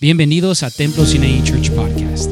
Bienvenidos 0.00 0.62
a 0.62 0.70
Templo 0.70 1.04
Sinai 1.04 1.42
Church 1.42 1.72
Podcast. 1.72 2.30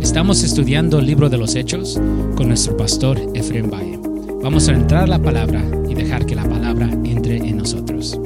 Estamos 0.00 0.44
estudiando 0.44 1.00
el 1.00 1.06
libro 1.06 1.28
de 1.28 1.38
los 1.38 1.56
Hechos 1.56 1.94
con 2.36 2.46
nuestro 2.46 2.76
pastor 2.76 3.18
Efraín 3.34 3.68
Valle. 3.68 3.98
Vamos 4.40 4.68
a 4.68 4.74
entrar 4.74 5.08
la 5.08 5.20
palabra 5.20 5.60
y 5.88 5.94
dejar 5.96 6.24
que 6.24 6.36
la 6.36 6.48
palabra 6.48 6.88
entre 7.04 7.38
en 7.38 7.56
nosotros. 7.56 8.16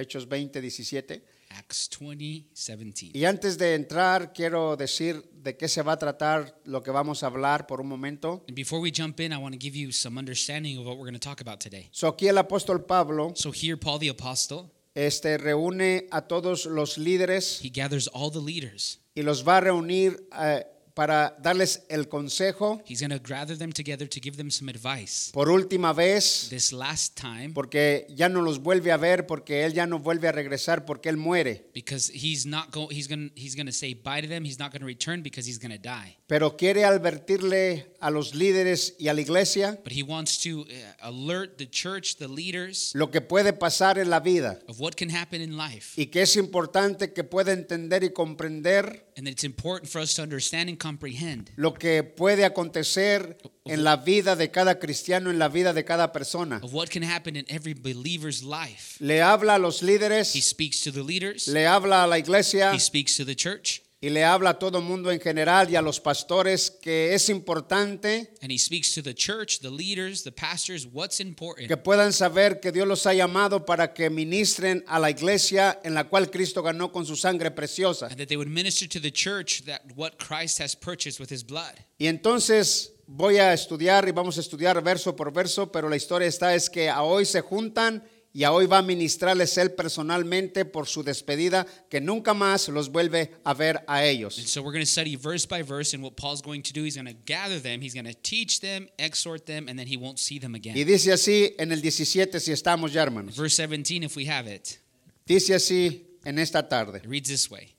Hechos 0.00 0.26
20, 0.26 0.62
17. 0.62 1.22
Acts 1.68 1.88
20, 1.98 2.46
17. 2.54 3.10
Y 3.18 3.24
antes 3.24 3.58
de 3.58 3.74
entrar, 3.74 4.32
quiero 4.32 4.76
decir 4.76 5.20
de 5.42 5.56
qué 5.56 5.66
se 5.68 5.82
va 5.82 5.92
a 5.92 5.98
tratar 5.98 6.60
lo 6.64 6.80
que 6.82 6.92
vamos 6.92 7.24
a 7.24 7.26
hablar 7.26 7.66
por 7.66 7.80
un 7.80 7.88
momento. 7.88 8.44
And 8.46 8.54
before 8.54 8.80
we 8.80 8.92
jump 8.92 9.18
in, 9.20 9.32
I 9.32 9.36
want 9.36 9.52
to 9.52 9.58
give 9.58 9.76
you 9.76 9.90
some 9.90 10.16
understanding 10.16 10.78
of 10.78 10.86
what 10.86 10.96
we're 10.96 11.10
going 11.10 11.18
to 11.18 11.28
talk 11.28 11.40
about 11.40 11.58
today. 11.60 11.88
So, 11.90 12.06
aquí 12.06 12.28
el 12.28 12.38
apóstol 12.38 12.84
Pablo 12.86 13.32
So 13.34 13.50
here, 13.50 13.76
Paul 13.76 13.98
the 13.98 14.10
Apostle, 14.10 14.70
este, 14.94 15.38
reúne 15.38 16.06
a 16.12 16.22
todos 16.22 16.66
los 16.66 16.98
líderes 16.98 17.60
he 17.64 17.68
gathers 17.68 18.08
all 18.14 18.30
the 18.30 18.40
leaders. 18.40 19.00
y 19.16 19.22
los 19.22 19.42
va 19.46 19.56
a 19.56 19.60
reunir 19.60 20.28
eh, 20.40 20.64
para 20.96 21.36
darles 21.42 21.82
el 21.90 22.08
consejo 22.08 22.82
He's 22.88 23.00
going 23.06 23.10
to 23.10 23.18
gather 23.22 23.54
them 23.56 23.70
together 23.70 24.08
to 24.08 24.18
give 24.18 24.38
them 24.38 24.50
some 24.50 24.70
advice. 24.70 25.30
por 25.30 25.50
última 25.50 25.92
vez, 25.92 26.48
This 26.48 26.72
last 26.72 27.20
time, 27.20 27.50
porque 27.52 28.06
ya 28.08 28.30
no 28.30 28.40
los 28.40 28.58
vuelve 28.60 28.90
a 28.92 28.96
ver, 28.96 29.26
porque 29.26 29.64
él 29.66 29.74
ya 29.74 29.86
no 29.86 29.98
vuelve 29.98 30.26
a 30.28 30.32
regresar, 30.32 30.86
porque 30.86 31.10
él 31.10 31.18
muere. 31.18 31.66
because 31.74 32.10
he's 32.14 32.46
not 32.46 32.70
go 32.72 32.88
he's 32.90 33.08
going 33.08 33.30
he's 33.36 33.54
going 33.54 33.66
to 33.66 33.72
say 33.72 33.92
bye 33.92 34.22
to 34.22 34.26
them. 34.26 34.42
He's 34.44 34.58
not 34.58 34.72
going 34.72 34.80
to 34.80 34.86
return 34.86 35.22
because 35.22 35.46
he's 35.46 35.58
going 35.58 35.70
to 35.70 35.78
die. 35.78 36.16
Pero 36.26 36.56
quiere 36.56 36.84
advertirle 36.84 37.94
a 38.00 38.10
los 38.10 38.34
líderes 38.34 38.94
y 38.98 39.08
a 39.08 39.14
la 39.14 39.20
iglesia 39.20 39.78
But 39.84 39.92
he 39.92 40.02
wants 40.02 40.38
to 40.44 40.62
uh, 40.62 40.64
alert 41.08 41.58
the 41.58 41.66
church, 41.68 42.16
the 42.16 42.26
leaders, 42.28 42.92
lo 42.94 43.10
que 43.10 43.20
puede 43.20 43.52
pasar 43.52 43.98
en 43.98 44.08
la 44.10 44.20
vida 44.20 44.58
of 44.66 44.80
what 44.80 44.94
can 44.96 45.10
happen 45.10 45.40
in 45.42 45.56
life. 45.58 45.92
y 46.00 46.06
que 46.06 46.22
es 46.22 46.36
importante 46.36 47.12
que 47.12 47.22
pueda 47.22 47.52
entender 47.52 48.02
y 48.02 48.10
comprender 48.12 49.05
And 49.18 49.26
it's 49.26 49.44
important 49.44 49.90
for 49.90 49.98
us 50.00 50.14
to 50.16 50.22
understand 50.22 50.68
and 50.68 50.78
comprehend 50.78 51.50
lo 51.56 51.72
que 51.72 52.02
puede 52.02 52.44
acontecer 52.44 53.38
en 53.64 53.82
la 53.82 53.96
vida 53.96 54.36
de 54.36 54.50
cada 54.50 54.78
cristiano, 54.78 55.30
en 55.30 55.38
la 55.38 55.48
vida 55.48 55.72
de 55.72 55.84
cada 55.84 56.12
persona. 56.12 56.60
of 56.62 56.74
what 56.74 56.90
can 56.90 57.02
happen 57.02 57.34
in 57.34 57.46
every 57.48 57.72
believer's 57.72 58.44
life. 58.44 58.98
Le 59.00 59.22
habla 59.22 59.56
a 59.56 59.58
los 59.58 59.80
He 59.80 60.40
speaks 60.40 60.82
to 60.82 60.90
the 60.90 61.02
leaders, 61.02 61.48
le 61.48 61.66
habla 61.66 62.04
a 62.04 62.06
la 62.06 62.16
iglesia 62.16 62.72
he 62.72 62.78
speaks 62.78 63.16
to 63.16 63.24
the 63.24 63.34
church, 63.34 63.80
y 64.06 64.08
le 64.08 64.22
habla 64.22 64.50
a 64.50 64.58
todo 64.60 64.78
el 64.78 64.84
mundo 64.84 65.10
en 65.10 65.18
general 65.18 65.68
y 65.68 65.74
a 65.74 65.82
los 65.82 65.98
pastores 65.98 66.70
que 66.70 67.12
es 67.12 67.28
importante 67.28 68.30
and 68.40 68.52
he 68.52 68.56
speaks 68.56 68.94
to 68.94 69.02
the 69.02 69.12
church, 69.12 69.58
the 69.58 69.68
leaders, 69.68 70.22
the 70.22 70.30
pastors, 70.30 70.86
what's 70.92 71.18
important. 71.18 71.66
que 71.66 71.76
puedan 71.76 72.12
saber 72.12 72.60
que 72.60 72.70
Dios 72.70 72.86
los 72.86 73.04
ha 73.06 73.14
llamado 73.14 73.66
para 73.66 73.92
que 73.92 74.08
ministren 74.08 74.84
a 74.86 75.00
la 75.00 75.10
iglesia 75.10 75.80
en 75.82 75.94
la 75.94 76.04
cual 76.04 76.30
Cristo 76.30 76.62
ganó 76.62 76.92
con 76.92 77.04
su 77.04 77.16
sangre 77.16 77.50
preciosa. 77.50 78.06
And 78.06 78.18
that 78.18 78.28
they 78.28 78.36
would 78.36 78.48
minister 78.48 78.86
to 78.86 79.00
the 79.00 79.10
church 79.10 79.64
that 79.64 79.80
what 79.96 80.18
Christ 80.18 80.60
has 80.60 80.76
purchased 80.76 81.18
with 81.18 81.32
his 81.32 81.44
blood. 81.44 81.74
Y 81.98 82.06
entonces 82.06 82.92
voy 83.08 83.38
a 83.38 83.52
estudiar 83.52 84.06
y 84.06 84.12
vamos 84.12 84.38
a 84.38 84.40
estudiar 84.40 84.80
verso 84.84 85.16
por 85.16 85.32
verso, 85.32 85.72
pero 85.72 85.88
la 85.88 85.96
historia 85.96 86.28
está 86.28 86.54
es 86.54 86.70
que 86.70 86.88
a 86.88 87.02
hoy 87.02 87.24
se 87.24 87.40
juntan 87.40 88.04
y 88.36 88.44
a 88.44 88.52
hoy 88.52 88.66
va 88.66 88.78
a 88.78 88.82
ministrarles 88.82 89.56
él 89.56 89.72
personalmente 89.72 90.66
por 90.66 90.86
su 90.86 91.02
despedida, 91.02 91.66
que 91.88 92.02
nunca 92.02 92.34
más 92.34 92.68
los 92.68 92.90
vuelve 92.90 93.30
a 93.44 93.54
ver 93.54 93.82
a 93.86 94.00
And 94.00 94.06
ellos. 94.08 94.34
so 94.34 94.60
we're 94.60 94.72
going 94.74 94.84
to 94.84 94.90
study 94.90 95.16
verse 95.16 95.46
by 95.46 95.62
verse, 95.62 95.94
and 95.96 96.04
what 96.04 96.16
Paul's 96.16 96.42
going 96.42 96.60
to 96.60 96.72
do, 96.74 96.84
he's 96.84 96.96
going 96.96 97.06
to 97.06 97.16
gather 97.24 97.58
them, 97.58 97.80
he's 97.80 97.94
going 97.94 98.04
to 98.04 98.12
teach 98.12 98.60
them, 98.60 98.90
exhort 98.98 99.46
them, 99.46 99.68
and 99.70 99.78
then 99.78 99.86
he 99.86 99.96
won't 99.96 100.18
see 100.18 100.38
them 100.38 100.52
Y 100.54 100.58
again. 100.58 100.86
dice 100.86 101.14
así 101.14 101.54
en 101.58 101.72
el 101.72 101.80
17, 101.80 102.38
si 102.38 102.52
estamos 102.52 102.92
ya 102.92 103.04
hermanos, 103.04 103.36
Verse 103.38 103.56
17, 103.66 104.04
if 104.04 104.14
we 104.16 104.26
have 104.28 104.46
it, 104.46 104.80
dice 105.24 105.54
así 105.54 106.18
en 106.22 106.38
esta 106.38 106.68
tarde. 106.68 106.98
it 106.98 107.08
reads 107.08 107.28
this 107.30 107.50
way. 107.50 107.74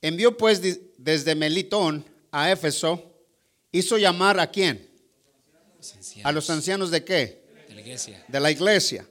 Envió 0.00 0.38
pues 0.38 0.62
desde 0.96 1.34
Melitón 1.34 2.02
a 2.32 2.50
Éfeso, 2.50 3.12
hizo 3.70 3.98
llamar 3.98 4.40
a 4.40 4.50
quién? 4.50 4.88
A 6.24 6.32
los 6.32 6.48
ancianos 6.48 6.90
de 6.90 7.04
qué? 7.04 7.42
de 7.68 7.74
la 7.74 7.80
iglesia. 7.82 8.24
de 8.26 8.40
la 8.40 8.50
iglesia. 8.50 9.06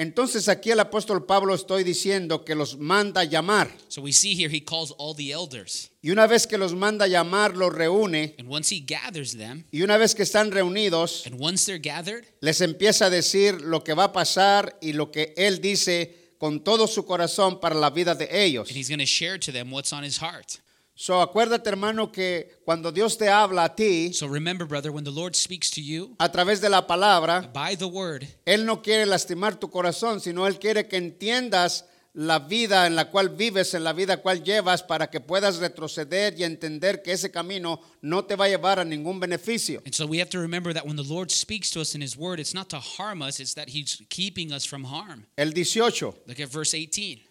Entonces 0.00 0.48
aquí 0.48 0.70
el 0.70 0.80
apóstol 0.80 1.26
Pablo 1.26 1.54
estoy 1.54 1.84
diciendo 1.84 2.42
que 2.42 2.54
los 2.54 2.78
manda 2.78 3.22
llamar. 3.24 3.70
So 3.88 4.00
we 4.00 4.14
see 4.14 4.34
here 4.34 4.48
he 4.50 4.64
calls 4.64 4.94
all 4.96 5.14
the 5.14 5.30
elders, 5.30 5.90
Y 6.02 6.10
una 6.10 6.26
vez 6.26 6.46
que 6.46 6.56
los 6.56 6.72
manda 6.72 7.06
llamar, 7.06 7.54
los 7.54 7.70
reúne. 7.70 8.34
and 8.38 8.48
once 8.48 8.74
he 8.74 8.80
gathers 8.80 9.36
them, 9.36 9.64
Y 9.70 9.82
una 9.82 9.98
vez 9.98 10.14
que 10.14 10.22
están 10.22 10.52
reunidos, 10.52 11.26
and 11.26 11.36
once 11.38 11.66
they're 11.66 11.78
gathered, 11.78 12.24
les 12.40 12.62
empieza 12.62 13.06
a 13.06 13.10
decir 13.10 13.60
lo 13.60 13.84
que 13.84 13.92
va 13.92 14.04
a 14.04 14.12
pasar 14.14 14.78
y 14.80 14.94
lo 14.94 15.10
que 15.12 15.34
él 15.36 15.60
dice 15.60 16.16
con 16.38 16.64
todo 16.64 16.86
su 16.86 17.04
corazón 17.04 17.60
para 17.60 17.74
la 17.74 17.90
vida 17.90 18.14
de 18.14 18.26
ellos. 18.42 18.68
and 18.70 18.78
he's 18.78 18.88
going 18.88 19.00
to 19.00 19.04
share 19.04 19.38
to 19.38 19.52
them 19.52 19.70
what's 19.70 19.92
on 19.92 20.02
his 20.02 20.16
heart. 20.16 20.60
So 21.00 21.22
acuérdate 21.22 21.70
hermano 21.70 22.12
que 22.12 22.60
cuando 22.62 22.92
Dios 22.92 23.16
te 23.16 23.30
habla 23.30 23.64
a 23.64 23.74
ti 23.74 24.12
So 24.12 24.28
remember, 24.28 24.66
brother, 24.66 24.92
when 24.92 25.02
the 25.02 25.10
Lord 25.10 25.34
speaks 25.34 25.70
to 25.70 25.80
you 25.80 26.14
a 26.18 26.30
través 26.30 26.60
de 26.60 26.68
la 26.68 26.86
palabra, 26.86 27.50
by 27.54 27.74
the 27.74 27.86
word, 27.86 28.28
Él 28.44 28.66
no 28.66 28.82
quiere 28.82 29.06
lastimar 29.06 29.58
tu 29.58 29.70
corazón, 29.70 30.20
sino 30.20 30.46
Él 30.46 30.58
quiere 30.58 30.88
que 30.88 30.98
entiendas 30.98 31.86
la 32.12 32.40
vida 32.40 32.86
en 32.86 32.96
la 32.96 33.10
cual 33.10 33.30
vives, 33.30 33.72
en 33.72 33.82
la 33.82 33.94
vida 33.94 34.18
cual 34.18 34.44
llevas, 34.44 34.82
para 34.82 35.08
que 35.08 35.20
puedas 35.20 35.56
retroceder 35.56 36.38
y 36.38 36.44
entender 36.44 37.00
que 37.00 37.12
ese 37.12 37.30
camino 37.30 37.80
no 38.02 38.26
te 38.26 38.36
va 38.36 38.44
a 38.44 38.48
llevar 38.48 38.78
a 38.78 38.84
ningún 38.84 39.20
beneficio. 39.20 39.80
and 39.86 39.94
so 39.94 40.04
we 40.04 40.18
have 40.18 40.28
to 40.28 40.38
remember 40.38 40.74
that 40.74 40.86
when 40.86 40.96
the 40.96 41.02
Lord 41.02 41.30
speaks 41.30 41.70
to 41.70 41.80
us 41.80 41.94
in 41.94 42.02
his 42.02 42.14
word, 42.14 42.38
it's 42.38 42.52
not 42.52 42.68
to 42.68 42.78
harm 42.78 43.22
us, 43.22 43.40
it's 43.40 43.54
that 43.54 43.70
he's 43.70 44.02
keeping 44.10 44.52
us 44.52 44.66
from 44.66 44.84
harm. 44.84 45.24
El 45.38 45.54
18. 45.54 46.12
Look 46.26 46.40
at 46.40 46.50
verse 46.50 46.74
18. 46.74 47.22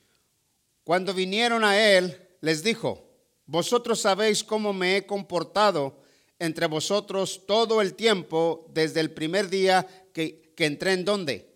Cuando 0.84 1.14
vinieron 1.14 1.64
a 1.64 1.78
Él, 1.78 2.16
les 2.42 2.64
dijo, 2.64 3.09
vosotros 3.50 4.00
sabéis 4.00 4.44
cómo 4.44 4.74
me 4.74 4.98
he 4.98 5.06
comportado 5.08 5.98
entre 6.38 6.68
vosotros 6.68 7.48
todo 7.48 7.82
el 7.82 7.96
tiempo 7.96 8.68
desde 8.72 9.00
el 9.00 9.10
primer 9.10 9.50
día 9.50 9.88
que, 10.14 10.54
que 10.56 10.66
entré 10.68 10.94
en 10.94 11.04
dónde? 11.04 11.50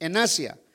En 0.00 0.16
Asia. 0.16 0.58
En 0.58 0.65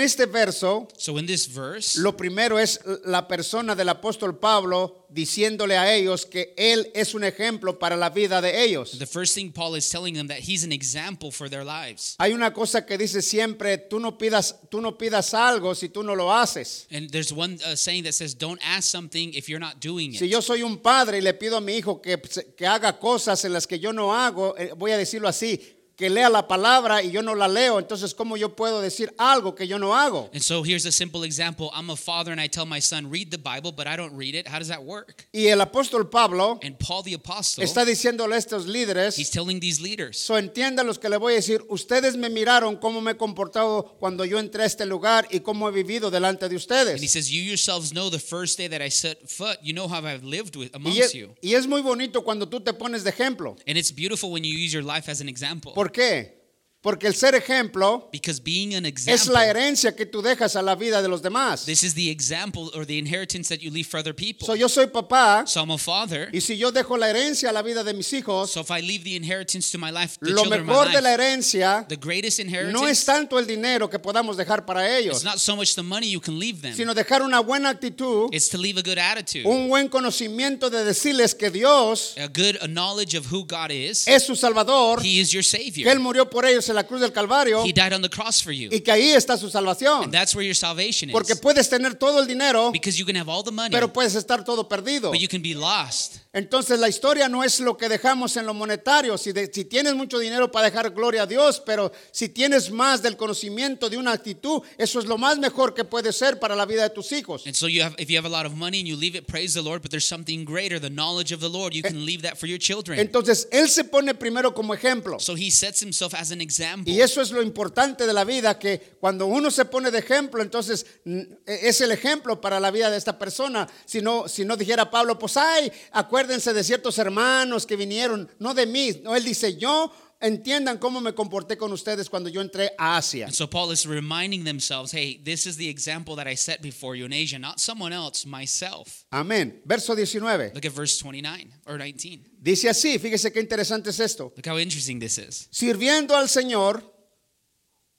este 0.00 0.26
verso, 0.26 0.88
So 0.98 1.16
in 1.16 1.26
this 1.26 1.46
verse, 1.46 1.96
Lo 2.00 2.16
primero 2.16 2.58
es 2.58 2.80
la 3.04 3.28
persona 3.28 3.76
del 3.76 3.88
apóstol 3.88 4.36
Pablo 4.40 5.04
diciéndole 5.08 5.76
a 5.78 5.94
ellos 5.94 6.26
que 6.26 6.52
él 6.56 6.90
es 6.92 7.14
un 7.14 7.22
ejemplo 7.22 7.78
para 7.78 7.96
la 7.96 8.10
vida 8.10 8.40
de 8.40 8.64
ellos. 8.64 8.98
the 8.98 9.06
first 9.06 9.34
thing 9.36 9.52
Paul 9.52 9.76
is 9.76 9.88
telling 9.88 10.14
them 10.14 10.26
that 10.26 10.38
he's 10.40 10.64
an 10.64 10.72
example 10.72 11.30
for 11.30 11.48
their 11.48 11.64
lives. 11.64 12.16
Hay 12.18 12.32
una 12.32 12.52
cosa 12.52 12.84
que 12.84 12.98
dice 12.98 13.22
siempre, 13.22 13.78
tú 13.78 14.00
no 14.00 14.18
pidas, 14.18 14.56
tú 14.68 14.80
no 14.80 14.98
pidas 14.98 15.32
algo 15.34 15.76
si 15.76 15.88
tú 15.88 16.02
no 16.02 16.16
lo 16.16 16.32
haces. 16.32 16.88
And 16.90 17.08
there's 17.10 17.32
one 17.32 17.58
uh, 17.64 17.76
saying 17.76 18.02
that 18.04 18.14
says, 18.14 18.34
Don't 18.34 18.60
ask 18.64 18.90
something 18.90 19.32
if 19.34 19.48
you're 19.48 19.60
not 19.60 19.78
doing 19.80 20.12
Si 20.14 20.24
it. 20.24 20.32
yo 20.32 20.40
soy 20.40 20.62
un 20.62 20.78
padre 20.78 21.18
y 21.18 21.20
le 21.20 21.32
pido 21.34 21.56
a 21.56 21.60
mi 21.60 21.76
hijo 21.76 22.02
que, 22.02 22.20
que 22.56 22.66
haga 22.66 22.98
cosas 22.98 23.44
en 23.44 23.52
las 23.52 23.68
que 23.68 23.78
yo 23.78 23.92
no 23.92 24.12
hago, 24.12 24.56
eh, 24.58 24.72
voy 24.76 24.90
a 24.90 24.98
decirlo 24.98 25.28
así, 25.28 25.75
que 25.96 26.10
lea 26.10 26.28
la 26.28 26.46
palabra 26.46 27.02
y 27.02 27.10
yo 27.10 27.22
no 27.22 27.34
la 27.34 27.48
leo, 27.48 27.78
entonces 27.78 28.14
¿cómo 28.14 28.36
yo 28.36 28.54
puedo 28.54 28.82
decir 28.82 29.14
algo 29.16 29.54
que 29.54 29.66
yo 29.66 29.78
no 29.78 29.96
hago? 29.96 30.28
And 30.34 30.42
so 30.42 30.62
here's 30.62 30.84
a 30.84 30.92
simple 30.92 31.24
example. 31.24 31.70
I'm 31.74 31.88
a 31.90 31.96
father 31.96 32.32
and 32.32 32.40
I 32.40 32.48
tell 32.48 32.66
my 32.66 32.80
son, 32.80 33.10
read 33.10 33.30
the 33.30 33.38
Bible, 33.38 33.72
but 33.72 33.86
I 33.86 33.96
don't 33.96 34.14
read 34.14 34.34
it. 34.34 34.46
How 34.46 34.58
does 34.58 34.68
that 34.68 34.84
work? 34.84 35.26
Y 35.32 35.46
el 35.46 35.60
apóstol 35.60 36.10
Pablo 36.10 36.58
And 36.62 36.78
Paul 36.78 37.02
the 37.02 37.14
Apostle, 37.14 37.64
está 37.64 37.84
diciéndole 37.86 38.34
a 38.34 38.38
estos 38.38 38.66
líderes, 38.66 39.18
he's 39.18 39.30
telling 39.30 39.58
these 39.58 39.80
leaders. 39.80 40.18
So 40.18 40.36
entiendan 40.36 40.86
los 40.86 40.98
que 40.98 41.08
le 41.08 41.16
voy 41.16 41.32
a 41.32 41.36
decir, 41.36 41.62
ustedes 41.70 42.16
me 42.16 42.28
miraron 42.28 42.76
cómo 42.76 43.00
me 43.00 43.12
he 43.12 43.16
comportado 43.16 43.96
cuando 43.98 44.24
yo 44.26 44.38
entré 44.38 44.64
a 44.64 44.66
este 44.66 44.84
lugar 44.84 45.26
y 45.30 45.40
cómo 45.40 45.68
he 45.68 45.72
vivido 45.72 46.10
delante 46.10 46.46
de 46.46 46.46
And 46.46 46.52
he 46.52 46.56
ustedes. 46.56 47.10
says, 47.10 47.30
You 47.30 47.42
yourselves 47.42 47.92
know 47.92 48.10
the 48.10 48.18
first 48.18 48.58
day 48.58 48.68
that 48.68 48.82
I 48.82 48.90
set 48.90 49.28
foot, 49.30 49.58
you 49.62 49.72
know 49.72 49.88
how 49.88 50.04
I've 50.06 50.24
lived 50.24 50.56
with 50.56 50.70
Y 50.74 50.76
amongst 50.76 51.00
es, 51.00 51.12
you. 51.14 51.34
y 51.40 51.54
es 51.54 51.66
muy 51.66 51.80
bonito 51.80 52.22
cuando 52.22 52.46
tú 52.48 52.60
te 52.60 52.72
pones 52.74 53.02
de 53.02 53.10
ejemplo. 53.10 53.56
And 53.66 53.78
it's 53.78 53.90
beautiful 53.90 54.30
when 54.30 54.44
you 54.44 54.52
use 54.52 54.72
your 54.74 54.82
life 54.84 55.08
as 55.10 55.20
an 55.22 55.28
example. 55.28 55.72
¿Por 55.74 55.85
qué? 55.88 56.45
Porque 56.86 57.08
el 57.08 57.16
ser 57.16 57.34
ejemplo 57.34 58.08
Because 58.12 58.40
being 58.40 58.76
an 58.76 58.86
es 58.86 58.92
example, 58.92 59.32
la 59.34 59.44
herencia 59.46 59.96
que 59.96 60.06
tú 60.06 60.22
dejas 60.22 60.54
a 60.54 60.62
la 60.62 60.76
vida 60.76 61.02
de 61.02 61.08
los 61.08 61.20
demás. 61.20 61.64
this 61.64 61.82
is 61.82 61.94
the 61.94 62.08
example 62.08 62.70
or 62.76 62.86
the 62.86 62.96
inheritance 62.96 63.48
that 63.48 63.60
you 63.60 63.72
leave 63.72 63.88
for 63.88 63.98
other 63.98 64.14
people. 64.14 64.46
So 64.46 64.54
yo 64.54 64.68
soy 64.68 64.86
papá 64.86 65.44
So 65.48 65.60
I'm 65.62 65.72
a 65.72 65.78
father. 65.78 66.28
y 66.32 66.40
si 66.40 66.56
yo 66.56 66.70
dejo 66.70 66.96
la 66.96 67.10
herencia 67.10 67.50
a 67.50 67.52
la 67.52 67.62
vida 67.62 67.82
de 67.82 67.92
mis 67.92 68.12
hijos, 68.12 68.52
So 68.52 68.60
if 68.60 68.70
I 68.70 68.82
leave 68.82 69.02
the 69.02 69.16
inheritance 69.16 69.72
to 69.72 69.78
my 69.78 69.90
life, 69.90 70.16
the 70.20 70.30
lo 70.30 70.42
children 70.42 70.60
of 70.60 70.66
my 70.68 70.72
mejor 70.74 70.86
de 70.92 71.00
la 71.02 71.10
life, 71.10 71.20
herencia 71.20 71.86
the 71.88 71.96
greatest 71.96 72.38
no 72.38 72.44
es 72.44 72.48
inheritance, 72.54 73.04
tanto 73.04 73.40
el 73.40 73.48
dinero 73.48 73.90
que 73.90 73.98
podamos 73.98 74.36
dejar 74.36 74.64
para 74.64 74.96
ellos, 74.96 75.16
it's 75.16 75.24
not 75.24 75.38
so 75.40 75.56
much 75.56 75.74
the 75.74 75.82
money 75.82 76.08
you 76.08 76.20
can 76.20 76.38
leave 76.38 76.62
them. 76.62 76.72
sino 76.72 76.94
dejar 76.94 77.22
una 77.22 77.40
buena 77.40 77.70
actitud, 77.70 78.28
It's 78.32 78.48
to 78.50 78.58
leave 78.58 78.78
a 78.78 78.82
good 78.82 78.98
attitude, 78.98 79.44
un 79.44 79.66
buen 79.68 79.88
conocimiento 79.88 80.70
de 80.70 80.84
decirles 80.84 81.34
que 81.34 81.50
Dios 81.50 82.14
a 82.16 82.28
good 82.28 82.58
knowledge 82.68 83.16
of 83.18 83.26
who 83.32 83.44
God 83.44 83.72
is. 83.72 84.06
es 84.06 84.22
su 84.24 84.36
Salvador, 84.36 85.00
He 85.04 85.18
is 85.18 85.32
your 85.32 85.42
que 85.42 85.58
Él 85.58 85.72
Savior. 85.72 85.98
murió 85.98 86.30
por 86.30 86.46
ellos 86.46 86.68
en 86.68 86.75
la 86.76 86.84
cruz 86.86 87.00
del 87.00 87.12
Calvario 87.12 87.64
He 87.64 87.72
died 87.72 87.92
on 87.92 88.02
the 88.02 88.08
cross 88.08 88.40
for 88.40 88.52
you. 88.52 88.68
y 88.70 88.80
que 88.80 88.92
ahí 88.92 89.10
está 89.12 89.36
su 89.36 89.50
salvación. 89.50 90.04
And 90.04 90.12
that's 90.12 90.34
where 90.34 90.46
your 90.46 90.54
salvation 90.54 91.10
Porque 91.10 91.32
is. 91.32 91.40
puedes 91.40 91.68
tener 91.68 91.94
todo 91.96 92.20
el 92.20 92.26
dinero, 92.28 92.70
Because 92.70 92.96
you 92.96 93.04
can 93.04 93.16
have 93.16 93.28
all 93.28 93.42
the 93.42 93.50
money, 93.50 93.70
pero 93.72 93.92
puedes 93.92 94.14
estar 94.14 94.44
todo 94.44 94.68
perdido. 94.68 95.10
but 95.10 95.18
you 95.18 95.26
can 95.28 95.42
be 95.42 95.54
lost. 95.54 96.18
Entonces 96.32 96.78
la 96.78 96.88
historia 96.88 97.28
no 97.28 97.42
es 97.42 97.60
lo 97.60 97.76
que 97.76 97.88
dejamos 97.88 98.36
en 98.36 98.44
lo 98.46 98.52
monetario. 98.54 99.16
Si, 99.16 99.32
de- 99.32 99.50
si 99.52 99.64
tienes 99.64 99.94
mucho 99.94 100.18
dinero 100.18 100.50
para 100.52 100.66
dejar 100.70 100.90
gloria 100.90 101.22
a 101.22 101.26
Dios, 101.26 101.62
pero 101.64 101.90
si 102.12 102.28
tienes 102.28 102.70
más 102.70 103.00
del 103.02 103.16
conocimiento 103.16 103.88
de 103.88 103.96
una 103.96 104.12
actitud, 104.12 104.60
eso 104.76 104.98
es 105.00 105.06
lo 105.06 105.16
más 105.16 105.38
mejor 105.38 105.72
que 105.72 105.84
puede 105.84 106.12
ser 106.12 106.38
para 106.38 106.54
la 106.54 106.66
vida 106.66 106.82
de 106.82 106.90
tus 106.90 107.10
hijos. 107.12 107.46
And 107.46 107.54
so 107.56 107.68
you 107.68 107.82
have 107.82 107.94
if 107.98 108.10
you 108.10 108.18
have 108.18 108.26
a 108.26 108.30
lot 108.30 108.44
of 108.44 108.52
money 108.54 108.80
and 108.80 108.86
you 108.86 108.96
leave 108.96 109.16
it, 109.16 109.26
praise 109.26 109.54
the 109.54 109.62
Lord, 109.62 109.80
but 109.80 109.90
there's 109.90 110.06
something 110.06 110.44
greater, 110.44 110.78
the 110.78 110.90
knowledge 110.90 111.32
of 111.32 111.40
the 111.40 111.48
Lord, 111.48 111.72
you 111.74 111.82
can 111.82 112.04
leave 112.04 112.20
that 112.22 112.36
for 112.38 112.46
your 112.46 112.58
children. 112.58 112.98
Entonces 112.98 113.48
él 113.50 113.70
se 113.70 113.84
pone 113.84 114.12
primero 114.14 114.52
como 114.52 114.74
ejemplo. 114.74 115.18
So 115.18 115.34
he 115.36 115.50
sets 115.50 115.80
himself 115.80 116.12
as 116.14 116.32
an 116.32 116.42
example. 116.42 116.65
Y 116.84 117.00
eso 117.00 117.20
es 117.20 117.30
lo 117.30 117.42
importante 117.42 118.06
de 118.06 118.12
la 118.12 118.24
vida, 118.24 118.58
que 118.58 118.96
cuando 119.00 119.26
uno 119.26 119.50
se 119.50 119.64
pone 119.64 119.90
de 119.90 119.98
ejemplo, 119.98 120.42
entonces 120.42 120.86
mm, 121.04 121.20
es 121.46 121.80
el 121.80 121.92
ejemplo 121.92 122.40
para 122.40 122.60
la 122.60 122.70
vida 122.70 122.90
de 122.90 122.96
esta 122.96 123.18
persona. 123.18 123.68
Si 123.84 124.00
no, 124.00 124.28
si 124.28 124.44
no 124.44 124.56
dijera 124.56 124.90
Pablo, 124.90 125.18
pues 125.18 125.36
ay, 125.36 125.70
acuérdense 125.92 126.52
de 126.52 126.64
ciertos 126.64 126.98
hermanos 126.98 127.66
que 127.66 127.76
vinieron, 127.76 128.28
no 128.38 128.54
de 128.54 128.66
mí. 128.66 129.00
No, 129.02 129.14
él 129.14 129.24
dice, 129.24 129.56
yo 129.56 129.92
entiendan 130.26 130.78
cómo 130.78 131.00
me 131.00 131.12
comporté 131.12 131.56
con 131.56 131.72
ustedes 131.72 132.08
cuando 132.08 132.28
yo 132.28 132.40
entré 132.40 132.70
a 132.78 132.96
Asia. 132.96 133.26
And 133.26 133.34
so 133.34 133.46
Paul 133.46 133.70
is 133.72 133.86
reminding 133.86 134.44
themselves, 134.44 134.92
hey, 134.92 135.20
this 135.22 135.46
is 135.46 135.56
the 135.56 135.68
example 135.68 136.16
that 136.16 136.26
I 136.26 136.36
set 136.36 136.60
before 136.60 136.96
you 136.96 137.06
in 137.06 137.12
Asia, 137.12 137.38
not 137.38 137.60
someone 137.60 137.92
else, 137.92 138.26
myself. 138.26 139.04
Amén. 139.10 139.60
Verso 139.64 139.94
19. 139.94 140.52
Look 140.54 140.64
at 140.64 140.72
verse 140.72 140.98
29 140.98 141.52
or 141.66 141.78
19. 141.78 142.24
Dice 142.40 142.68
así, 142.68 142.98
fíjese 142.98 143.32
qué 143.32 143.40
interesante 143.40 143.90
es 143.90 144.00
esto. 144.00 144.32
Look 144.36 144.46
how 144.46 144.58
interesting 144.58 144.98
this 144.98 145.18
is. 145.18 145.48
Sirviendo 145.50 146.16
al 146.16 146.28
Señor 146.28 146.82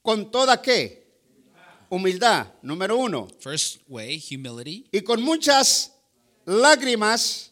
con 0.02 0.32
toda 0.32 0.62
qué? 0.62 1.06
Humildad, 1.90 2.48
número 2.62 2.98
uno. 2.98 3.28
First 3.40 3.82
way, 3.88 4.22
humility, 4.30 4.88
y 4.92 5.02
con 5.02 5.22
muchas 5.22 5.94
lágrimas 6.46 7.52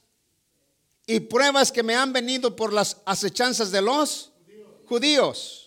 y 1.08 1.20
pruebas 1.22 1.72
que 1.72 1.84
me 1.84 1.96
han 1.96 2.12
venido 2.12 2.56
por 2.56 2.74
las 2.74 2.98
acechanzas 3.06 3.72
de 3.72 3.82
los 3.82 4.32
judíos. 4.88 5.65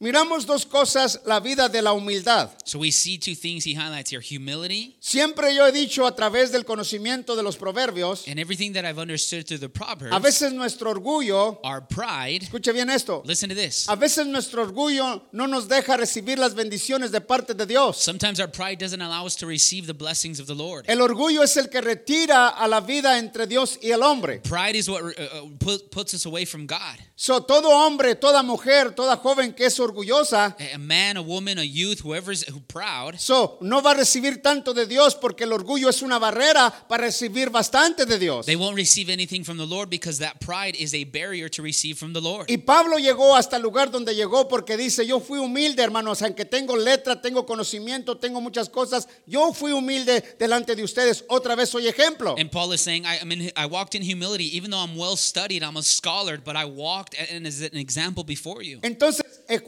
Miramos 0.00 0.44
dos 0.44 0.66
cosas, 0.66 1.20
la 1.24 1.38
vida 1.38 1.68
de 1.68 1.80
la 1.80 1.92
humildad. 1.92 2.50
So 2.64 2.80
we 2.80 2.90
see 2.90 3.16
two 3.16 3.36
things 3.36 3.64
he 3.64 3.74
highlights 3.74 4.10
here 4.10 4.20
humility 4.20 4.96
Siempre 5.00 5.54
yo 5.54 5.66
he 5.66 5.72
dicho 5.72 6.04
a 6.04 6.14
través 6.16 6.50
del 6.50 6.64
conocimiento 6.64 7.36
de 7.36 7.44
los 7.44 7.56
proverbios, 7.56 8.26
and 8.26 8.40
everything 8.40 8.72
that 8.72 8.84
I've 8.84 8.98
understood 8.98 9.46
through 9.46 9.60
the 9.60 9.68
Proverbs. 9.68 10.12
a 10.12 10.18
veces 10.18 10.52
nuestro 10.52 10.90
orgullo, 10.90 11.60
Our 11.62 11.86
pride, 11.86 12.42
escuche 12.42 12.72
bien 12.72 12.90
esto, 12.90 13.22
listen 13.24 13.48
to 13.48 13.54
this. 13.54 13.86
a 13.88 13.94
veces 13.94 14.26
nuestro 14.26 14.62
orgullo 14.66 15.22
no 15.32 15.46
nos 15.46 15.68
deja 15.68 15.96
recibir 15.96 16.38
las 16.38 16.54
bendiciones 16.54 17.12
de 17.12 17.20
parte 17.20 17.54
de 17.54 17.64
Dios. 17.64 17.96
Sometimes 17.96 18.40
our 18.40 18.50
pride 18.50 18.78
doesn't 18.80 19.00
allow 19.00 19.24
us 19.24 19.36
to 19.36 19.46
receive 19.46 19.86
the 19.86 19.94
blessings 19.94 20.40
of 20.40 20.48
the 20.48 20.54
Lord. 20.56 20.84
El 20.88 20.98
orgullo 21.02 21.44
es 21.44 21.56
el 21.56 21.68
que 21.68 21.80
retira 21.80 22.48
a 22.48 22.66
la 22.66 22.80
vida 22.80 23.16
entre 23.18 23.46
Dios 23.46 23.78
y 23.80 23.92
el 23.92 24.02
hombre. 24.02 24.40
Pride 24.40 24.74
is 24.74 24.90
what 24.90 25.02
uh, 25.04 25.08
uh, 25.08 25.48
put, 25.60 25.92
puts 25.92 26.14
us 26.14 26.26
away 26.26 26.44
from 26.44 26.66
God. 26.66 26.98
So, 27.14 27.38
todo 27.40 27.70
hombre, 27.70 28.16
toda 28.16 28.42
mujer, 28.42 28.90
toda 28.90 29.16
joven 29.16 29.52
que 29.54 29.66
es 29.66 29.78
orgullosa, 29.84 30.56
A 30.74 30.78
man, 30.78 31.16
a 31.16 31.22
woman, 31.22 31.58
a 31.58 31.62
youth, 31.64 32.00
whoever's 32.04 32.44
who 32.48 32.60
proud, 32.60 33.18
So, 33.18 33.58
no 33.60 33.80
va 33.82 33.92
a 33.92 33.94
recibir 33.94 34.42
tanto 34.42 34.74
de 34.74 34.86
Dios 34.86 35.14
porque 35.14 35.44
el 35.44 35.52
orgullo 35.52 35.88
es 35.88 36.02
una 36.02 36.18
barrera 36.18 36.70
para 36.88 37.04
recibir 37.04 37.50
bastante 37.50 38.06
de 38.06 38.18
Dios. 38.18 38.46
they 38.46 38.56
won't 38.56 38.76
receive 38.76 39.08
anything 39.10 39.44
from 39.44 39.56
the 39.58 39.66
Lord 39.66 39.88
because 39.90 40.18
that 40.18 40.40
pride 40.40 40.74
is 40.76 40.94
a 40.94 41.04
barrier 41.04 41.48
to 41.50 41.62
receive 41.62 41.96
from 41.98 42.12
the 42.12 42.20
Lord. 42.20 42.50
Y 42.50 42.56
Pablo 42.58 42.98
llegó 42.98 43.36
hasta 43.36 43.56
el 43.56 43.62
lugar 43.62 43.90
donde 43.90 44.14
llegó 44.14 44.48
porque 44.48 44.76
dice, 44.76 45.06
yo 45.06 45.20
fui 45.20 45.38
humilde, 45.38 45.82
hermanos, 45.82 46.22
aunque 46.22 46.44
tengo 46.44 46.76
letra, 46.76 47.20
tengo 47.20 47.46
conocimiento, 47.46 48.16
tengo 48.16 48.40
muchas 48.40 48.68
cosas, 48.68 49.06
yo 49.26 49.52
fui 49.52 49.72
humilde 49.72 50.22
delante 50.38 50.74
de 50.74 50.82
ustedes. 50.82 51.24
Otra 51.28 51.54
vez 51.54 51.68
soy 51.70 51.86
ejemplo. 51.86 52.34
And 52.38 52.50
Paul 52.50 52.72
is 52.72 52.80
saying, 52.80 53.04
I, 53.06 53.18
I 53.20 53.24
mean, 53.24 53.50
I 53.56 53.66
walked 53.66 53.94
in 53.94 54.02
humility, 54.02 54.56
even 54.56 54.70
though 54.70 54.82
I'm 54.82 54.96
well 54.96 55.16
studied, 55.16 55.62
I'm 55.62 55.76
a 55.76 55.82
scholar, 55.82 56.38
but 56.42 56.56
I 56.56 56.64
walked 56.64 57.14
and 57.30 57.46
as 57.46 57.60
an 57.60 57.76
example 57.76 58.24
before 58.24 58.62
you. 58.62 58.78
Entonces, 58.82 59.22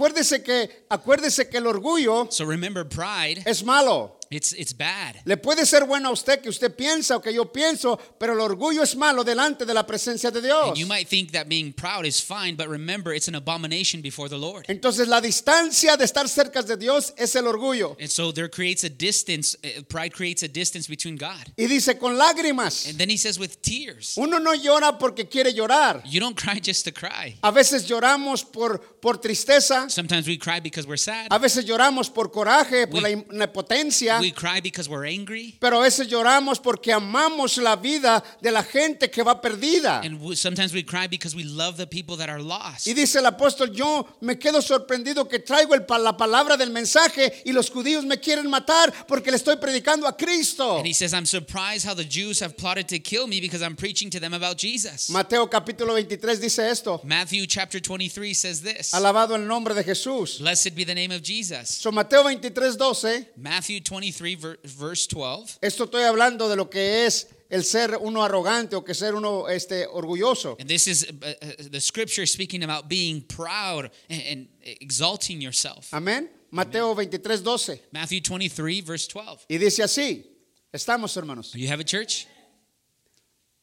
acuérdese 0.07 0.43
que, 0.43 0.87
acuérdese 0.89 1.49
que 1.49 1.59
el 1.59 1.67
orgullo 1.67 2.29
So 2.31 2.45
remember, 2.45 2.89
pride, 2.89 3.43
es 3.45 3.65
malo. 3.65 4.16
It's 4.31 4.53
it's 4.53 4.73
bad. 4.77 5.17
Le 5.25 5.37
puede 5.37 5.65
ser 5.67 5.85
bueno 5.85 6.09
a 6.09 6.13
usted 6.13 6.41
que 6.41 6.49
usted 6.49 6.75
piensa 6.75 7.17
o 7.17 7.21
que 7.21 7.33
yo 7.33 7.53
pienso, 7.53 7.99
pero 8.19 8.33
el 8.33 8.41
orgullo 8.41 8.83
es 8.83 8.97
malo 8.97 9.25
delante 9.25 9.65
de 9.65 9.75
la 9.75 9.87
presencia 9.87 10.31
de 10.31 10.41
Dios. 10.43 10.69
And 10.69 10.77
you 10.77 10.87
might 10.87 11.09
think 11.09 11.33
that 11.33 11.49
being 11.49 11.73
proud 11.73 12.05
is 12.07 12.21
fine, 12.21 12.57
but 12.57 12.69
remember, 12.69 13.13
it's 13.15 13.29
an 13.29 13.35
abomination 13.35 14.01
before 14.03 14.29
the 14.29 14.39
Lord. 14.39 14.65
Entonces, 14.69 15.09
la 15.09 15.21
distancia 15.21 15.97
de 15.97 16.05
estar 16.05 16.29
cerca 16.29 16.63
de 16.63 16.77
Dios 16.77 17.13
es 17.17 17.35
el 17.37 17.47
orgullo. 17.47 17.97
And 18.01 18.09
so 18.11 18.33
there 18.33 18.49
creates 18.49 18.85
a 18.85 18.89
distance, 18.89 19.57
uh, 19.65 19.83
pride 19.89 20.13
creates 20.13 20.43
a 20.43 20.49
distance 20.49 20.89
between 20.89 21.17
God. 21.17 21.53
Y 21.57 21.67
dice, 21.67 21.99
con 21.99 22.17
lágrimas. 22.19 22.87
And 22.89 22.99
then 22.99 23.09
he 23.11 23.17
says, 23.17 23.39
with 23.39 23.61
tears. 23.63 24.15
Uno 24.17 24.39
no 24.39 24.55
llora 24.55 24.99
porque 24.99 25.29
quiere 25.29 25.53
llorar. 25.53 26.03
You 26.05 26.21
don't 26.21 26.37
cry 26.37 26.61
just 26.61 26.85
to 26.87 26.93
cry. 26.93 27.37
A 27.43 27.51
veces 27.51 27.87
lloramos 27.89 28.45
por, 28.45 28.81
por 29.01 29.19
tristeza. 29.21 29.89
Sometimes 29.91 30.27
we 30.27 30.37
cry 30.39 30.61
because 30.61 30.87
we're 30.87 30.97
sad. 30.99 31.29
A 31.31 31.39
veces 31.39 31.65
lloramos 31.65 32.11
por 32.11 32.31
coraje, 32.31 32.87
por 32.87 33.03
We- 33.03 33.25
la 33.31 33.45
impotencia. 33.45 34.16
We 34.21 34.33
cry 34.33 34.61
because 34.61 34.89
we're 34.89 35.07
angry. 35.07 35.57
Pero 35.61 35.79
a 35.79 35.83
veces 35.83 36.09
lloramos 36.09 36.61
porque 36.61 36.93
amamos 36.93 37.59
la 37.59 37.77
vida 37.77 38.23
de 38.41 38.51
la 38.51 38.63
gente 38.63 39.11
que 39.11 39.23
va 39.23 39.41
perdida. 39.41 40.01
And 40.05 40.21
we, 40.21 40.37
sometimes 40.37 40.73
we 40.73 40.83
cry 40.83 41.07
because 41.07 41.35
we 41.35 41.45
love 41.45 41.77
the 41.77 41.87
people 41.87 42.17
that 42.17 42.29
are 42.29 42.43
lost. 42.43 42.87
Y 42.87 42.95
dice 42.95 43.19
el 43.19 43.27
apóstol, 43.27 43.73
yo 43.73 44.07
me 44.21 44.39
quedo 44.39 44.61
sorprendido 44.63 45.29
que 45.29 45.39
traigo 45.39 45.75
el 45.75 45.85
la 45.99 46.17
palabra 46.17 46.57
del 46.57 46.71
mensaje 46.71 47.43
y 47.45 47.53
los 47.53 47.71
judíos 47.71 48.05
me 48.05 48.19
quieren 48.19 48.49
matar 48.49 48.93
porque 49.07 49.31
le 49.31 49.37
estoy 49.37 49.57
predicando 49.57 50.07
a 50.07 50.17
Cristo. 50.17 50.79
And 50.79 50.87
he 50.87 50.93
says, 50.93 51.13
I'm 51.13 51.27
surprised 51.27 51.87
how 51.87 51.95
the 51.95 52.05
Jews 52.05 52.41
have 52.41 52.57
plotted 52.57 52.89
to 52.89 52.99
kill 52.99 53.27
me 53.27 53.41
because 53.41 53.63
I'm 53.63 53.77
preaching 53.77 54.11
to 54.11 54.21
them 54.21 54.35
about 54.35 54.57
Jesus. 54.59 55.11
Mateo 55.11 55.47
capítulo 55.49 55.93
23 55.93 56.41
dice 56.41 56.59
esto. 56.71 57.01
Matthew 57.05 57.47
chapter 57.47 57.81
23 57.81 58.35
says 58.35 58.61
this 58.61 58.93
Alabado 58.93 59.35
el 59.35 59.47
nombre 59.47 59.75
de 59.75 59.83
Jesús. 59.83 60.39
Blessed 60.39 60.75
be 60.75 60.85
the 60.85 60.95
name 60.95 61.13
of 61.13 61.23
Jesus. 61.23 61.71
So 61.71 61.91
Mateo 61.91 62.23
23, 62.23 62.77
12. 62.77 63.27
Matthew 63.37 63.81
23, 63.81 64.06
ver- 64.13 64.59
verse 64.65 65.07
12. 65.09 65.59
Esto 65.63 65.85
estoy 65.85 66.05
hablando 66.05 66.49
de 66.49 66.57
lo 66.57 66.69
que 66.69 67.07
es 67.07 67.29
el 67.49 67.65
ser 67.65 67.97
uno 68.01 68.23
arrogante 68.25 68.77
o 68.77 68.83
que 68.83 68.95
ser 68.95 69.15
uno 69.15 69.49
este, 69.49 69.87
orgulloso. 69.87 70.57
And 70.59 70.69
this 70.69 70.87
is 70.87 71.05
uh, 71.05 71.15
uh, 71.27 71.69
the 71.71 71.81
scripture 71.81 72.27
speaking 72.27 72.63
about 72.63 72.89
being 72.89 73.23
proud 73.23 73.91
and, 74.09 74.23
and 74.31 74.49
exalting 74.63 75.41
yourself. 75.41 75.93
Amén. 75.93 76.29
Mateo 76.51 76.95
23, 76.95 77.43
12. 77.43 77.81
Matthew 77.93 78.21
23, 78.21 78.81
verse 78.81 79.07
12. 79.09 79.47
Y 79.49 79.59
dice 79.59 79.83
así. 79.83 80.25
Estamos, 80.73 81.17
hermanos. 81.17 81.53
Do 81.53 81.59
you 81.59 81.69
have 81.69 81.81
a 81.81 81.85
church? 81.85 82.27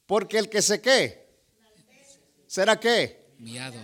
Porque 0.07 0.38
el 0.38 0.48
que 0.50 0.62
se 0.62 0.81
qué, 0.81 1.18
será 2.48 2.80
qué. 2.80 3.18
Humillado 3.39 3.78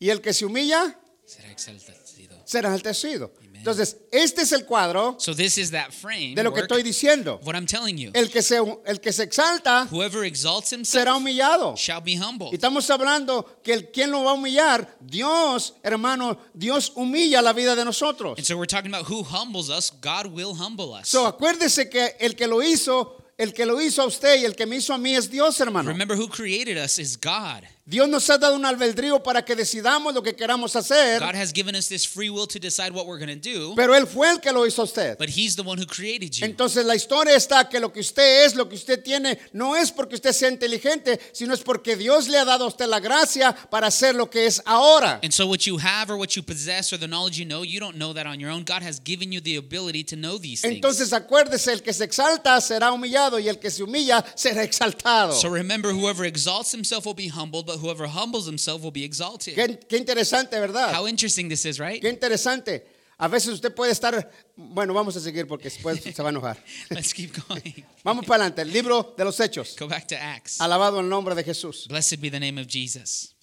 Y 0.00 0.10
el 0.10 0.20
que 0.20 0.32
se 0.32 0.44
humilla, 0.44 0.96
será 1.24 1.50
exaltado. 1.50 1.98
será 2.44 2.68
enaltecido. 2.68 3.32
Entonces, 3.58 3.96
este 4.10 4.42
es 4.42 4.52
el 4.52 4.64
cuadro 4.64 5.16
So 5.18 5.34
this 5.34 5.58
is 5.58 5.70
that 5.72 5.90
frame 5.92 6.34
de 6.34 6.42
lo 6.42 6.52
que 6.52 6.60
estoy 6.62 6.82
diciendo. 6.82 7.40
what 7.44 7.54
I'm 7.54 7.66
telling 7.66 7.96
you. 7.98 8.10
El 8.14 8.30
que 8.30 8.42
se, 8.42 8.58
el 8.86 9.00
que 9.00 9.12
se 9.12 9.24
exalta 9.24 9.86
Whoever 9.90 10.24
exalts 10.24 10.68
será 10.68 10.78
himself 10.78 11.16
humillado. 11.16 11.74
shall 11.76 12.00
be 12.00 12.12
Y 12.12 12.18
humbled. 12.18 12.54
estamos 12.54 12.88
hablando 12.90 13.60
que 13.62 13.72
el 13.74 13.90
quien 13.90 14.10
lo 14.10 14.24
va 14.24 14.30
a 14.30 14.34
humillar, 14.34 14.96
Dios, 15.00 15.74
hermano, 15.82 16.38
Dios 16.54 16.92
humilla 16.94 17.42
la 17.42 17.52
vida 17.52 17.74
de 17.76 17.84
nosotros. 17.84 18.38
And 18.38 18.46
so 18.46 18.56
we're 18.56 18.66
talking 18.66 18.92
about 18.94 19.06
who 19.10 19.22
humbles 19.22 19.68
us. 19.70 19.90
God 20.00 20.26
will 20.26 20.54
humble 20.54 20.92
us. 20.94 21.08
So, 21.08 21.26
acuérdese 21.26 21.88
que 21.90 22.14
el 22.20 22.34
que 22.36 22.46
lo 22.46 22.62
hizo, 22.62 23.16
el 23.36 23.52
que 23.52 23.66
lo 23.66 23.80
hizo 23.80 24.02
a 24.02 24.06
usted 24.06 24.40
y 24.40 24.44
el 24.44 24.54
que 24.54 24.66
me 24.66 24.76
hizo 24.76 24.94
a 24.94 24.98
mí 24.98 25.14
es 25.14 25.28
Dios, 25.30 25.60
hermano. 25.60 25.88
Remember 25.90 26.16
who 26.16 26.28
created 26.28 26.76
us 26.76 26.98
is 26.98 27.16
God. 27.16 27.64
Dios 27.88 28.06
nos 28.06 28.28
ha 28.28 28.36
dado 28.36 28.54
un 28.54 28.66
albedrío 28.66 29.22
para 29.22 29.42
que 29.42 29.56
decidamos 29.56 30.12
lo 30.12 30.22
que 30.22 30.36
queramos 30.36 30.76
hacer, 30.76 31.20
God 31.20 31.34
has 31.34 31.54
given 31.54 31.74
us 31.74 31.88
this 31.88 32.06
free 32.06 32.28
will 32.28 32.46
to 32.46 32.58
decide 32.58 32.90
what 32.92 33.06
we're 33.06 33.18
going 33.18 33.34
to 33.34 33.50
do, 33.50 33.74
pero 33.74 33.94
Él 33.94 34.06
fue 34.06 34.30
el 34.30 34.40
que 34.40 34.52
lo 34.52 34.66
hizo 34.66 34.82
a 34.82 34.84
usted. 34.84 35.16
but 35.16 35.30
He's 35.30 35.56
the 35.56 35.62
one 35.62 35.80
who 35.80 35.86
created 35.86 36.32
you. 36.34 36.44
Entonces 36.44 36.84
la 36.84 36.94
historia 36.94 37.34
está 37.34 37.66
que 37.66 37.80
lo 37.80 37.90
que 37.90 38.00
usted 38.00 38.44
es, 38.44 38.54
lo 38.54 38.68
que 38.68 38.76
usted 38.76 39.02
tiene, 39.02 39.38
no 39.54 39.74
es 39.74 39.90
porque 39.90 40.16
usted 40.16 40.34
sea 40.34 40.50
inteligente, 40.50 41.18
sino 41.32 41.54
es 41.54 41.60
porque 41.60 41.96
Dios 41.96 42.28
le 42.28 42.36
ha 42.36 42.44
dado 42.44 42.66
a 42.66 42.68
usted 42.68 42.84
la 42.86 43.00
gracia 43.00 43.56
para 43.70 43.86
hacer 43.86 44.14
lo 44.14 44.28
que 44.28 44.44
es 44.44 44.60
ahora. 44.66 45.18
And 45.22 45.32
so, 45.32 45.46
what 45.46 45.60
you 45.60 45.78
have 45.78 46.10
or 46.10 46.18
what 46.18 46.36
you 46.36 46.42
possess 46.42 46.92
or 46.92 46.98
the 46.98 47.08
knowledge 47.08 47.38
you 47.38 47.46
know, 47.46 47.62
you 47.64 47.80
don't 47.80 47.96
know 47.96 48.12
that 48.12 48.26
on 48.26 48.38
your 48.38 48.50
own. 48.50 48.64
God 48.64 48.82
has 48.82 49.00
given 49.02 49.32
you 49.32 49.40
the 49.40 49.56
ability 49.56 50.04
to 50.04 50.14
know 50.14 50.36
these 50.38 50.60
things. 50.60 50.74
Entonces 50.74 51.14
acuérdese, 51.14 51.72
el 51.72 51.80
que 51.80 51.94
se 51.94 52.04
exalta 52.04 52.60
será 52.60 52.92
humillado 52.92 53.38
y 53.38 53.48
el 53.48 53.58
que 53.58 53.70
se 53.70 53.82
humilla 53.82 54.22
será 54.34 54.62
exaltado. 54.62 55.32
So 55.32 55.48
remember, 55.48 55.94
whoever 55.94 56.26
exalts 56.26 56.70
himself 56.74 57.06
will 57.06 57.14
be 57.14 57.30
humbled, 57.30 57.64
but 57.64 57.77
whoever 57.78 58.06
humbles 58.06 58.46
himself 58.46 58.82
will 58.82 58.92
be 58.92 59.04
exalted. 59.04 59.54
Qué, 59.54 59.78
qué 59.88 59.96
interesante, 59.96 60.58
¿verdad? 60.58 60.92
How 60.92 61.06
interesting 61.06 61.48
this 61.48 61.64
is, 61.64 61.78
right? 61.78 62.00
Qué 62.00 62.08
interesante. 62.08 62.84
A 63.20 63.26
veces 63.26 63.54
usted 63.54 63.74
puede 63.74 63.90
estar, 63.90 64.30
bueno, 64.54 64.94
vamos 64.94 65.16
a 65.16 65.20
seguir 65.20 65.46
porque 65.48 65.64
después 65.64 66.00
se 66.14 66.22
va 66.22 66.28
a 66.28 66.30
enojar. 66.30 66.62
Let's 66.90 67.12
keep 67.12 67.32
going. 67.48 67.84
Vamos 68.04 68.24
para 68.24 68.44
adelante, 68.44 68.62
el 68.62 68.72
libro 68.72 69.14
de 69.16 69.24
los 69.24 69.40
Hechos. 69.40 69.74
Go 69.76 69.88
back 69.88 70.06
to 70.06 70.14
Acts. 70.14 70.60
Alabado 70.60 71.00
el 71.00 71.08
nombre 71.08 71.34
de 71.34 71.42
Jesús. 71.42 71.88
Blessed 71.88 72.20
be 72.20 72.30
the 72.30 72.38
name 72.38 72.60
of 72.60 72.68
Jesus. 72.68 73.34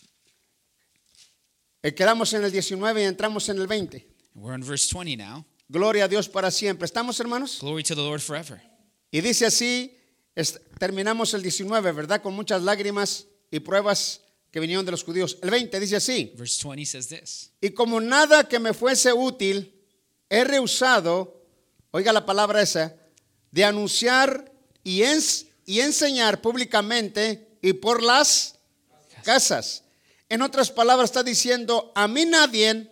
Eh, 1.84 1.94
quedamos 1.94 2.34
en 2.34 2.46
el 2.46 2.52
19 2.52 3.02
y 3.02 3.06
entramos 3.06 3.50
en 3.50 3.60
el 3.60 3.68
20. 3.68 4.08
We're 4.34 4.56
in 4.56 4.64
verse 4.64 4.88
20 4.88 5.18
now. 5.18 5.46
Gloria 5.68 6.06
a 6.06 6.08
Dios 6.08 6.30
para 6.30 6.52
siempre. 6.52 6.86
¿Estamos, 6.86 7.20
hermanos? 7.20 7.60
Glory 7.60 7.84
to 7.84 7.96
the 7.96 8.02
Lord 8.02 8.22
forever. 8.22 8.62
Y 9.12 9.22
dice 9.22 9.46
así, 9.46 9.98
terminamos 10.80 11.34
el 11.34 11.42
19, 11.42 11.92
¿verdad? 11.92 12.22
Con 12.22 12.34
muchas 12.34 12.64
lágrimas 12.64 13.28
y 13.52 13.60
pruebas 13.60 14.22
que 14.56 14.62
vinieron 14.62 14.86
de 14.86 14.92
los 14.92 15.04
judíos. 15.04 15.38
El 15.42 15.50
20 15.50 15.82
dice 15.82 15.98
así, 15.98 16.32
Verse 16.38 16.66
20 16.66 16.86
says 16.86 17.10
this 17.10 17.52
y 17.60 17.72
como 17.72 18.00
nada 18.00 18.48
que 18.48 18.58
me 18.58 18.74
fuese 18.74 19.12
útil, 19.12 19.74
he 20.30 20.46
rehusado, 20.46 21.44
oiga 21.92 22.14
la 22.14 22.26
palabra 22.26 22.62
esa, 22.62 22.96
de 23.52 23.66
anunciar 23.66 24.50
y, 24.82 25.02
ens- 25.02 25.48
y 25.66 25.82
enseñar 25.82 26.40
públicamente 26.40 27.58
y 27.62 27.74
por 27.74 28.02
las 28.02 28.56
casas. 29.26 29.84
En 30.30 30.42
otras 30.42 30.72
palabras 30.72 31.10
está 31.10 31.22
diciendo, 31.22 31.92
a 31.94 32.08
mí 32.08 32.24
nadie, 32.26 32.90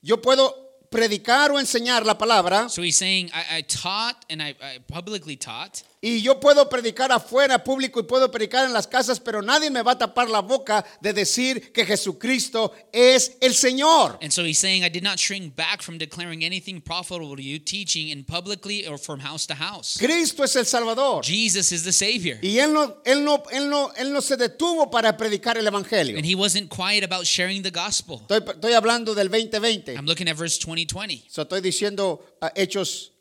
yo 0.00 0.22
puedo 0.22 0.78
predicar 0.90 1.50
o 1.50 1.60
enseñar 1.60 2.06
la 2.06 2.16
palabra 2.16 2.70
So 2.70 2.82
he's 2.82 2.96
saying, 2.96 3.26
I, 3.34 3.58
I 3.58 3.62
taught 3.64 4.16
and 4.30 4.40
I, 4.42 4.56
I 4.62 4.78
publicly 4.78 5.36
taught, 5.36 5.82
y 6.00 6.22
yo 6.22 6.38
puedo 6.38 6.68
predicar 6.68 7.10
afuera 7.10 7.62
público 7.62 7.98
y 8.00 8.04
puedo 8.04 8.30
predicar 8.30 8.66
en 8.66 8.72
las 8.72 8.86
casas, 8.86 9.18
pero 9.18 9.42
nadie 9.42 9.70
me 9.70 9.82
va 9.82 9.92
a 9.92 9.98
tapar 9.98 10.30
la 10.30 10.40
boca 10.40 10.84
de 11.00 11.12
decir 11.12 11.72
que 11.72 11.84
Jesucristo 11.84 12.72
es 12.92 13.36
el 13.40 13.54
Señor. 13.54 14.18
And 14.22 14.30
so 14.30 14.44
he's 14.44 14.58
saying, 14.58 14.84
I 14.84 14.88
did 14.88 15.02
not 15.02 15.18
shrink 15.18 15.56
back 15.56 15.82
from 15.82 15.98
declaring 15.98 16.44
anything 16.44 16.80
profitable 16.80 17.36
to 17.36 17.42
you, 17.42 17.58
teaching 17.58 18.08
in 18.08 18.24
publicly 18.24 18.86
or 18.86 18.98
from 18.98 19.20
house 19.20 19.46
to 19.46 19.54
house. 19.54 19.98
Cristo 19.98 20.44
es 20.44 20.54
el 20.56 20.66
Salvador. 20.66 21.22
Jesus 21.24 21.72
is 21.72 21.82
the 21.82 21.92
Savior. 21.92 22.38
Y 22.42 22.58
él 22.58 22.72
no, 22.72 22.98
él 23.04 23.24
no, 23.24 23.42
él 23.50 23.68
no, 23.68 23.92
él 23.96 24.12
no 24.12 24.20
se 24.20 24.36
detuvo 24.36 24.90
para 24.90 25.16
predicar 25.16 25.58
el 25.58 25.66
Evangelio. 25.66 26.16
And 26.16 26.24
he 26.24 26.36
wasn't 26.36 26.68
quiet 26.68 27.02
about 27.02 27.26
sharing 27.26 27.62
the 27.62 27.72
gospel. 27.72 28.20
Estoy, 28.28 28.40
estoy 28.46 28.72
hablando 28.74 29.14
del 29.14 29.28
2020. 29.28 29.96
I'm 29.96 30.06
looking 30.06 30.28
at 30.28 30.36
verse 30.36 30.58
2020, 30.58 31.24
So, 31.28 31.42
estoy 31.42 31.60
diciendo 31.60 32.20
ah, 32.40 32.52
Hechos 32.54 33.12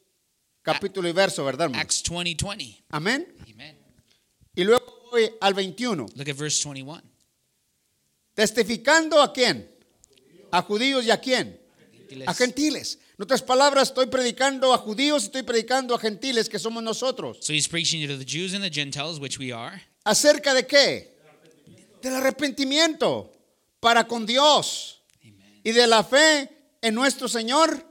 capítulo 0.73 1.07
y 1.07 1.13
verso, 1.13 1.45
¿verdad? 1.45 1.71
Acts 1.73 2.03
2020. 2.03 2.83
Amén. 2.89 3.33
Amen. 3.49 3.77
Y 4.53 4.63
luego 4.63 5.09
voy 5.11 5.29
al 5.39 5.53
21. 5.53 6.07
Look 6.15 6.29
at 6.29 6.35
verse 6.35 6.61
21. 6.67 7.01
Testificando 8.33 9.21
a 9.21 9.31
quién? 9.31 9.69
A 10.51 10.61
judíos 10.61 11.05
y 11.05 11.11
a 11.11 11.19
quién? 11.19 11.59
A 12.25 12.33
gentiles. 12.33 12.99
En 13.17 13.23
otras 13.23 13.41
palabras, 13.41 13.89
estoy 13.89 14.07
predicando 14.07 14.73
a 14.73 14.77
judíos 14.77 15.23
y 15.23 15.25
estoy 15.27 15.43
predicando 15.43 15.95
a 15.95 15.99
gentiles 15.99 16.49
que 16.49 16.59
somos 16.59 16.83
nosotros. 16.83 17.37
So 17.41 17.53
he's 17.53 17.67
preaching 17.67 18.05
to 18.07 18.17
the 18.17 18.25
Jews 18.25 18.53
and 18.53 18.63
the 18.63 18.69
Gentiles, 18.69 19.19
which 19.19 19.39
we 19.39 19.51
are, 19.51 19.81
¿Acerca 20.03 20.53
de 20.53 20.67
qué? 20.67 21.17
Del 22.01 22.15
arrepentimiento 22.15 23.31
para 23.79 24.07
con 24.07 24.25
Dios 24.25 25.01
y 25.63 25.71
de 25.71 25.87
la 25.87 26.03
fe 26.03 26.49
en 26.81 26.93
nuestro 26.93 27.27
Señor 27.27 27.85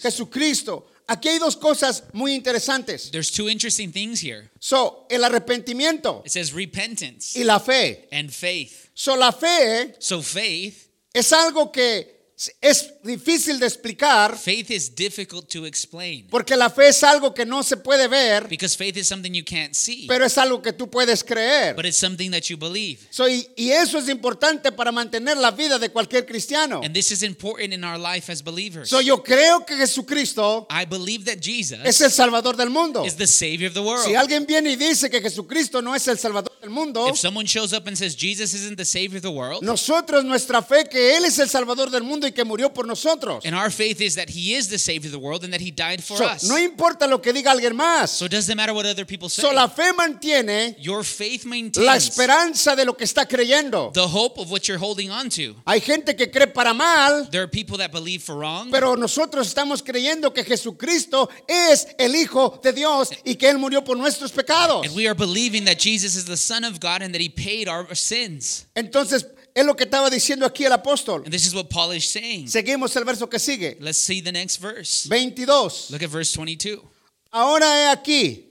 Jesucristo. 0.00 0.86
Aquí 1.06 1.28
hay 1.28 1.38
dos 1.38 1.56
cosas 1.56 2.04
muy 2.12 2.34
interesantes. 2.34 3.10
There's 3.10 3.30
two 3.30 3.48
interesting 3.48 3.92
things 3.92 4.20
here. 4.22 4.50
So, 4.58 5.06
el 5.10 5.22
arrepentimiento 5.22 6.22
It 6.24 6.30
says 6.32 6.52
repentance 6.52 7.36
y 7.38 7.44
la 7.44 7.58
fe. 7.58 8.08
and 8.10 8.30
faith. 8.30 8.90
So, 8.94 9.14
la 9.16 9.30
fe 9.32 9.94
So 9.98 10.22
faith, 10.22 10.88
es 11.12 11.32
algo 11.32 11.70
que 11.72 12.13
es 12.60 12.92
difícil 13.04 13.60
de 13.60 13.66
explicar 13.66 14.36
faith 14.36 14.70
is 14.70 14.92
difficult 14.92 15.48
to 15.48 15.66
explain 15.66 16.26
porque 16.28 16.56
la 16.56 16.68
fe 16.68 16.88
es 16.88 17.02
algo 17.04 17.32
que 17.32 17.46
no 17.46 17.62
se 17.62 17.76
puede 17.76 18.08
ver, 18.08 18.48
because 18.48 18.76
faith 18.76 18.96
is 18.96 19.06
something 19.06 19.32
you 19.32 19.44
can't 19.44 19.74
see, 19.74 20.06
pero 20.08 20.24
es 20.24 20.36
algo 20.36 20.60
que 20.60 20.72
tú 20.72 20.90
puedes 20.90 21.22
creer. 21.22 21.76
but 21.76 21.86
it's 21.86 21.96
something 21.96 22.32
that 22.32 22.42
you 22.48 22.56
believe. 22.56 22.98
So, 23.10 23.28
y, 23.28 23.48
y 23.56 23.70
eso 23.70 23.98
es 23.98 24.08
importante 24.08 24.72
para 24.72 24.90
mantener 24.90 25.36
la 25.36 25.52
vida 25.52 25.78
de 25.78 25.90
cualquier 25.90 26.26
cristiano. 26.26 26.80
And 26.82 26.92
this 26.92 27.12
is 27.12 27.22
important 27.22 27.72
in 27.72 27.84
our 27.84 27.98
life 27.98 28.30
as 28.32 28.42
believers. 28.42 28.88
So, 28.90 29.00
yo 29.00 29.22
creo 29.22 29.64
que 29.64 29.76
Jesucristo 29.76 30.66
I 30.70 30.86
believe 30.86 31.24
that 31.26 31.38
es 31.38 31.46
Jesus 31.46 32.00
el 32.00 32.10
Salvador 32.10 32.56
del 32.56 32.70
mundo. 32.70 33.04
is 33.04 33.14
the 33.14 33.28
Savior 33.28 33.68
of 33.68 33.74
the 33.74 33.82
world. 33.82 34.04
Si 34.04 34.16
alguien 34.16 34.44
viene 34.44 34.72
y 34.72 34.76
dice 34.76 35.08
que 35.08 35.20
Jesucristo 35.20 35.80
no 35.80 35.94
es 35.94 36.08
el 36.08 36.18
Salvador 36.18 36.58
del 36.60 36.70
mundo, 36.70 37.08
If 37.08 37.16
someone 37.16 37.46
shows 37.46 37.72
up 37.72 37.86
and 37.86 37.96
says 37.96 38.16
Jesus 38.16 38.54
isn't 38.54 38.76
the 38.76 38.84
Savior 38.84 39.18
of 39.18 39.22
the 39.22 39.30
world, 39.30 39.62
nosotros 39.62 40.24
nuestra 40.24 40.62
fe 40.62 40.88
que 40.90 41.16
Él 41.16 41.26
es 41.26 41.38
el 41.38 41.48
Salvador 41.48 41.90
del 41.90 42.02
mundo 42.02 42.23
y 42.26 42.32
que 42.32 42.44
murió 42.44 42.72
por 42.72 42.86
nosotros. 42.86 43.44
and 43.44 43.54
our 43.54 43.70
faith 43.70 44.00
is 44.00 44.14
that 44.16 44.28
He 44.30 44.54
is 44.54 44.68
the 44.68 44.78
Savior 44.78 45.08
of 45.08 45.12
the 45.12 45.18
world 45.18 45.44
and 45.44 45.52
that 45.52 45.60
He 45.60 45.70
died 45.70 46.02
for 46.02 46.16
So, 46.16 46.24
us. 46.26 46.44
no 46.44 46.56
importa 46.58 47.06
lo 47.06 47.18
que 47.20 47.32
diga 47.32 47.50
alguien 47.52 47.74
más. 47.74 48.10
So 48.10 48.26
it 48.26 48.32
doesn't 48.32 48.56
matter 48.56 48.72
what 48.74 48.86
other 48.86 49.04
people 49.04 49.28
say. 49.28 49.42
So, 49.42 49.52
la 49.52 49.68
fe 49.68 49.92
mantiene 49.92 50.76
Your 50.78 51.04
faith 51.04 51.44
la 51.44 51.50
maintains 51.50 52.08
esperanza 52.08 52.74
de 52.76 52.84
lo 52.84 52.94
que 52.96 53.04
está 53.04 53.26
creyendo. 53.26 53.92
the 53.92 54.06
hope 54.08 54.38
of 54.40 54.50
what 54.50 54.66
you're 54.68 54.78
holding 54.78 55.10
on 55.10 55.28
to. 55.30 55.54
Hay 55.66 55.80
gente 55.80 56.14
que 56.16 56.30
cree 56.30 56.46
para 56.46 56.72
mal, 56.74 57.28
There 57.30 57.42
are 57.42 57.48
people 57.48 57.78
that 57.78 57.92
believe 57.92 58.22
for 58.22 58.36
wrong, 58.36 58.70
pero 58.70 58.96
nosotros 58.96 59.46
estamos 59.48 59.82
creyendo 59.82 60.32
que 60.32 60.44
Jesucristo 60.44 61.28
es 61.48 61.86
el 61.98 62.14
Hijo 62.14 62.60
de 62.62 62.72
Dios 62.72 63.10
y 63.24 63.34
que 63.36 63.48
Él 63.48 63.58
murió 63.58 63.84
por 63.84 63.96
nuestros 63.96 64.32
pecados. 64.32 64.86
and 64.86 64.94
we 64.96 65.06
are 65.06 65.14
believing 65.14 65.64
that 65.64 65.78
Jesus 65.78 66.16
is 66.16 66.24
the 66.24 66.36
Son 66.36 66.64
of 66.64 66.80
God 66.80 67.02
and 67.02 67.12
that 67.14 67.20
He 67.20 67.28
paid 67.28 67.68
our 67.68 67.94
sins. 67.94 68.66
Entonces, 68.74 69.26
es 69.54 69.64
lo 69.64 69.74
que 69.76 69.84
estaba 69.84 70.10
diciendo 70.10 70.44
aquí 70.44 70.64
el 70.64 70.72
apóstol. 70.72 71.22
And 71.24 71.32
this 71.32 71.46
is 71.46 71.54
what 71.54 71.68
Paul 71.68 71.92
is 71.94 72.08
saying. 72.10 72.48
Seguimos 72.48 72.94
el 72.96 73.04
verso 73.04 73.28
que 73.28 73.38
sigue. 73.38 73.76
Let's 73.80 73.98
see 73.98 74.20
the 74.20 74.32
next 74.32 74.58
verse. 74.60 75.08
22. 75.08 75.90
Look 75.90 76.02
at 76.02 76.10
verse 76.10 76.32
22. 76.32 76.82
Ahora 77.30 77.66
he 77.80 77.86
aquí, 77.92 78.50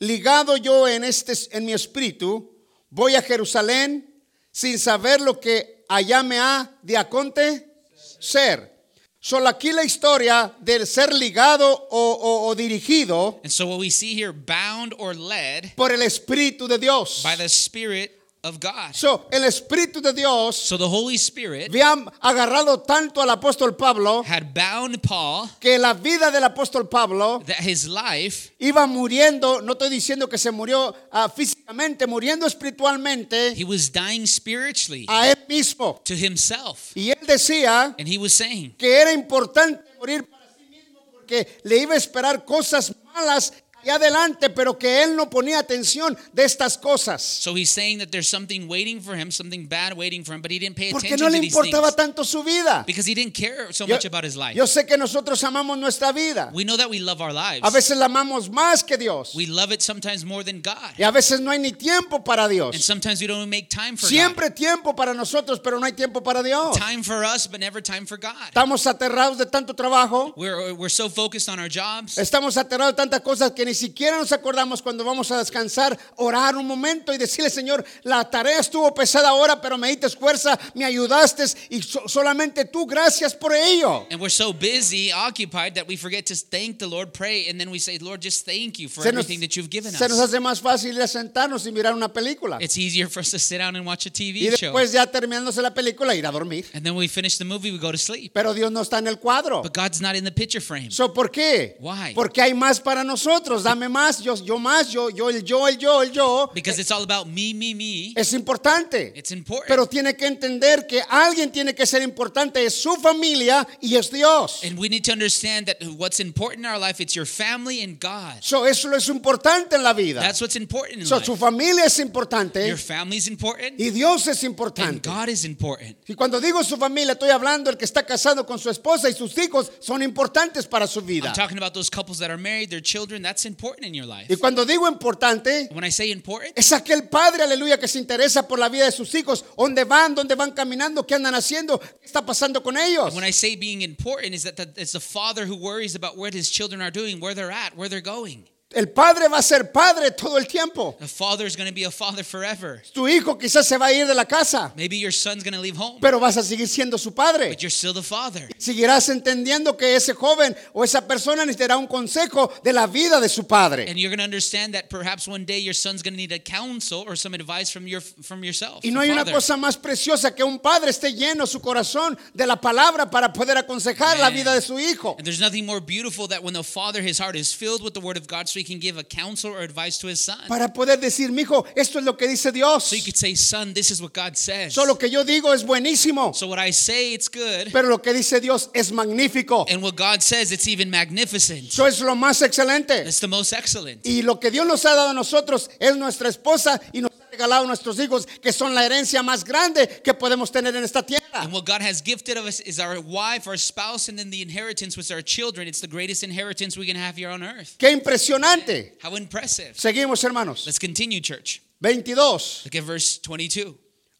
ligado 0.00 0.56
yo 0.56 0.86
en, 0.88 1.04
este, 1.04 1.32
en 1.52 1.64
mi 1.64 1.72
espíritu, 1.72 2.50
voy 2.90 3.14
a 3.14 3.22
Jerusalén 3.22 4.04
sin 4.52 4.78
saber 4.78 5.20
lo 5.20 5.38
que 5.40 5.84
allá 5.88 6.22
me 6.22 6.38
ha 6.38 6.70
de 6.82 6.96
acontecer. 6.96 8.72
Solo 9.20 9.48
aquí 9.48 9.72
la 9.72 9.82
historia 9.84 10.54
del 10.60 10.86
ser 10.86 11.12
ligado 11.14 11.66
o, 11.90 12.12
o- 12.12 12.46
o 12.48 12.54
dirigido 12.54 13.40
And 13.42 13.50
so 13.50 13.66
what 13.66 13.78
we 13.78 13.88
see 13.90 14.14
here, 14.14 14.32
bound 14.32 14.94
or 14.98 15.14
led 15.16 15.72
por 15.76 15.90
el 15.92 16.02
Espíritu 16.02 16.68
de 16.68 16.76
Dios. 16.78 17.22
by 17.22 17.34
the 17.36 17.48
Spirit 17.48 18.12
of 18.44 18.60
God. 18.60 18.92
So, 18.94 19.26
el 19.32 19.42
Espíritu 19.44 20.00
de 20.00 20.12
Dios 20.12 20.54
So 20.56 20.76
the 20.76 20.88
Holy 20.88 21.16
Spirit 21.16 21.70
había 21.70 21.94
agarrado 22.20 22.82
tanto 22.82 23.22
al 23.22 23.30
apóstol 23.30 23.74
Pablo 23.76 24.22
had 24.22 24.52
bound 24.54 25.00
Paul 25.02 25.48
que 25.58 25.78
la 25.78 25.94
vida 25.94 26.30
del 26.30 26.44
apóstol 26.44 26.88
Pablo 26.88 27.42
that 27.46 27.60
his 27.60 27.88
life 27.88 28.52
iba 28.58 28.86
muriendo, 28.86 29.62
no 29.62 29.72
estoy 29.72 29.88
diciendo 29.88 30.28
que 30.28 30.36
se 30.36 30.50
murió 30.50 30.94
ah, 31.10 31.28
físicamente, 31.34 32.06
muriendo 32.06 32.46
espiritualmente 32.46 33.54
he 33.56 33.64
was 33.64 33.90
dying 33.90 34.26
spiritually 34.26 35.06
a 35.08 35.30
él 35.30 35.38
mismo. 35.48 36.00
to 36.04 36.14
himself. 36.14 36.94
Y 36.94 37.10
él 37.10 37.26
decía 37.26 37.94
And 37.98 38.06
he 38.06 38.18
was 38.18 38.34
saying 38.34 38.74
que 38.76 39.00
era 39.00 39.12
importante 39.12 39.82
morir 39.98 40.28
para 40.28 40.44
sí 40.54 40.64
mismo 40.68 41.00
porque 41.12 41.60
le 41.62 41.78
iba 41.78 41.94
a 41.94 41.96
esperar 41.96 42.44
cosas 42.44 42.94
malas 43.14 43.54
allá 43.84 43.96
adelante, 43.96 44.50
pero 44.50 44.78
que 44.78 45.02
él 45.02 45.16
no 45.16 45.28
ponía 45.28 45.58
atención 45.58 46.16
de 46.32 46.44
estas 46.44 46.78
cosas. 46.78 47.22
so 47.22 47.54
he's 47.54 47.70
saying 47.70 47.98
that 47.98 48.08
there's 48.10 48.28
something 48.28 48.66
waiting 48.68 49.00
for 49.00 49.14
him, 49.16 49.30
something 49.30 49.66
bad 49.66 49.92
waiting 49.96 50.24
for 50.24 50.34
him, 50.34 50.40
but 50.42 50.50
he 50.50 50.58
didn't 50.58 50.76
pay 50.76 50.90
Porque 50.92 51.06
attention 51.08 51.26
no 51.26 51.30
le 51.30 51.36
to 51.38 51.42
these 51.42 51.54
importaba 51.54 51.88
things 51.88 51.96
tanto 51.96 52.24
su 52.24 52.42
vida. 52.42 52.84
because 52.86 53.06
he 53.06 53.14
didn't 53.14 53.34
care 53.34 53.72
so 53.72 53.86
Yo, 53.86 53.94
much 53.94 54.04
about 54.04 54.24
his 54.24 54.36
life. 54.36 54.54
yo 54.56 54.64
sé 54.66 54.86
que 54.86 54.96
nosotros 54.96 55.42
amamos 55.44 55.78
nuestra 55.78 56.12
vida. 56.12 56.50
We 56.52 56.64
know 56.64 56.76
that 56.76 56.88
we 56.88 56.98
love 57.00 57.20
our 57.20 57.30
A 57.30 57.60
lives. 57.60 57.72
veces 57.72 57.96
la 57.98 58.06
amamos 58.06 58.48
más 58.50 58.84
que 58.86 58.96
Dios. 58.96 59.34
We 59.34 59.46
love 59.46 59.72
it 59.72 59.82
sometimes 59.82 60.24
more 60.24 60.42
than 60.42 60.60
God. 60.62 60.94
Y 60.98 61.04
a 61.04 61.10
veces 61.10 61.40
no 61.40 61.50
hay 61.50 61.58
ni 61.58 61.72
tiempo 61.72 62.22
para 62.24 62.44
And 62.44 62.52
Dios. 62.52 62.84
sometimes 62.84 63.20
we 63.20 63.26
don't 63.26 63.48
make 63.48 63.68
time 63.68 63.96
for 63.96 64.06
God. 64.06 64.10
Siempre 64.10 64.50
tiempo 64.50 64.94
para 64.94 65.14
nosotros, 65.14 65.60
pero 65.62 65.78
no 65.78 65.86
hay 65.86 65.92
tiempo 65.92 66.22
para 66.22 66.42
Dios. 66.42 66.76
Time 66.78 67.02
for 67.02 67.24
us, 67.24 67.46
but 67.46 67.60
never 67.60 67.80
time 67.82 68.06
for 68.06 68.16
God. 68.16 68.34
Estamos 68.52 68.86
aterrados 68.86 69.38
de 69.38 69.46
tanto 69.46 69.74
trabajo. 69.74 70.32
We're, 70.36 70.72
we're 70.74 70.88
so 70.88 71.08
focused 71.08 71.48
on 71.48 71.58
our 71.58 71.68
jobs. 71.68 72.16
Estamos 72.18 72.56
aterrados 72.56 72.92
de 72.94 72.96
tantas 72.96 73.20
cosas 73.20 73.52
que 73.52 73.64
ni 73.64 73.73
siquiera 73.74 74.16
nos 74.16 74.32
acordamos 74.32 74.80
cuando 74.82 75.04
vamos 75.04 75.30
a 75.30 75.38
descansar, 75.38 75.98
orar 76.16 76.56
un 76.56 76.66
momento 76.66 77.12
y 77.12 77.18
decirle, 77.18 77.50
Señor, 77.50 77.84
la 78.02 78.28
tarea 78.30 78.58
estuvo 78.60 78.92
pesada 78.94 79.28
ahora, 79.30 79.60
pero 79.60 79.76
me 79.76 79.88
diste 79.88 80.08
fuerza, 80.10 80.58
me 80.74 80.84
ayudaste 80.84 81.44
y 81.70 81.82
so- 81.82 82.06
solamente 82.08 82.64
tú, 82.64 82.86
gracias 82.86 83.34
por 83.34 83.52
ello. 83.54 84.06
And 84.10 84.20
we're 84.20 84.30
so 84.30 84.52
busy, 84.52 85.10
occupied, 85.12 85.74
that 85.74 85.86
we 85.88 85.96
forget 85.96 86.24
to 86.26 86.34
thank 86.34 86.78
the 86.78 86.86
Lord, 86.86 87.12
pray, 87.12 87.48
and 87.48 87.58
then 87.58 87.70
we 87.70 87.78
say, 87.78 87.98
Lord, 87.98 88.20
just 88.22 88.44
thank 88.46 88.78
you 88.78 88.88
for 88.88 89.00
nos, 89.04 89.12
everything 89.12 89.40
that 89.40 89.56
you've 89.56 89.70
given 89.70 89.92
se 89.92 90.08
nos 90.08 90.18
us. 90.18 90.30
hace 90.30 90.40
más 90.40 90.60
fácil 90.60 90.96
sentarnos 91.08 91.66
y 91.66 91.72
mirar 91.72 91.94
una 91.94 92.12
película. 92.12 92.58
It's 92.60 92.78
easier 92.78 93.08
for 93.08 93.20
us 93.20 93.30
to 93.30 93.38
sit 93.38 93.58
down 93.58 93.76
and 93.76 93.86
watch 93.86 94.06
a 94.06 94.10
Y 94.10 94.12
TV 94.32 94.56
show. 94.56 94.72
después 94.72 94.92
ya 94.92 95.06
terminándose 95.06 95.60
la 95.62 95.72
película, 95.74 96.14
ir 96.14 96.26
a 96.26 96.30
dormir. 96.30 96.66
And 96.74 96.84
then 96.84 96.94
we 96.94 97.08
finish 97.08 97.36
the 97.38 97.44
movie, 97.44 97.70
we 97.72 97.78
go 97.78 97.90
to 97.90 97.98
sleep. 97.98 98.32
Pero 98.32 98.54
Dios 98.54 98.70
no 98.70 98.80
está 98.82 98.98
en 98.98 99.08
el 99.08 99.18
cuadro. 99.18 99.62
But 99.62 99.74
God's 99.74 100.00
not 100.00 100.14
in 100.16 100.24
the 100.24 100.32
picture 100.32 100.60
frame. 100.60 100.90
So, 100.90 101.12
¿Por 101.12 101.30
qué? 101.30 101.76
Why? 101.80 102.12
Porque 102.14 102.40
hay 102.40 102.54
más 102.54 102.80
para 102.80 103.02
nosotros 103.04 103.63
dame 103.64 103.88
más, 103.88 104.22
yo, 104.22 104.34
yo 104.36 104.58
más, 104.58 104.90
yo, 104.90 105.10
yo, 105.10 105.28
el 105.30 105.42
yo, 105.42 105.66
el 105.66 105.76
yo, 105.78 106.02
el 106.02 106.12
yo. 106.12 106.50
Because 106.54 106.78
it's 106.80 106.90
all 106.92 107.02
about 107.02 107.26
me, 107.26 107.52
me, 107.52 107.74
me. 107.74 108.12
Es 108.16 108.32
importante. 108.32 109.12
It's 109.16 109.32
important. 109.32 109.66
Pero 109.68 109.86
tiene 109.86 110.14
que 110.16 110.26
entender 110.26 110.86
que 110.86 111.02
alguien 111.08 111.50
tiene 111.50 111.74
que 111.74 111.86
ser 111.86 112.02
importante, 112.02 112.64
es 112.64 112.74
su 112.74 112.94
familia 112.96 113.66
y 113.80 113.96
es 113.96 114.10
Dios. 114.10 114.60
and 114.62 114.78
we 114.78 114.88
need 114.88 115.02
to 115.04 115.12
understand 115.12 115.66
that 115.66 115.76
what's 115.98 116.20
important 116.20 116.60
in 116.64 116.66
our 116.66 116.78
life, 116.78 117.00
it's 117.00 117.14
your 117.14 117.26
family 117.26 117.82
and 117.82 117.98
God. 118.00 118.40
So, 118.42 118.64
eso 118.66 118.92
es 118.94 119.08
importante 119.08 119.74
en 119.76 119.82
la 119.82 119.92
vida. 119.92 120.20
That's 120.20 120.40
what's 120.40 120.56
important 120.56 121.00
in 121.00 121.06
So, 121.06 121.16
life. 121.16 121.26
su 121.26 121.36
familia 121.36 121.84
es 121.86 121.98
importante 121.98 122.68
Your 122.68 122.78
family 122.78 123.16
is 123.16 123.26
important 123.28 123.80
y 123.80 123.90
Dios 123.90 124.26
es 124.28 124.42
and 124.42 124.52
importante. 124.52 125.08
God 125.08 125.28
is 125.28 125.44
important. 125.44 125.96
Y 126.06 126.14
cuando 126.14 126.40
digo 126.40 126.62
su 126.62 126.76
familia, 126.76 127.12
estoy 127.12 127.30
hablando 127.30 127.70
el 127.70 127.76
que 127.76 127.84
está 127.84 128.04
casado 128.04 128.44
con 128.46 128.58
su 128.58 128.70
esposa 128.70 129.08
y 129.08 129.14
sus 129.14 129.36
hijos 129.38 129.72
son 129.80 130.02
importantes 130.02 130.66
para 130.66 130.86
su 130.86 131.00
vida. 131.00 131.28
I'm 131.28 131.34
talking 131.34 131.58
about 131.58 131.72
those 131.72 131.90
couples 131.90 132.18
that 132.18 132.30
are 132.30 132.38
married, 132.38 132.68
their 132.70 132.82
children, 132.82 133.22
that's 133.22 133.44
important 133.44 133.53
in 133.82 133.94
your 133.94 134.06
life. 134.06 134.32
Y 134.32 134.36
cuando 134.36 134.64
digo 134.64 134.88
importante, 134.88 135.68
When 135.72 135.84
I 135.84 135.90
say 135.90 136.10
important, 136.10 136.52
es 136.56 136.72
aquel 136.72 137.08
padre, 137.08 137.42
aleluya, 137.42 137.78
que 137.78 137.88
se 137.88 137.98
interesa 137.98 138.46
por 138.46 138.58
la 138.58 138.68
vida 138.68 138.84
de 138.84 138.92
sus 138.92 139.14
hijos, 139.14 139.44
dónde 139.56 139.84
van, 139.84 140.14
dónde 140.14 140.34
van 140.34 140.52
caminando, 140.52 141.06
qué 141.06 141.14
andan 141.14 141.34
haciendo, 141.34 141.78
qué 141.78 142.06
está 142.06 142.24
pasando 142.24 142.62
con 142.62 142.76
ellos. 142.76 143.14
when 143.14 143.24
I 143.24 143.32
say 143.32 143.56
being 143.56 143.82
important, 143.82 144.34
is 144.34 144.44
that 144.44 144.56
the, 144.56 144.68
it's 144.76 144.92
the 144.92 145.00
father 145.00 145.46
who 145.46 145.56
worries 145.56 145.94
about 145.94 146.16
what 146.16 146.34
his 146.34 146.50
children 146.50 146.80
are 146.80 146.90
doing, 146.90 147.20
where 147.20 147.34
they're 147.34 147.52
at, 147.52 147.76
where 147.76 147.88
they're 147.88 148.00
going. 148.00 148.48
El 148.74 148.88
padre 148.88 149.28
va 149.28 149.38
a 149.38 149.42
ser 149.42 149.70
padre 149.72 150.10
todo 150.10 150.38
el 150.38 150.46
tiempo. 150.46 150.96
The 150.98 151.08
father 151.08 151.46
is 151.46 151.56
going 151.56 151.68
to 151.68 151.74
be 151.74 151.84
a 151.84 151.90
father 151.90 152.24
forever. 152.24 152.82
Tu 152.92 153.06
hijo 153.08 153.38
quizás 153.38 153.66
se 153.66 153.76
va 153.78 153.86
a 153.86 153.92
ir 153.92 154.06
de 154.06 154.14
la 154.14 154.24
casa, 154.24 154.72
Maybe 154.76 154.96
your 154.98 155.12
son's 155.12 155.42
going 155.44 155.54
to 155.54 155.60
leave 155.60 155.76
home, 155.76 155.98
pero 156.00 156.18
vas 156.18 156.36
a 156.36 156.42
seguir 156.42 156.68
siendo 156.68 156.98
su 156.98 157.12
padre. 157.12 157.48
but 157.48 157.62
you're 157.62 157.70
still 157.70 157.92
the 157.94 158.02
father. 158.02 158.48
Seguirás 158.58 159.08
entendiendo 159.08 159.76
que 159.76 159.94
ese 159.94 160.14
joven 160.14 160.56
o 160.72 160.84
esa 160.84 161.06
persona 161.06 161.44
necesitará 161.44 161.76
un 161.76 161.86
consejo 161.86 162.52
de 162.62 162.72
la 162.72 162.86
vida 162.86 163.20
de 163.20 163.28
su 163.28 163.44
padre. 163.44 163.86
And 163.88 163.98
you're 163.98 164.10
going 164.10 164.18
to 164.18 164.24
understand 164.24 164.74
that 164.74 164.88
perhaps 164.88 165.28
one 165.28 165.44
day 165.44 165.58
your 165.58 165.74
son's 165.74 166.02
going 166.02 166.14
to 166.14 166.18
need 166.18 166.32
a 166.32 166.38
counsel 166.38 167.04
or 167.06 167.16
some 167.16 167.34
advice 167.34 167.70
from 167.70 167.86
your 167.86 168.00
from 168.00 168.42
yourself. 168.44 168.84
Y 168.84 168.90
no 168.90 169.00
hay 169.00 169.10
una 169.10 169.24
cosa 169.24 169.56
más 169.56 169.76
preciosa 169.76 170.34
que 170.34 170.42
un 170.42 170.58
padre 170.58 170.90
esté 170.90 171.12
lleno 171.12 171.46
su 171.46 171.60
corazón 171.60 172.18
de 172.34 172.46
la 172.46 172.60
palabra 172.60 173.10
para 173.10 173.32
poder 173.32 173.56
aconsejar 173.58 174.18
la 174.18 174.30
vida 174.30 174.54
de 174.54 174.60
su 174.60 174.78
hijo. 174.78 175.14
And 175.18 175.24
there's 175.24 175.40
nothing 175.40 175.64
more 175.64 175.80
beautiful 175.80 176.26
that 176.28 176.42
when 176.42 176.54
the 176.54 176.64
father, 176.64 177.02
his 177.02 177.18
heart 177.18 177.36
is 177.36 177.54
filled 177.54 177.82
with 177.82 177.92
the 177.94 178.00
word 178.00 178.16
of 178.16 178.26
God, 178.26 178.48
so 178.48 178.58
he 178.58 178.63
can 178.64 178.78
give 178.80 178.98
a 178.98 179.04
counsel 179.04 179.52
or 179.52 179.60
advice 179.62 179.98
to 179.98 180.08
his 180.08 180.20
son. 180.20 180.38
Para 180.48 180.72
poder 180.72 180.98
decir, 180.98 181.30
mi 181.30 181.42
hijo, 181.42 181.64
esto 181.76 181.98
es 181.98 182.04
lo 182.04 182.16
que 182.16 182.26
dice 182.28 182.52
Dios. 182.52 182.84
So 182.84 182.96
you 182.96 183.02
could 183.02 183.16
say, 183.16 183.34
son, 183.34 183.74
this 183.74 183.90
is 183.90 184.00
what 184.00 184.12
God 184.12 184.36
says. 184.36 184.74
Solo 184.74 184.88
lo 184.94 184.98
que 184.98 185.08
yo 185.08 185.24
digo 185.24 185.52
es 185.52 185.64
buenísimo, 185.64 186.34
So 186.34 186.48
what 186.48 186.58
I 186.58 186.70
say, 186.72 187.14
it's 187.14 187.28
good. 187.28 187.72
pero 187.72 187.88
lo 187.88 187.98
que 188.02 188.12
dice 188.12 188.40
Dios 188.40 188.70
es 188.74 188.90
magnífico. 188.92 189.66
And 189.68 189.82
what 189.82 189.96
God 189.96 190.22
says, 190.22 190.52
it's 190.52 190.66
even 190.68 190.90
magnificent. 190.90 191.68
Eso 191.68 191.86
es 191.86 192.00
lo 192.00 192.14
más 192.14 192.42
excelente. 192.42 193.06
It's 193.06 193.20
the 193.20 193.28
most 193.28 193.52
excellent. 193.52 194.06
Y 194.06 194.22
lo 194.22 194.38
que 194.40 194.50
Dios 194.50 194.66
nos 194.66 194.84
ha 194.84 194.94
dado 194.94 195.10
a 195.10 195.14
nosotros 195.14 195.70
es 195.78 195.96
nuestra 195.96 196.28
esposa 196.28 196.80
y 196.92 197.00
nos 197.00 197.10
regalado 197.34 197.64
a 197.64 197.66
nuestros 197.66 197.98
hijos, 197.98 198.26
que 198.40 198.52
son 198.52 198.74
la 198.74 198.84
herencia 198.84 199.22
más 199.22 199.44
grande 199.44 199.86
que 200.02 200.14
podemos 200.14 200.50
tener 200.50 200.74
en 200.74 200.84
esta 200.84 201.04
tierra. 201.04 201.42
And 201.42 201.52
what 201.52 201.64
God 201.64 201.82
has 201.82 202.02
gifted 202.02 202.36
of 202.36 202.46
us 202.46 202.60
is 202.60 202.78
our 202.78 203.00
wife, 203.00 203.46
our 203.46 203.58
spouse, 203.58 204.08
and 204.08 204.18
then 204.18 204.30
the 204.30 204.42
inheritance 204.42 204.96
with 204.96 205.10
our 205.10 205.22
children. 205.22 205.68
It's 205.68 205.80
the 205.80 205.88
greatest 205.88 206.22
inheritance 206.22 206.76
we 206.76 206.86
can 206.86 206.96
have 206.96 207.16
here 207.16 207.30
on 207.30 207.42
earth. 207.42 207.76
Qué 207.78 207.90
impresionante. 207.90 208.92
How 209.02 209.14
impressive. 209.16 209.74
Seguimos, 209.76 210.22
hermanos. 210.22 210.66
Let's 210.66 210.78
continue, 210.78 211.20
church. 211.20 211.60
22. 211.80 212.62
Look 212.64 212.74
at 212.76 212.84
verse 212.84 213.18
22. 213.18 213.74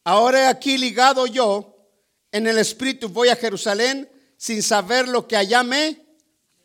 Ahora 0.05 0.49
aquí 0.49 0.77
ligado 0.77 1.25
yo 1.25 1.73
en 2.31 2.45
el 2.47 2.57
espíritu 2.57 3.09
voy 3.09 3.29
a 3.29 3.35
Jerusalén 3.35 4.07
sin 4.37 4.61
saber 4.61 5.07
lo 5.07 5.27
que 5.27 5.35
allá 5.35 5.63
me 5.63 5.97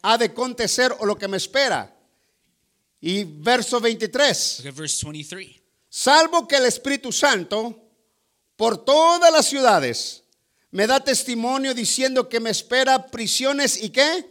ha 0.02 0.18
de 0.18 0.26
acontecer 0.26 0.94
o 0.98 1.06
lo 1.06 1.16
que 1.16 1.28
me 1.28 1.36
espera. 1.36 1.94
Y 3.00 3.24
verso 3.24 3.80
23. 3.80 4.58
Look 4.58 4.68
at 4.68 4.74
verse 4.74 5.02
23. 5.02 5.59
Salvo 5.90 6.46
que 6.46 6.56
el 6.56 6.66
Espíritu 6.66 7.10
Santo 7.10 7.76
por 8.56 8.84
todas 8.84 9.32
las 9.32 9.46
ciudades 9.46 10.22
me 10.70 10.86
da 10.86 11.00
testimonio 11.00 11.74
diciendo 11.74 12.28
que 12.28 12.38
me 12.38 12.50
espera 12.50 13.08
prisiones 13.08 13.82
y 13.82 13.90
qué? 13.90 14.24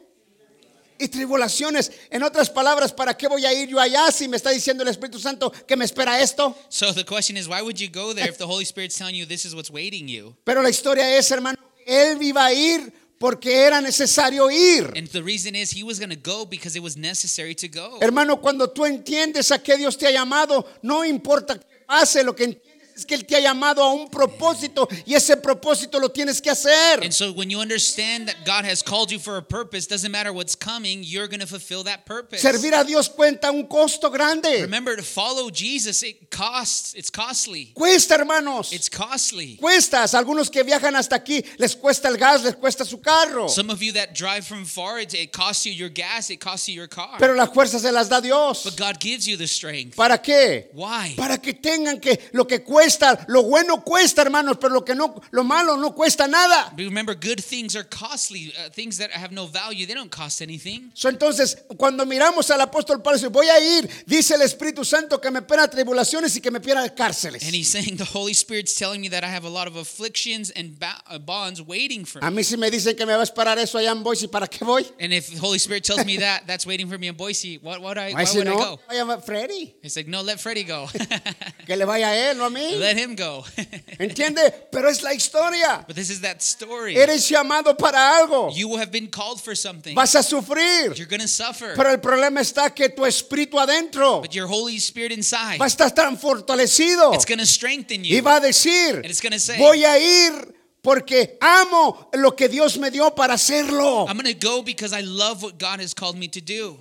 Y 0.97 1.09
tribulaciones. 1.09 1.91
En 2.09 2.23
otras 2.23 2.49
palabras, 2.49 2.93
¿para 2.93 3.15
qué 3.15 3.27
voy 3.27 3.45
a 3.45 3.53
ir 3.53 3.67
yo 3.67 3.79
allá 3.79 4.09
si 4.11 4.29
me 4.29 4.37
está 4.37 4.51
diciendo 4.51 4.83
el 4.83 4.89
Espíritu 4.89 5.19
Santo 5.19 5.51
que 5.51 5.75
me 5.75 5.83
espera 5.83 6.21
esto? 6.21 6.55
So 6.69 6.93
the 6.93 7.03
question 7.03 7.35
is, 7.35 7.47
why 7.47 7.61
would 7.61 7.77
you 7.77 7.89
go 7.91 8.13
there 8.13 8.29
if 8.29 8.37
the 8.37 8.45
Holy 8.45 8.65
Spirit's 8.65 8.97
telling 8.97 9.15
you 9.15 9.25
this 9.25 9.45
is 9.45 9.53
what's 9.53 9.69
waiting 9.69 10.07
you? 10.07 10.35
Pero 10.45 10.61
la 10.61 10.69
historia 10.69 11.17
es, 11.17 11.29
hermano, 11.29 11.57
él 11.85 12.21
iba 12.21 12.45
a 12.45 12.53
ir 12.53 12.93
porque 13.19 13.53
era 13.53 13.81
necesario 13.81 14.49
ir. 14.49 14.93
And 14.95 15.07
the 15.09 15.21
reason 15.21 15.53
is 15.53 15.71
he 15.71 15.83
was 15.83 15.99
going 15.99 16.09
to 16.09 16.15
go 16.15 16.45
because 16.45 16.75
it 16.75 16.81
was 16.81 16.97
necessary 16.97 17.53
to 17.55 17.67
go. 17.67 17.99
Hermano, 18.01 18.39
cuando 18.39 18.69
tú 18.71 18.85
entiendes 18.85 19.51
a 19.51 19.59
qué 19.61 19.77
Dios 19.77 19.97
te 19.97 20.07
ha 20.07 20.11
llamado, 20.11 20.65
no 20.81 21.05
importa 21.05 21.59
qué 21.59 21.83
pase, 21.85 22.23
lo 22.23 22.33
que 22.33 22.61
es 22.99 23.05
que 23.05 23.15
Él 23.15 23.25
te 23.25 23.35
ha 23.35 23.39
llamado 23.39 23.83
a 23.83 23.93
un 23.93 24.09
propósito 24.09 24.87
y 25.05 25.15
ese 25.15 25.37
propósito 25.37 25.99
lo 25.99 26.09
tienes 26.09 26.41
que 26.41 26.49
hacer. 26.49 27.03
And 27.03 27.13
so 27.13 27.31
when 27.31 27.49
you 27.49 27.59
understand 27.59 28.27
that 28.27 28.45
God 28.45 28.65
has 28.65 28.83
called 28.83 29.11
you 29.11 29.19
for 29.19 29.37
a 29.37 29.41
purpose, 29.41 29.87
doesn't 29.87 30.11
matter 30.11 30.31
what's 30.31 30.55
coming, 30.55 31.03
you're 31.03 31.27
going 31.27 31.39
to 31.39 31.47
fulfill 31.47 31.83
that 31.83 32.05
purpose. 32.05 32.41
Servir 32.41 32.73
a 32.73 32.83
Dios 32.83 33.09
cuenta 33.09 33.51
un 33.51 33.67
costo 33.67 34.09
grande. 34.09 34.61
Remember 34.61 34.95
to 34.95 35.03
follow 35.03 35.49
Jesus, 35.49 36.03
it 36.03 36.29
costs, 36.29 36.93
it's 36.95 37.09
costly. 37.09 37.71
Cuesta, 37.73 38.15
hermanos. 38.15 38.73
It's 38.73 38.89
costly. 38.89 39.57
Cuestas. 39.57 40.13
Algunos 40.13 40.49
que 40.49 40.63
viajan 40.63 40.95
hasta 40.95 41.15
aquí 41.15 41.43
les 41.57 41.75
cuesta 41.75 42.07
el 42.07 42.17
gas, 42.17 42.43
les 42.43 42.55
cuesta 42.55 42.85
su 42.85 42.99
carro. 42.99 43.47
Some 43.47 43.69
of 43.69 43.81
you 43.81 43.93
that 43.93 44.13
drive 44.13 44.45
from 44.45 44.65
far, 44.65 44.99
it, 44.99 45.13
it 45.13 45.31
costs 45.31 45.65
you 45.65 45.71
your 45.71 45.89
gas, 45.89 46.29
it 46.29 46.39
costs 46.39 46.67
you 46.67 46.75
your 46.75 46.87
car. 46.87 47.17
Pero 47.19 47.33
las 47.33 47.49
fuerzas 47.49 47.81
se 47.81 47.91
las 47.91 48.09
da 48.09 48.19
Dios. 48.19 48.63
But 48.63 48.77
God 48.77 48.99
gives 48.99 49.27
you 49.27 49.37
the 49.37 49.47
strength. 49.47 49.95
¿Para 49.95 50.17
qué? 50.17 50.69
Why? 50.73 51.13
Para 51.15 51.37
que 51.37 51.53
tengan 51.53 51.99
que 51.99 52.29
lo 52.33 52.45
que 52.45 52.59
cuesta, 52.59 52.88
lo 53.27 53.43
bueno 53.43 53.83
cuesta, 53.83 54.21
hermanos, 54.21 54.57
pero 54.59 54.73
lo 54.73 54.83
que 54.85 54.95
no, 54.95 55.21
lo 55.31 55.43
malo 55.43 55.77
no 55.77 55.93
cuesta 55.93 56.27
nada. 56.27 56.73
Remember, 56.77 57.15
good 57.15 57.39
things 57.41 57.75
are 57.75 57.87
costly. 57.87 58.53
Uh, 58.57 58.69
things 58.71 58.97
that 58.97 59.11
have 59.11 59.31
no 59.31 59.47
value, 59.47 59.85
they 59.85 59.93
don't 59.93 60.11
cost 60.11 60.41
anything. 60.41 60.91
So, 60.93 61.09
entonces, 61.09 61.57
cuando 61.77 62.05
miramos 62.05 62.49
al 62.51 62.61
apóstol 62.61 63.01
Pablo, 63.01 63.17
dice, 63.17 63.27
voy 63.29 63.47
a 63.47 63.59
ir, 63.59 63.89
dice 64.05 64.35
el 64.35 64.41
Espíritu 64.41 64.83
Santo 64.85 65.19
que 65.19 65.29
me 65.31 65.39
espera 65.39 65.67
tribulaciones 65.69 66.35
y 66.35 66.41
que 66.41 66.51
me 66.51 66.59
espera 66.59 66.87
cárceles. 66.95 67.43
And 67.43 67.53
he's 67.53 67.69
saying 67.69 67.97
the 67.97 68.05
Holy 68.05 68.33
Spirit's 68.33 68.73
telling 68.75 69.01
me 69.01 69.09
that 69.09 69.23
I 69.23 69.27
have 69.29 69.45
a 69.45 69.49
lot 69.49 69.67
of 69.67 69.75
afflictions 69.75 70.51
and 70.51 70.75
uh, 70.81 71.19
bonds 71.19 71.61
waiting 71.61 72.05
for 72.05 72.19
A 72.23 72.29
me. 72.31 72.37
mí 72.37 72.43
si 72.43 72.57
me 72.57 72.69
dicen 72.71 72.95
que 72.95 73.05
me 73.05 73.13
va 73.13 73.21
a 73.21 73.25
esperar 73.25 73.57
eso 73.57 73.77
allá 73.77 73.91
en 73.91 74.03
Boise, 74.03 74.27
¿para 74.27 74.47
qué 74.47 74.63
voy? 74.65 74.85
And 74.99 75.13
if 75.13 75.29
the 75.29 75.39
Holy 75.39 75.57
Spirit 75.59 75.83
tells 75.83 76.05
me 76.05 76.17
that 76.17 76.47
that's 76.47 76.65
waiting 76.65 76.87
for 76.89 76.97
me 76.97 77.07
in 77.07 77.15
Boise, 77.15 77.57
what 77.61 77.81
would 77.81 77.97
I, 77.97 78.13
why 78.13 78.23
si 78.25 78.37
would 78.39 78.47
I 78.47 78.51
no, 78.51 78.57
go? 78.57 78.79
vaya 78.87 79.05
a 79.05 79.21
Freddy, 79.21 79.75
He's 79.81 79.95
like, 79.95 80.07
no, 80.07 80.21
let 80.21 80.39
Freddie 80.39 80.63
go. 80.63 80.87
que 81.65 81.75
le 81.75 81.85
vaya 81.85 82.07
a 82.07 82.31
él, 82.31 82.37
no 82.37 82.45
a 82.45 82.49
mí. 82.49 82.78
Let 82.79 82.97
him 82.97 83.15
go. 83.15 83.43
¿Entiende? 83.99 84.51
Pero 84.71 84.89
es 84.89 85.03
la 85.03 85.13
historia. 85.13 85.83
but 85.87 85.95
this 85.95 86.09
is 86.09 86.21
that 86.21 86.41
story. 86.41 86.95
Eres 86.97 87.29
llamado 87.29 87.77
para 87.77 88.17
algo. 88.17 88.51
You 88.55 88.77
have 88.77 88.91
been 88.91 89.07
called 89.07 89.39
for 89.41 89.55
something. 89.55 89.95
Vas 89.95 90.15
a 90.15 90.23
sufrir. 90.23 90.95
You're 90.97 91.05
going 91.09 91.21
to 91.21 91.27
suffer. 91.27 91.73
Pero 91.75 91.91
el 91.91 91.99
problema 91.99 92.41
está 92.41 92.73
que 92.73 92.89
tu 92.89 93.05
espíritu 93.05 93.59
adentro 93.59 94.21
But 94.21 94.33
your 94.33 94.47
Holy 94.47 94.77
Spirit 94.77 95.11
inside, 95.11 95.57
va 95.59 95.65
a 95.65 95.67
estar 95.67 95.93
tan 95.93 96.17
fortalecido 96.17 97.13
it's 97.13 97.25
going 97.25 97.39
to 97.39 97.45
strengthen 97.45 98.03
y 98.03 98.15
you. 98.15 98.21
va 98.21 98.37
a 98.37 98.39
decir, 98.39 98.95
And 98.95 99.05
it's 99.05 99.21
going 99.21 99.33
to 99.33 99.39
say, 99.39 99.57
voy 99.57 99.83
a 99.83 99.97
ir 99.99 100.55
porque 100.81 101.37
amo 101.41 102.09
lo 102.13 102.35
que 102.35 102.47
Dios 102.47 102.77
me 102.77 102.89
dio 102.89 103.11
para 103.11 103.33
hacerlo. 103.33 104.07
I'm 104.07 104.17
going 104.17 104.33
to 104.33 104.47
go 104.47 104.63
because 104.63 104.93
I 104.93 105.01
love 105.01 105.43
what 105.43 105.57
God 105.59 105.79
has 105.81 105.93
called 105.93 106.17
me 106.17 106.27
to 106.29 106.41
do. 106.41 106.77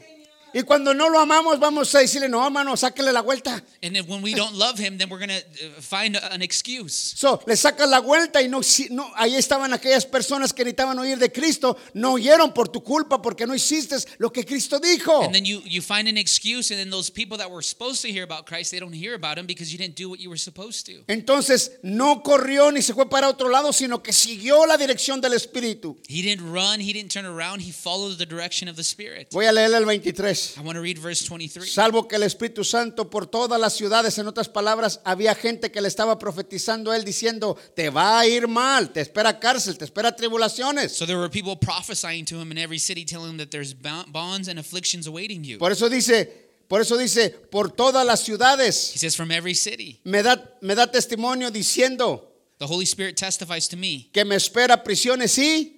Y 0.59 0.63
cuando 0.65 0.93
no 0.93 1.09
lo 1.09 1.21
amamos, 1.21 1.61
vamos 1.61 1.95
a 1.95 2.01
decirle, 2.01 2.29
no, 2.29 2.45
hermano, 2.45 2.77
sáquele 2.77 3.13
la 3.13 3.21
vuelta. 3.23 3.63
And 3.81 3.95
then 3.95 4.05
when 4.09 4.23
we 4.23 4.35
don't 4.35 4.57
love 4.57 4.77
him, 4.77 4.99
then 4.99 5.09
we're 5.09 5.25
going 5.25 5.31
to 5.31 5.81
find 5.81 6.17
a- 6.17 6.33
an 6.33 6.43
excuse. 6.43 6.95
So, 7.17 7.41
le 7.47 7.55
sacas 7.57 7.89
la 7.89 8.01
vuelta 8.01 8.43
y 8.43 8.49
no, 8.49 8.61
no, 8.91 9.09
ahí 9.15 9.37
estaban 9.37 9.73
aquellas 9.73 10.05
personas 10.05 10.53
que 10.53 10.65
necesitaban 10.65 10.99
oír 10.99 11.17
de 11.19 11.31
Cristo, 11.31 11.77
no 11.95 12.15
oyeron 12.15 12.53
por 12.53 12.67
tu 12.69 12.83
culpa 12.83 13.23
porque 13.23 13.47
no 13.47 13.55
hiciste 13.55 13.95
lo 14.19 14.33
que 14.33 14.45
Cristo 14.45 14.81
dijo. 14.81 15.23
And 15.23 15.33
then 15.33 15.45
you, 15.45 15.61
you 15.65 15.81
find 15.81 16.09
an 16.09 16.19
excuse, 16.19 16.73
and 16.73 16.81
then 16.81 16.91
those 16.91 17.09
people 17.09 17.39
that 17.39 17.49
were 17.51 17.63
supposed 17.63 18.03
to 18.03 18.09
hear 18.09 18.25
about 18.25 18.47
Christ, 18.47 18.73
they 18.73 18.81
don't 18.81 18.93
hear 18.93 19.15
about 19.15 19.39
him 19.39 19.47
because 19.47 19.71
you 19.73 19.79
didn't 19.79 19.95
do 19.95 20.09
what 20.11 20.19
you 20.19 20.29
were 20.29 20.37
supposed 20.41 20.87
to. 20.87 21.05
Entonces, 21.07 21.71
no 21.83 22.23
corrió 22.25 22.73
ni 22.73 22.83
se 22.83 22.95
fue 22.95 23.09
para 23.09 23.29
otro 23.29 23.49
lado, 23.49 23.73
sino 23.73 24.03
que 24.03 24.13
siguió 24.13 24.67
la 24.67 24.77
dirección 24.77 25.21
del 25.21 25.35
Espíritu. 25.35 25.97
He 26.09 26.21
didn't 26.23 26.53
run, 26.53 26.81
he 26.81 26.93
didn't 26.93 27.13
turn 27.13 27.27
around, 27.27 27.61
he 27.61 27.71
followed 27.71 28.19
the 28.19 28.27
direction 28.27 28.69
of 28.69 28.75
the 28.77 28.83
Spirit. 28.83 29.29
Voy 29.31 29.47
a 29.47 29.53
leer 29.53 29.73
el 29.73 29.85
23. 29.85 30.48
I 30.57 30.61
want 30.61 30.77
to 30.77 30.81
read 30.83 30.99
verse 30.99 31.29
23. 31.29 31.71
Salvo 31.73 32.07
que 32.09 32.17
el 32.17 32.23
Espíritu 32.23 32.65
Santo 32.65 33.11
por 33.11 33.27
todas 33.27 33.61
las 33.61 33.75
ciudades, 33.75 34.17
en 34.19 34.27
otras 34.27 34.49
palabras, 34.49 35.01
había 35.05 35.35
gente 35.35 35.71
que 35.71 35.81
le 35.81 35.89
estaba 35.89 36.19
profetizando 36.19 36.91
a 36.91 36.97
él 36.97 37.05
diciendo, 37.05 37.57
te 37.75 37.91
va 37.91 38.21
a 38.21 38.27
ir 38.27 38.49
mal, 38.49 38.91
te 38.93 39.01
espera 39.01 39.39
cárcel, 39.41 39.77
te 39.79 39.85
espera 39.85 40.15
tribulaciones. 40.17 40.93
So 40.93 41.05
there 41.07 41.19
were 41.19 41.29
people 41.29 41.57
prophesying 41.57 42.25
to 42.27 42.41
him 42.41 42.51
in 42.53 42.59
every 42.59 42.79
city, 42.79 43.05
telling 43.05 43.31
him 43.33 43.39
that 43.39 43.51
there's 43.51 43.75
bo- 43.75 44.05
bonds 44.09 44.49
and 44.49 44.59
afflictions 44.59 45.07
awaiting 45.07 45.43
you. 45.45 45.59
Por 45.59 45.73
eso 45.73 45.89
dice, 45.89 46.27
por 46.69 46.81
eso 46.81 46.97
dice, 46.97 47.31
por 47.51 47.71
todas 47.71 48.05
las 48.07 48.21
ciudades 48.25 48.93
He 48.95 48.99
says, 48.99 49.17
from 49.17 49.31
every 49.31 49.55
city. 49.55 50.01
me 50.05 50.23
da, 50.23 50.37
me 50.61 50.75
da 50.75 50.87
testimonio 50.87 51.51
diciendo 51.51 52.25
The 52.59 52.67
Holy 52.67 52.85
Spirit 52.87 53.17
testifies 53.17 53.69
to 53.69 53.77
me. 53.77 54.09
que 54.13 54.25
me 54.25 54.35
espera 54.37 54.83
prisiones 54.83 55.39
y 55.39 55.78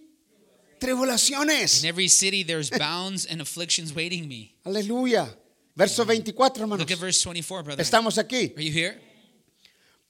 tribulaciones. 0.81 1.85
In 1.85 1.89
every 1.89 2.09
city, 2.09 2.43
there's 2.43 2.71
bounds 2.71 3.27
and 3.27 3.41
afflictions 3.41 3.95
waiting 3.95 4.27
me. 4.27 4.57
Aleluya. 4.65 5.29
Verso 5.77 6.05
24, 6.05 6.59
hermanos. 6.59 6.81
Look 6.81 6.91
at 6.91 6.99
verse 6.99 7.23
24, 7.23 7.63
brother. 7.63 7.83
Estamos 7.83 8.19
aquí. 8.19 8.53
Are 8.57 8.63
you 8.63 8.73
here? 8.73 9.01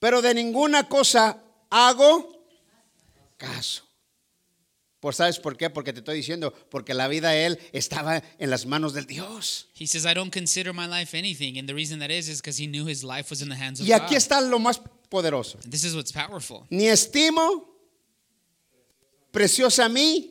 Pero 0.00 0.22
de 0.22 0.32
ninguna 0.32 0.88
cosa 0.88 1.36
hago 1.70 2.32
caso. 3.36 3.82
¿Por 5.00 5.14
sabes 5.14 5.38
por 5.38 5.56
qué? 5.56 5.70
Porque 5.70 5.92
te 5.94 6.00
estoy 6.00 6.16
diciendo, 6.16 6.52
porque 6.70 6.92
la 6.92 7.08
vida 7.08 7.30
de 7.30 7.46
él 7.46 7.58
estaba 7.72 8.22
en 8.38 8.50
las 8.50 8.66
manos 8.66 8.92
del 8.92 9.06
Dios. 9.06 9.68
He 9.74 9.86
says, 9.86 10.04
I 10.04 10.12
don't 10.12 10.30
consider 10.32 10.74
my 10.74 10.86
life 10.86 11.14
anything. 11.16 11.58
And 11.58 11.66
the 11.66 11.74
reason 11.74 12.00
that 12.00 12.10
is, 12.10 12.28
is 12.28 12.40
because 12.40 12.58
he 12.58 12.66
knew 12.66 12.84
his 12.86 13.02
life 13.02 13.30
was 13.30 13.40
in 13.40 13.48
the 13.48 13.54
hands 13.56 13.80
of 13.80 13.86
Y 13.86 13.92
aquí 13.92 14.10
God. 14.10 14.16
está 14.18 14.40
lo 14.42 14.58
más 14.58 14.78
poderoso. 15.10 15.58
And 15.64 15.72
This 15.72 15.84
is 15.84 15.94
what's 15.96 16.12
powerful. 16.12 16.66
Ni 16.70 16.84
estimo 16.88 17.64
preciosa 19.30 19.86
a 19.86 19.88
mí. 19.88 20.29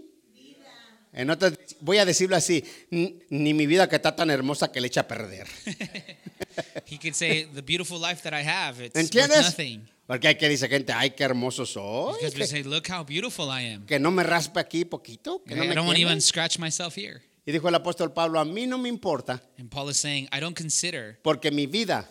En 1.11 1.29
otras- 1.29 1.57
voy 1.81 1.97
a 1.97 2.05
decirlo 2.05 2.35
así, 2.35 2.63
ni 2.91 3.53
mi 3.53 3.65
vida 3.65 3.89
que 3.89 3.95
está 3.95 4.15
tan 4.15 4.29
hermosa 4.29 4.71
que 4.71 4.79
le 4.79 4.87
echa 4.87 5.01
a 5.01 5.07
perder. 5.07 5.47
He 6.85 6.97
could 6.97 7.13
say, 7.13 7.45
the 7.53 7.61
beautiful 7.61 7.99
life 7.99 8.21
that 8.23 8.33
I 8.33 8.43
have, 8.47 8.83
it's 8.83 8.95
worth 8.95 9.05
¿Entiendes? 9.05 9.41
nothing. 9.45 9.87
Porque 10.07 10.27
hay 10.27 10.35
que 10.35 10.49
dice 10.49 10.67
gente, 10.67 10.91
ay, 10.91 11.11
qué 11.11 11.23
hermoso 11.23 11.65
soy. 11.65 12.15
Because 12.15 12.33
we 12.35 12.39
Que, 12.41 12.47
say, 12.47 12.63
look 12.63 12.87
how 12.89 13.03
beautiful 13.03 13.47
I 13.49 13.73
am. 13.73 13.85
que 13.85 13.99
no 13.99 14.09
me 14.11 14.23
raspe 14.23 14.59
aquí 14.59 14.83
poquito. 14.85 15.43
Que 15.43 15.55
no 15.55 15.63
I 15.63 15.67
me 15.67 15.75
don't 15.75 15.85
want 15.87 15.99
even 15.99 16.19
scratch 16.21 16.57
myself 16.57 16.95
here. 16.97 17.21
Y 17.45 17.51
dijo 17.51 17.69
el 17.69 17.75
apóstol 17.75 18.13
Pablo, 18.13 18.39
a 18.39 18.45
mí 18.45 18.67
no 18.67 18.77
me 18.77 18.89
importa 18.89 19.41
And 19.57 19.69
Paul 19.69 19.89
is 19.89 19.97
saying, 19.97 20.27
I 20.31 20.39
don't 20.39 20.55
consider 20.57 21.19
porque 21.23 21.51
mi 21.51 21.65
vida 21.67 22.07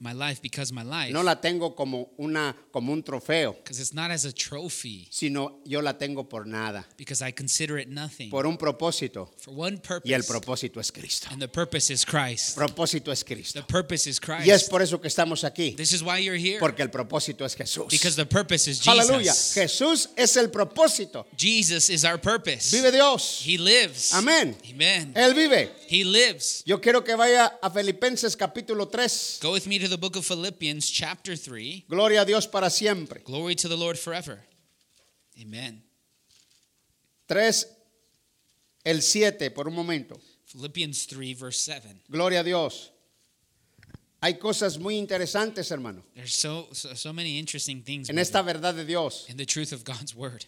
my 0.00 0.12
life 0.12 0.40
because 0.40 0.72
my 0.72 0.82
life, 0.84 1.12
no 1.12 1.22
la 1.22 1.34
tengo 1.40 1.74
como, 1.74 2.10
una, 2.18 2.54
como 2.72 2.92
un 2.92 3.02
trofeo, 3.02 3.54
because 3.56 3.80
it's 3.80 3.92
not 3.92 4.10
as 4.12 4.24
a 4.24 4.32
trophy, 4.32 5.08
sino 5.10 5.58
yo 5.64 5.80
la 5.80 5.92
tengo 5.94 6.22
por 6.28 6.46
nada, 6.46 6.84
because 6.96 7.20
I 7.20 7.32
consider 7.32 7.78
it 7.78 7.88
nothing. 7.88 8.30
por 8.30 8.46
un 8.46 8.56
propósito. 8.56 9.28
For 9.38 9.52
one 9.52 9.80
Y 10.04 10.12
el 10.12 10.22
purpose, 10.22 10.28
propósito 10.28 10.80
es 10.80 10.92
Cristo. 10.92 11.28
and 11.32 11.40
the 11.42 11.48
purpose 11.48 11.90
is 11.90 12.04
Christ. 12.04 12.56
Propósito 12.56 13.10
es 13.10 13.24
Cristo. 13.24 13.60
The 13.60 13.66
purpose 13.66 14.06
is 14.08 14.20
Y 14.20 14.50
es 14.50 14.62
Christ. 14.62 14.70
por 14.70 14.82
eso 14.82 15.00
que 15.00 15.08
estamos 15.08 15.42
aquí, 15.42 15.74
This 15.76 15.92
is 15.92 16.02
why 16.02 16.18
you're 16.18 16.38
here. 16.38 16.60
porque 16.60 16.82
el 16.82 16.90
propósito 16.90 17.44
es 17.44 17.54
Jesús. 17.56 17.88
Because 17.90 18.14
the 18.14 18.26
purpose 18.26 18.68
is 18.70 18.86
Aleluya. 18.86 19.32
Jesus. 19.32 19.54
Jesús 19.54 20.08
es 20.16 20.36
el 20.36 20.50
propósito. 20.50 21.26
Jesus 21.36 21.90
is 21.90 22.04
our 22.04 22.18
purpose. 22.18 22.70
Vive 22.70 22.92
Dios. 22.92 23.42
He 23.44 23.58
lives. 23.58 24.12
Amén. 24.14 24.56
Amen. 24.70 25.12
Él 25.16 25.34
vive. 25.34 25.70
He 25.88 26.04
lives. 26.04 26.62
Yo 26.64 26.80
quiero 26.80 27.02
que 27.02 27.16
vaya 27.16 27.58
a 27.60 27.68
Filipenses 27.70 28.36
capítulo 28.36 28.86
3. 28.88 29.38
Go 29.42 29.52
with 29.54 29.66
me 29.66 29.78
to 29.80 29.87
the 29.88 29.98
book 29.98 30.16
of 30.16 30.24
Philippians, 30.24 30.88
chapter 30.88 31.34
3. 31.36 31.86
Gloria 31.88 32.22
a 32.22 32.24
Dios 32.24 32.46
para 32.46 32.70
siempre. 32.70 33.20
Glory 33.24 33.54
to 33.56 33.68
the 33.68 33.76
Lord 33.76 33.98
forever. 33.98 34.40
Amen. 35.40 35.82
3, 37.28 37.64
el 38.86 39.00
7, 39.02 39.50
por 39.50 39.68
un 39.68 39.74
momento. 39.74 40.18
Philippians 40.46 41.06
3, 41.06 41.32
verse 41.34 41.60
7. 41.60 42.00
Gloria 42.10 42.40
a 42.40 42.44
Dios. 42.44 42.90
Hay 44.20 44.34
cosas 44.34 44.78
muy 44.78 44.96
interesantes, 44.96 45.70
hermano, 45.70 46.02
There's 46.16 46.34
so, 46.34 46.66
so, 46.72 46.92
so 46.94 47.12
many 47.12 47.38
interesting 47.38 47.82
things 47.82 48.10
en 48.10 48.18
esta 48.18 48.42
verdad 48.42 48.74
de 48.74 48.84
Dios. 48.84 49.26
in 49.28 49.36
the 49.36 49.44
truth 49.46 49.70
of 49.72 49.84
God's 49.84 50.12
word. 50.14 50.44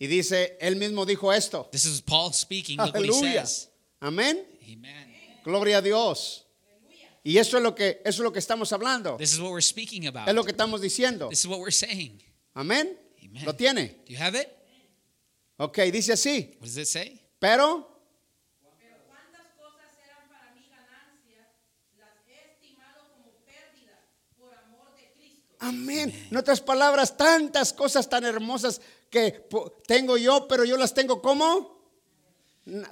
Y 0.00 0.06
dice, 0.06 0.56
él 0.60 0.76
mismo 0.76 1.06
dijo 1.06 1.34
esto. 1.34 1.68
This 1.72 1.84
is 1.84 2.00
Paul 2.00 2.32
speaking. 2.32 2.76
Look 2.78 2.94
what 2.94 3.04
he 3.04 3.10
Aleluya. 3.10 3.46
says. 3.46 3.68
Amén. 4.02 4.44
Amen. 4.70 5.07
Gloria 5.48 5.78
a 5.78 5.80
Dios. 5.80 6.44
Y 7.24 7.38
eso 7.38 7.56
es 7.56 7.62
lo 7.62 7.74
que 7.74 8.02
eso 8.04 8.20
es 8.20 8.24
lo 8.24 8.30
que 8.30 8.38
estamos 8.38 8.70
hablando. 8.70 9.16
This 9.16 9.32
is 9.32 9.40
what 9.40 9.50
we're 9.50 9.62
speaking 9.62 10.06
about. 10.06 10.28
Es 10.28 10.34
lo 10.34 10.44
que 10.44 10.50
estamos 10.50 10.82
diciendo. 10.82 11.30
This 11.30 11.40
is 11.40 11.46
what 11.46 11.58
we're 11.58 11.72
saying. 11.72 12.22
Amén. 12.52 12.98
Amen. 13.24 13.46
¿Lo 13.46 13.54
tiene? 13.54 14.02
Do 14.06 14.12
you 14.12 14.18
have 14.18 14.38
it? 14.38 14.46
Ok, 15.56 15.78
dice 15.90 16.12
así. 16.12 16.54
What 16.58 16.66
does 16.66 16.76
it 16.76 16.86
say? 16.86 17.18
Pero. 17.38 17.96
Amén. 25.60 26.28
En 26.30 26.36
otras 26.36 26.60
palabras, 26.60 27.16
tantas 27.16 27.72
cosas 27.72 28.06
tan 28.06 28.22
hermosas 28.24 28.82
que 29.08 29.48
tengo 29.86 30.18
yo, 30.18 30.46
pero 30.46 30.66
yo 30.66 30.76
las 30.76 30.92
tengo 30.92 31.22
como 31.22 31.77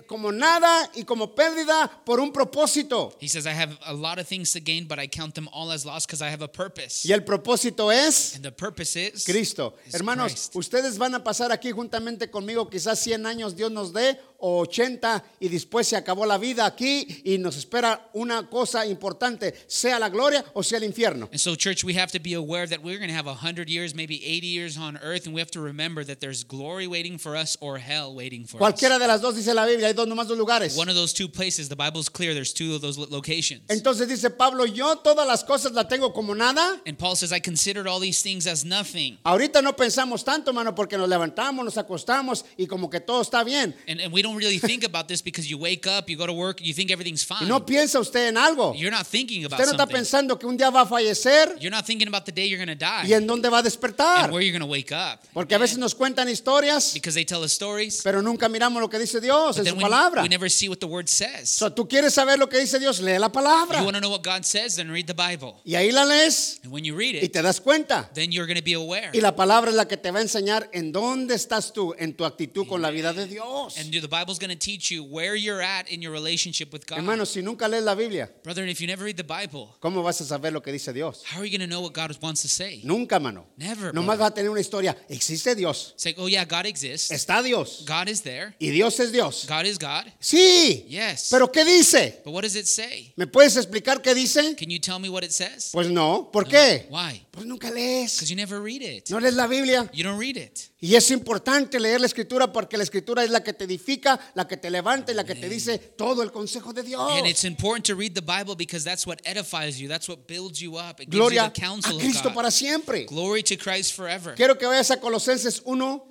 como 0.07 0.33
nada 0.33 0.91
y 0.95 1.05
como 1.05 1.35
pérdida 1.35 1.91
por 2.05 2.21
un 2.21 2.33
propósito. 2.33 3.13
He 3.21 3.29
says, 3.29 3.47
I 3.47 3.51
have 3.53 3.77
a 3.87 3.93
lot 3.93 4.19
of 4.19 4.27
things 4.27 4.53
to 4.53 4.61
gain, 4.61 4.87
but 4.87 4.99
I 4.99 5.07
count 5.07 5.35
them 5.35 5.49
all 5.53 5.71
as 5.73 5.85
lost 5.85 6.07
because 6.07 6.23
I 6.23 6.31
have 6.31 6.43
a 6.43 6.49
purpose. 6.49 7.05
Y 7.09 7.13
el 7.13 7.23
propósito 7.25 7.91
es 7.93 8.35
And 8.37 8.45
the 8.45 8.53
purpose 8.53 8.97
is 8.97 9.25
Cristo. 9.25 9.75
is 9.87 9.95
Hermanos, 9.95 10.33
Christ. 10.33 10.57
ustedes 10.57 10.99
van 10.99 11.15
a 11.15 11.23
pasar 11.25 11.53
aquí 11.53 11.73
juntamente 11.73 12.31
conmigo, 12.31 12.69
quizás 12.71 12.99
100 13.01 13.27
años 13.27 13.57
Dios 13.57 13.71
nos 13.71 13.93
dé, 13.93 14.19
o 14.39 14.61
80, 14.61 15.25
y 15.41 15.49
después 15.49 15.87
se 15.87 15.97
acabó 15.97 16.27
la 16.27 16.39
vida 16.39 16.67
aquí 16.67 17.23
y 17.25 17.39
nos 17.39 17.57
espera 17.57 18.11
una 18.15 18.49
cosa 18.49 18.87
importante, 18.87 19.55
sea 19.67 19.99
la 19.99 20.09
gloria 20.09 20.45
o 20.55 20.63
sea 20.63 20.79
el 20.79 20.85
infierno. 20.85 21.29
And 21.31 21.41
so, 21.41 21.55
church, 21.57 21.85
we 21.85 21.95
have 21.95 22.13
to 22.13 22.21
be 22.21 22.35
aware 22.35 22.67
that 22.67 22.83
we're 22.83 22.99
going 22.99 23.11
to 23.11 23.15
have 23.17 23.27
100 23.27 23.69
years, 23.69 23.95
maybe 23.95 24.17
80 24.25 24.47
years 24.47 24.77
on 24.79 24.97
earth, 25.03 25.27
and 25.27 25.35
we 25.35 25.41
have 25.41 25.51
to 25.53 25.61
remember 25.61 26.05
that 26.05 26.21
there's 26.21 26.45
glory 26.45 26.87
waiting 26.87 27.19
for 27.19 27.37
us 27.37 27.57
or 27.61 27.79
hell 27.79 28.15
waiting 28.15 28.45
for 28.45 28.57
us. 28.57 28.61
Cualquiera 28.61 28.99
de 28.99 29.07
las 29.07 29.21
dos 29.21 29.37
dice 29.37 29.55
la 29.55 29.65
Biblia, 29.67 29.89
hay 29.89 29.95
dos 29.95 30.07
nomás 30.07 30.29
dos 30.29 30.39
lugares. 30.39 30.77
One 30.77 30.89
of 30.89 30.95
those 30.95 31.13
two 31.13 31.29
places, 31.29 31.69
the 31.69 31.77
Bible's 31.77 32.09
clear, 32.09 32.35
there's 32.35 32.53
two 32.53 32.75
of 32.75 32.81
those 32.83 32.99
lo- 32.99 33.07
locations. 33.11 33.63
Entonces 33.69 34.09
dice 34.09 34.31
Pablo, 34.31 34.65
yo 34.67 34.97
todas 34.97 35.27
las 35.27 35.45
cosas 35.45 35.73
las 35.73 35.89
tengo 35.89 36.13
como 36.13 36.35
nada. 36.35 36.81
And 36.87 36.99
Paul 36.99 37.17
says, 37.17 37.33
I 37.33 37.41
considered 37.41 37.87
all 37.87 38.01
these 38.01 38.23
things 38.23 38.47
as 38.47 38.65
nothing. 38.65 39.19
Ahorita 39.25 39.63
no 39.63 39.73
pensamos 39.75 40.25
tanto, 40.25 40.51
hermano, 40.51 40.75
porque 40.75 40.97
nos 40.97 41.09
levantamos, 41.09 41.65
nos 41.65 41.77
acostamos 41.77 42.45
y 42.57 42.67
como 42.67 42.91
que 42.91 43.01
todo 43.01 43.23
está 43.23 43.45
bien. 43.45 43.75
And, 43.89 44.01
and 44.01 44.13
we 44.13 44.23
don't 44.27 44.37
really 44.37 44.59
think 44.59 44.85
about 44.85 45.07
this 45.09 45.23
because 45.23 45.49
you 45.49 45.59
wake 45.59 45.87
up, 45.87 46.09
you 46.09 46.17
go 46.17 46.27
to 46.27 46.33
work, 46.33 46.61
you 46.61 46.75
think 46.75 46.91
everything's 46.91 47.25
Y 47.29 47.37
fine. 47.39 47.49
no 47.49 47.65
piensa 47.65 47.99
usted 48.01 48.29
en 48.29 48.37
algo. 48.37 48.75
You're 48.77 48.91
not 48.91 49.07
thinking 49.07 49.45
about 49.45 49.61
Usted 49.61 49.67
no 49.67 49.73
está 49.73 49.83
something. 49.85 49.97
pensando 49.97 50.39
que 50.39 50.47
un 50.47 50.57
día 50.57 50.71
va 50.71 50.83
a 50.83 50.87
fallecer 50.87 51.57
You're 51.61 51.71
not 51.71 51.87
thinking 51.87 52.09
about 52.09 52.25
the 52.25 52.33
day 52.33 52.47
you're 52.49 52.59
going 52.65 52.77
to 52.77 52.85
die 52.85 53.09
y 53.09 53.13
en 53.15 53.27
dónde 53.27 53.49
va 53.51 53.59
a 53.59 53.63
despertar. 53.63 54.25
and 54.25 54.33
where 54.33 54.43
you're 54.45 54.53
going 54.57 54.67
to 54.67 54.71
wake 54.71 54.93
up. 54.93 55.21
Porque 55.33 55.55
a 55.55 55.59
veces 55.59 55.79
nos 55.79 55.95
cuentan 55.95 56.29
historias, 56.29 56.93
Because 56.95 57.15
they 57.15 57.25
tell 57.25 57.43
us 57.43 57.53
stories, 57.53 58.01
pero 58.03 58.23
nunca 58.23 58.49
miramos 58.49 58.81
lo 58.81 58.89
que 58.89 58.99
dice 58.99 59.21
Dios 59.21 59.57
but 59.57 59.59
en 59.59 59.65
then 59.65 59.75
su 59.75 59.79
we, 59.79 59.83
palabra. 59.85 60.23
we 60.23 60.29
never 60.29 60.51
see 60.51 60.69
what 60.69 60.79
the 60.79 60.87
word 60.87 61.09
says. 61.09 61.49
So, 61.51 61.71
tú 61.73 61.89
quieres 61.89 62.13
saber 62.15 62.39
lo 62.39 62.49
que 62.49 62.59
dice 62.59 62.79
Dios, 62.79 63.01
lee 63.01 63.19
la 63.19 63.31
palabra. 63.31 63.79
You 63.79 63.85
want 63.85 63.95
to 63.97 64.01
know 64.01 64.11
what 64.11 64.23
God 64.23 64.45
says? 64.45 64.77
Then 64.77 64.91
read 64.91 65.07
the 65.07 65.15
Bible. 65.15 65.61
Y 65.65 65.75
ahí 65.75 65.93
la 65.93 66.05
lees 66.05 66.61
And 66.65 66.73
when 66.73 66.85
you 66.85 66.95
read 66.97 67.15
y 67.15 67.25
it, 67.27 67.33
te 67.33 67.43
das 67.43 67.61
cuenta. 67.61 68.09
then 68.15 68.33
you're 68.33 68.47
going 68.47 68.59
to 68.59 68.65
be 68.65 68.75
aware. 68.75 69.11
Y 69.13 69.21
la 69.21 69.35
palabra 69.37 69.71
es 69.71 69.77
la 69.77 69.87
que 69.87 69.97
te 69.97 70.11
va 70.11 70.19
a 70.19 70.23
enseñar 70.23 70.69
en 70.73 70.93
dónde 70.93 71.35
estás 71.35 71.73
tú 71.73 71.95
en 71.99 72.15
tu 72.15 72.25
actitud 72.25 72.67
con 72.67 72.83
la 72.83 72.91
vida 72.91 73.13
de 73.13 73.27
Dios. 73.27 73.77
And 73.79 73.91
the 73.93 74.07
Bible's 74.19 74.39
going 74.39 74.51
to 74.51 74.57
teach 74.59 74.91
you 74.91 75.05
where 75.05 75.35
you're 75.37 75.61
at 75.61 75.89
in 75.89 76.01
your 76.01 76.13
relationship 76.13 76.73
with 76.73 76.87
God. 76.87 76.97
Hermanos, 76.99 77.31
si 77.31 77.43
nunca 77.43 77.69
lees 77.69 77.83
la 77.83 77.95
Biblia, 77.95 78.31
Brother, 78.43 78.65
if 78.67 78.81
you 78.81 78.87
never 78.87 79.05
read 79.05 79.17
the 79.17 79.25
Bible, 79.25 79.75
¿cómo 79.81 80.03
vas 80.03 80.21
a 80.21 80.25
saber 80.25 80.53
lo 80.53 80.61
que 80.63 80.73
dice 80.73 80.93
Dios? 80.93 81.23
how 81.25 81.41
are 81.41 81.45
you 81.47 81.51
going 81.57 81.69
to 81.69 81.73
know 81.73 81.81
what 81.83 81.93
God 81.93 82.17
wants 82.23 82.43
to 82.43 82.49
say? 82.49 82.81
Nunca, 82.85 83.21
mano. 83.21 83.45
Never, 83.59 83.93
Nomás 83.93 84.17
brother. 84.17 84.21
va 84.21 84.27
a 84.29 84.31
tener 84.35 84.51
una 84.51 84.61
historia. 84.61 84.97
Existe 85.09 85.55
Dios. 85.55 85.93
Say, 85.97 86.15
oh 86.19 86.29
yeah, 86.29 86.45
God 86.45 86.67
exists. 86.67 87.11
Está 87.11 87.43
Dios. 87.43 87.85
God 87.87 88.09
is 88.09 88.23
there. 88.23 88.55
Y 88.61 88.71
Dios 88.71 88.99
es 89.01 89.13
Dios. 89.13 89.47
God 89.49 89.65
is 89.67 89.79
God. 89.79 90.05
Sí. 90.21 90.87
Yes. 90.89 91.29
Pero 91.31 91.51
¿qué 91.53 91.65
dice? 91.65 92.21
But 92.25 92.33
what 92.33 92.43
does 92.43 92.57
it 92.57 92.67
say? 92.67 93.13
¿Me 93.17 93.27
puedes 93.27 93.57
explicar 93.57 94.01
qué 94.03 94.15
dice? 94.15 94.55
Can 94.57 94.71
you 94.71 94.79
tell 94.79 94.99
me 94.99 95.09
what 95.09 95.23
it 95.25 95.33
says? 95.33 95.71
Pues 95.73 95.91
no. 95.91 96.31
¿Por 96.33 96.45
No. 96.45 96.51
qué? 96.51 96.87
Why? 96.91 97.23
Pues 97.31 97.45
nunca 97.47 97.71
lees. 97.71 98.15
Because 98.17 98.31
you 98.31 98.37
never 98.37 98.61
read 98.63 98.83
it. 98.83 99.11
No 99.11 99.19
lees 99.19 99.35
la 99.35 99.47
Biblia. 99.47 99.91
You 99.93 100.05
don't 100.05 100.19
read 100.21 100.37
it. 100.37 100.71
Y 100.79 100.95
es 100.95 101.11
importante 101.11 101.81
leer 101.81 102.01
la 102.01 102.07
escritura 102.07 102.53
porque 102.53 102.77
la 102.77 102.85
escritura 102.85 103.25
es 103.25 103.31
la 103.31 103.43
que 103.43 103.53
te 103.53 103.65
edifica, 103.65 104.06
la 104.35 104.45
que 104.47 104.57
te 104.57 104.71
levanta 104.71 105.13
y 105.13 105.15
la 105.15 105.25
que 105.25 105.35
te 105.35 105.49
dice 105.49 105.79
todo 105.97 106.23
el 106.23 106.31
consejo 106.31 106.73
de 106.73 106.83
Dios. 106.83 107.13
And 107.19 107.27
it's 107.27 107.45
important 107.45 107.85
to 107.87 107.95
read 107.95 108.15
the 108.15 108.23
Bible 108.23 108.55
because 108.55 108.85
that's 108.85 109.07
what 109.07 109.21
edifies 109.25 109.81
you. 109.81 109.89
That's 109.89 110.09
what 110.09 110.27
builds 110.27 110.61
you 110.61 110.77
up. 110.77 111.01
It 111.01 111.11
gives 111.11 111.17
Gloria 111.17 111.45
you 111.45 111.49
the 111.51 111.61
counsel 111.61 111.93
a 111.93 111.97
of 111.97 112.03
Cristo 112.03 112.29
God. 112.29 112.35
para 112.35 112.51
siempre. 112.51 113.05
Glory 113.07 113.43
to 113.43 113.57
Christ 113.57 113.95
forever. 113.95 114.35
Quiero 114.35 114.55
que 114.57 114.67
vayas 114.67 114.91
a 114.91 114.97
Colosenses 115.01 115.61
1. 115.65 116.03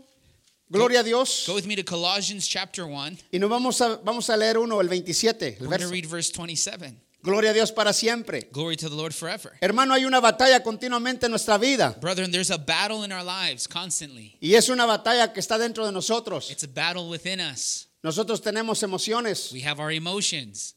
Gloria 0.72 1.02
a 1.02 1.04
Dios. 1.04 1.46
Go 1.48 1.54
with 1.56 1.66
me 1.68 1.76
to 1.76 1.84
Colossians 1.84 2.48
chapter 2.48 2.88
1. 2.88 3.18
Y 3.32 3.38
nos 3.40 3.50
vamos 3.50 3.80
a, 3.82 3.98
vamos 4.04 4.30
a 4.30 4.36
leer 4.36 4.58
uno, 4.58 4.80
el 4.82 4.88
27. 4.90 5.58
el 5.60 5.68
We're 5.68 5.78
verso. 5.78 5.92
read 5.92 6.06
verse 6.08 6.32
27. 6.32 6.96
Gloria 7.22 7.52
a 7.52 7.54
Dios 7.54 7.72
para 7.72 7.92
siempre. 7.94 8.50
Glory 8.52 8.76
to 8.76 8.88
the 8.88 8.96
Lord 8.96 9.12
forever. 9.14 9.54
Hermano, 9.62 9.94
hay 9.96 10.06
una 10.06 10.20
batalla 10.20 10.62
continuamente 10.62 11.26
en 11.26 11.32
nuestra 11.32 11.58
vida. 11.58 11.96
Brethren, 12.00 12.32
there's 12.32 12.52
a 12.52 12.58
battle 12.58 13.04
in 13.04 13.12
our 13.12 13.24
lives 13.24 13.68
constantly. 13.68 14.38
Y 14.42 14.54
es 14.54 14.70
una 14.70 14.86
batalla 14.86 15.34
que 15.34 15.40
está 15.40 15.58
dentro 15.58 15.86
de 15.86 15.92
nosotros. 15.92 16.52
It's 16.52 16.64
a 16.64 16.68
battle 16.68 17.10
within 17.10 17.40
us. 17.40 17.85
Nosotros 18.06 18.39
tenemos 18.39 18.84
emociones 18.84 19.52
We 19.52 19.62
have 19.63 19.80
our 19.82 19.91
emotions. 19.91 20.76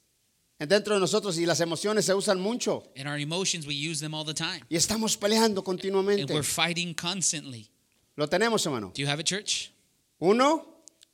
dentro 0.58 0.94
de 0.94 1.00
nosotros 1.00 1.36
y 1.38 1.44
las 1.44 1.60
emociones 1.60 2.06
se 2.06 2.14
usan 2.14 2.40
mucho. 2.40 2.84
And 2.96 3.06
our 3.06 3.18
emotions, 3.18 3.66
we 3.66 3.74
use 3.74 4.00
them 4.00 4.14
all 4.14 4.24
the 4.24 4.32
time. 4.32 4.62
Y 4.70 4.76
estamos 4.76 5.14
peleando 5.18 5.58
And 5.60 5.66
continuamente. 5.66 6.32
we're 6.32 6.42
fighting 6.42 6.94
constantly. 6.94 7.68
Lo 8.16 8.26
tenemos, 8.28 8.64
hermano. 8.64 8.92
Do 8.94 9.02
you 9.02 9.06
have 9.08 9.20
it, 9.20 9.26
church? 9.26 9.70
1, 10.20 10.38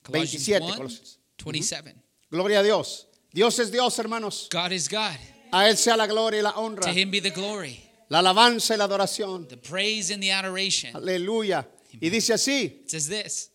Colossians 0.04 0.46
27. 0.46 0.62
1, 0.64 0.76
Colosenses. 0.76 1.18
27. 1.38 1.94
Gloria 2.30 2.60
a 2.60 2.62
Dios. 2.62 3.06
Dios 3.32 3.58
es 3.58 3.72
Dios, 3.72 3.98
hermanos. 3.98 4.48
God 4.52 4.70
is 4.70 4.86
God. 4.88 5.18
A 5.52 5.68
Él 5.68 5.76
sea 5.76 5.96
la 5.96 6.06
gloria 6.06 6.38
y 6.38 6.42
la 6.42 6.52
honra, 6.52 6.82
To 6.82 6.92
him 6.92 7.10
be 7.10 7.18
the 7.20 7.30
glory, 7.30 7.80
la 8.08 8.20
alabanza 8.20 8.74
y 8.74 8.76
la 8.76 8.84
adoración. 8.86 9.48
the 9.48 9.56
praise 9.56 10.10
and 10.12 10.22
the 10.22 10.30
adoration. 10.30 10.94
Aleluya. 10.94 11.66
Y 12.00 12.08
dice 12.08 12.34
así, 12.34 12.82
It 12.84 12.90
says 12.90 13.08
this 13.08 13.50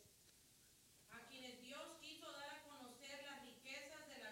a 1.12 1.18
quienes 1.30 1.60
Dios 1.62 1.82
quiso 2.02 2.26
dar 2.28 2.56
a 2.56 2.62
conocer 2.70 3.20
las 3.26 3.42
riquezas 3.44 4.08
de 4.08 4.20
la 4.24 4.32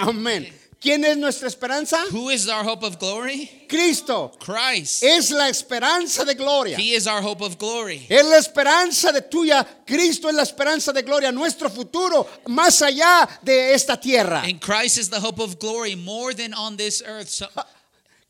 Amén. 0.00 0.60
¿Quién 0.80 1.04
es 1.04 1.18
nuestra 1.18 1.46
esperanza? 1.46 2.02
Who 2.10 2.30
is 2.30 2.48
our 2.48 2.64
hope 2.64 2.82
of 2.82 2.98
glory? 2.98 3.50
Cristo. 3.68 4.32
Christ. 4.40 5.02
Es 5.02 5.30
la 5.30 5.48
esperanza 5.50 6.24
de 6.24 6.34
gloria. 6.34 6.78
He 6.78 6.94
is 6.94 7.06
our 7.06 7.20
hope 7.20 7.42
of 7.42 7.58
glory. 7.58 8.06
Es 8.08 8.24
la 8.24 8.38
esperanza 8.38 9.12
de 9.12 9.20
tuya. 9.20 9.66
Cristo 9.86 10.28
es 10.30 10.34
la 10.34 10.42
esperanza 10.42 10.90
de 10.94 11.02
gloria. 11.02 11.30
Nuestro 11.30 11.68
futuro 11.68 12.26
más 12.46 12.80
allá 12.80 13.28
de 13.42 13.74
esta 13.74 14.00
tierra. 14.00 14.42
And 14.42 14.58
Christ 14.58 14.96
is 14.96 15.10
the 15.10 15.20
hope 15.20 15.38
of 15.38 15.58
glory 15.58 15.96
more 15.96 16.32
than 16.32 16.54
on 16.54 16.78
this 16.78 17.02
earth. 17.06 17.28
So, 17.28 17.46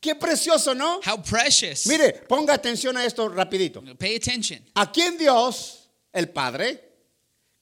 Qué 0.01 0.17
precioso, 0.17 0.75
¿no? 0.75 1.01
how 1.05 1.19
precious. 1.19 1.87
Mire, 1.87 2.25
ponga 2.27 2.55
atención 2.55 2.97
a 2.97 3.05
esto 3.05 3.29
rapidito. 3.29 3.81
Pay 3.97 4.17
attention. 4.17 4.59
¿A 4.75 4.91
quién 4.91 5.17
Dios, 5.19 5.89
el 6.13 6.31
Padre, 6.31 6.81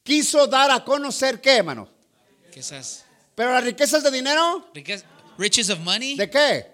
quiso 0.03 0.47
dar 0.47 0.71
a 0.71 0.83
conocer 0.83 1.42
qué, 1.42 1.57
hermano? 1.59 1.88
¿Qué 2.51 2.62
says? 2.62 3.05
Pero 3.38 3.53
las 3.53 3.62
riquezas 3.62 4.03
de 4.03 4.11
dinero, 4.11 4.66
Because 4.74 5.05
riches 5.38 5.70
of 5.70 5.79
money, 5.79 6.16
¿de 6.16 6.29
qué? 6.29 6.66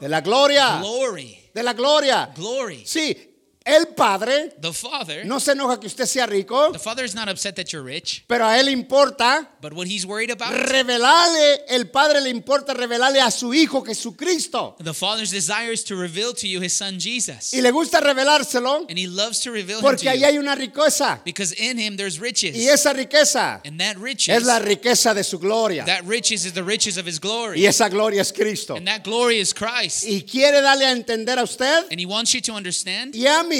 De 0.00 0.08
la 0.08 0.20
gloria. 0.20 0.78
glory, 0.80 1.48
De 1.54 1.62
la 1.62 1.74
gloria. 1.74 2.32
glory. 2.34 2.84
Sí, 2.84 3.35
el 3.66 3.88
Padre 3.88 4.54
The 4.60 4.72
Father, 4.72 5.26
no 5.26 5.40
se 5.40 5.52
enoja 5.52 5.80
que 5.80 5.88
usted 5.88 6.06
sea 6.06 6.24
rico, 6.26 6.70
the 6.72 6.78
Father 6.78 7.04
is 7.04 7.14
not 7.14 7.28
upset 7.28 7.56
that 7.56 7.72
you're 7.72 7.82
rich, 7.84 8.24
pero 8.28 8.46
a 8.46 8.58
él 8.60 8.68
importa 8.68 9.48
but 9.60 9.72
what 9.72 9.86
He's 9.88 10.06
worried 10.06 10.30
about, 10.30 10.52
revelarle, 10.52 11.64
el 11.68 11.86
Padre 11.88 12.20
le 12.20 12.30
importa 12.30 12.72
revelarle 12.74 13.20
a 13.20 13.30
su 13.30 13.52
Hijo 13.52 13.82
Jesucristo. 13.82 14.76
the 14.78 14.94
Father's 14.94 15.30
desire 15.32 15.72
is 15.72 15.82
to 15.84 15.96
reveal 15.96 16.32
to 16.32 16.46
you 16.46 16.60
His 16.60 16.72
Son 16.72 16.98
Jesus, 17.00 17.52
Y 17.52 17.60
le 17.60 17.70
gusta 17.72 18.00
revelárselo 18.00 18.86
and 18.88 18.96
He 18.98 19.08
loves 19.08 19.40
to 19.40 19.50
reveal 19.50 19.80
porque 19.80 20.08
ahí 20.08 20.22
hay 20.24 20.38
una 20.38 20.54
riqueza. 20.54 21.20
because 21.24 21.52
in 21.52 21.76
Him 21.78 21.96
there's 21.96 22.18
Y 22.18 22.22
riches, 22.22 22.56
esa 22.56 22.92
riqueza 22.92 23.60
and 23.64 23.80
that 23.80 23.96
es 23.96 24.00
riches, 24.02 24.42
la 24.44 24.60
riqueza 24.60 25.12
de 25.12 25.24
su 25.24 25.38
gloria. 25.38 25.84
that 25.84 26.04
riches 26.06 26.44
is 26.44 26.52
the 26.52 26.62
riches 26.62 26.96
of 26.96 27.06
His 27.06 27.18
glory, 27.18 27.60
Y 27.60 27.66
esa 27.66 27.88
gloria 27.88 28.20
es 28.22 28.30
Cristo. 28.32 28.76
and 28.76 28.86
that 28.86 29.02
glory 29.02 29.38
is 29.40 29.52
Christ, 29.52 30.04
Y 30.06 30.22
quiere 30.22 30.60
darle 30.62 30.86
a 30.86 30.92
entender 30.92 31.38
a 31.38 31.42
usted 31.42 31.84
and 31.90 31.98
He 31.98 32.06
wants 32.06 32.32
you 32.32 32.40
to 32.42 32.52
understand. 32.54 33.14
y 33.14 33.26
a 33.26 33.42
mí 33.42 33.55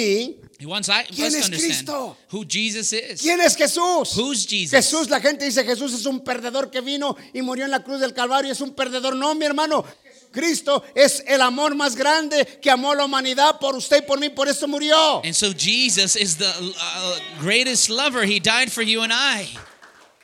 He 0.59 0.65
wants 0.65 0.89
I, 0.89 1.03
¿Quién 1.03 1.27
es 1.27 1.45
understand 1.45 1.61
Cristo? 1.61 2.17
who 2.31 2.43
Jesus 2.49 2.91
is. 2.91 3.21
quién 3.21 3.39
es 3.41 3.55
Jesús. 3.55 4.15
Who's 4.17 4.45
Jesus? 4.47 4.71
Jesús, 4.71 5.09
la 5.09 5.19
gente 5.19 5.45
dice 5.45 5.63
Jesús 5.63 5.93
es 5.93 6.05
un 6.05 6.23
perdedor 6.23 6.71
que 6.71 6.81
vino 6.81 7.15
y 7.33 7.41
murió 7.43 7.65
en 7.65 7.71
la 7.71 7.83
cruz 7.83 7.99
del 7.99 8.13
Calvario, 8.13 8.51
es 8.51 8.61
un 8.61 8.73
perdedor. 8.73 9.15
No, 9.15 9.35
mi 9.35 9.45
hermano, 9.45 9.85
Cristo 10.31 10.83
es 10.95 11.23
el 11.27 11.41
amor 11.41 11.75
más 11.75 11.95
grande 11.95 12.45
que 12.61 12.71
amó 12.71 12.95
la 12.95 13.05
humanidad 13.05 13.59
por 13.59 13.75
usted 13.75 14.03
y 14.03 14.07
por 14.07 14.19
mí, 14.19 14.29
por 14.29 14.47
eso 14.47 14.67
murió. 14.67 15.21
And 15.23 15.35
so 15.35 15.53
Jesus 15.53 16.15
is 16.15 16.37
the 16.37 16.47
uh, 16.49 17.19
greatest 17.39 17.89
lover. 17.89 18.23
He 18.23 18.39
died 18.39 18.71
for 18.71 18.83
you 18.83 19.01
and 19.03 19.13
I. 19.13 19.47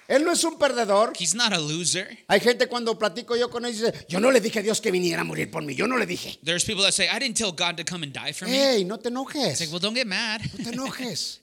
Él 0.07 0.23
no 0.23 0.31
es 0.31 0.43
un 0.43 0.57
perdedor. 0.57 1.13
He's 1.17 1.33
not 1.35 1.53
a 1.53 1.59
loser. 1.59 2.17
Hay 2.27 2.39
gente 2.39 2.67
cuando 2.67 2.97
platico 2.97 3.35
yo 3.35 3.49
con 3.49 3.65
él 3.65 3.71
dice, 3.71 3.93
yo 4.09 4.19
no 4.19 4.31
le 4.31 4.41
dije 4.41 4.59
a 4.59 4.61
Dios 4.61 4.81
que 4.81 4.91
viniera 4.91 5.21
a 5.21 5.25
morir 5.25 5.49
por 5.49 5.63
mí, 5.63 5.75
yo 5.75 5.87
no 5.87 5.97
le 5.97 6.05
dije. 6.05 6.39
There's 6.43 6.65
people 6.65 6.83
that 6.83 6.93
say, 6.93 7.07
I 7.07 7.19
didn't 7.19 7.37
tell 7.37 7.51
God 7.51 7.77
to 7.77 7.83
come 7.83 8.03
and 8.03 8.13
die 8.13 8.33
for 8.33 8.45
me. 8.45 8.51
Hey, 8.53 8.83
no 8.83 8.97
te 8.97 9.09
It's 9.09 9.15
like, 9.15 9.69
enojes, 9.69 9.71
well, 9.71 9.79
don't 9.79 9.93
get 9.95 10.07
mad. 10.07 10.41
no 10.57 10.71
te 10.71 10.77
enojes. 10.77 11.39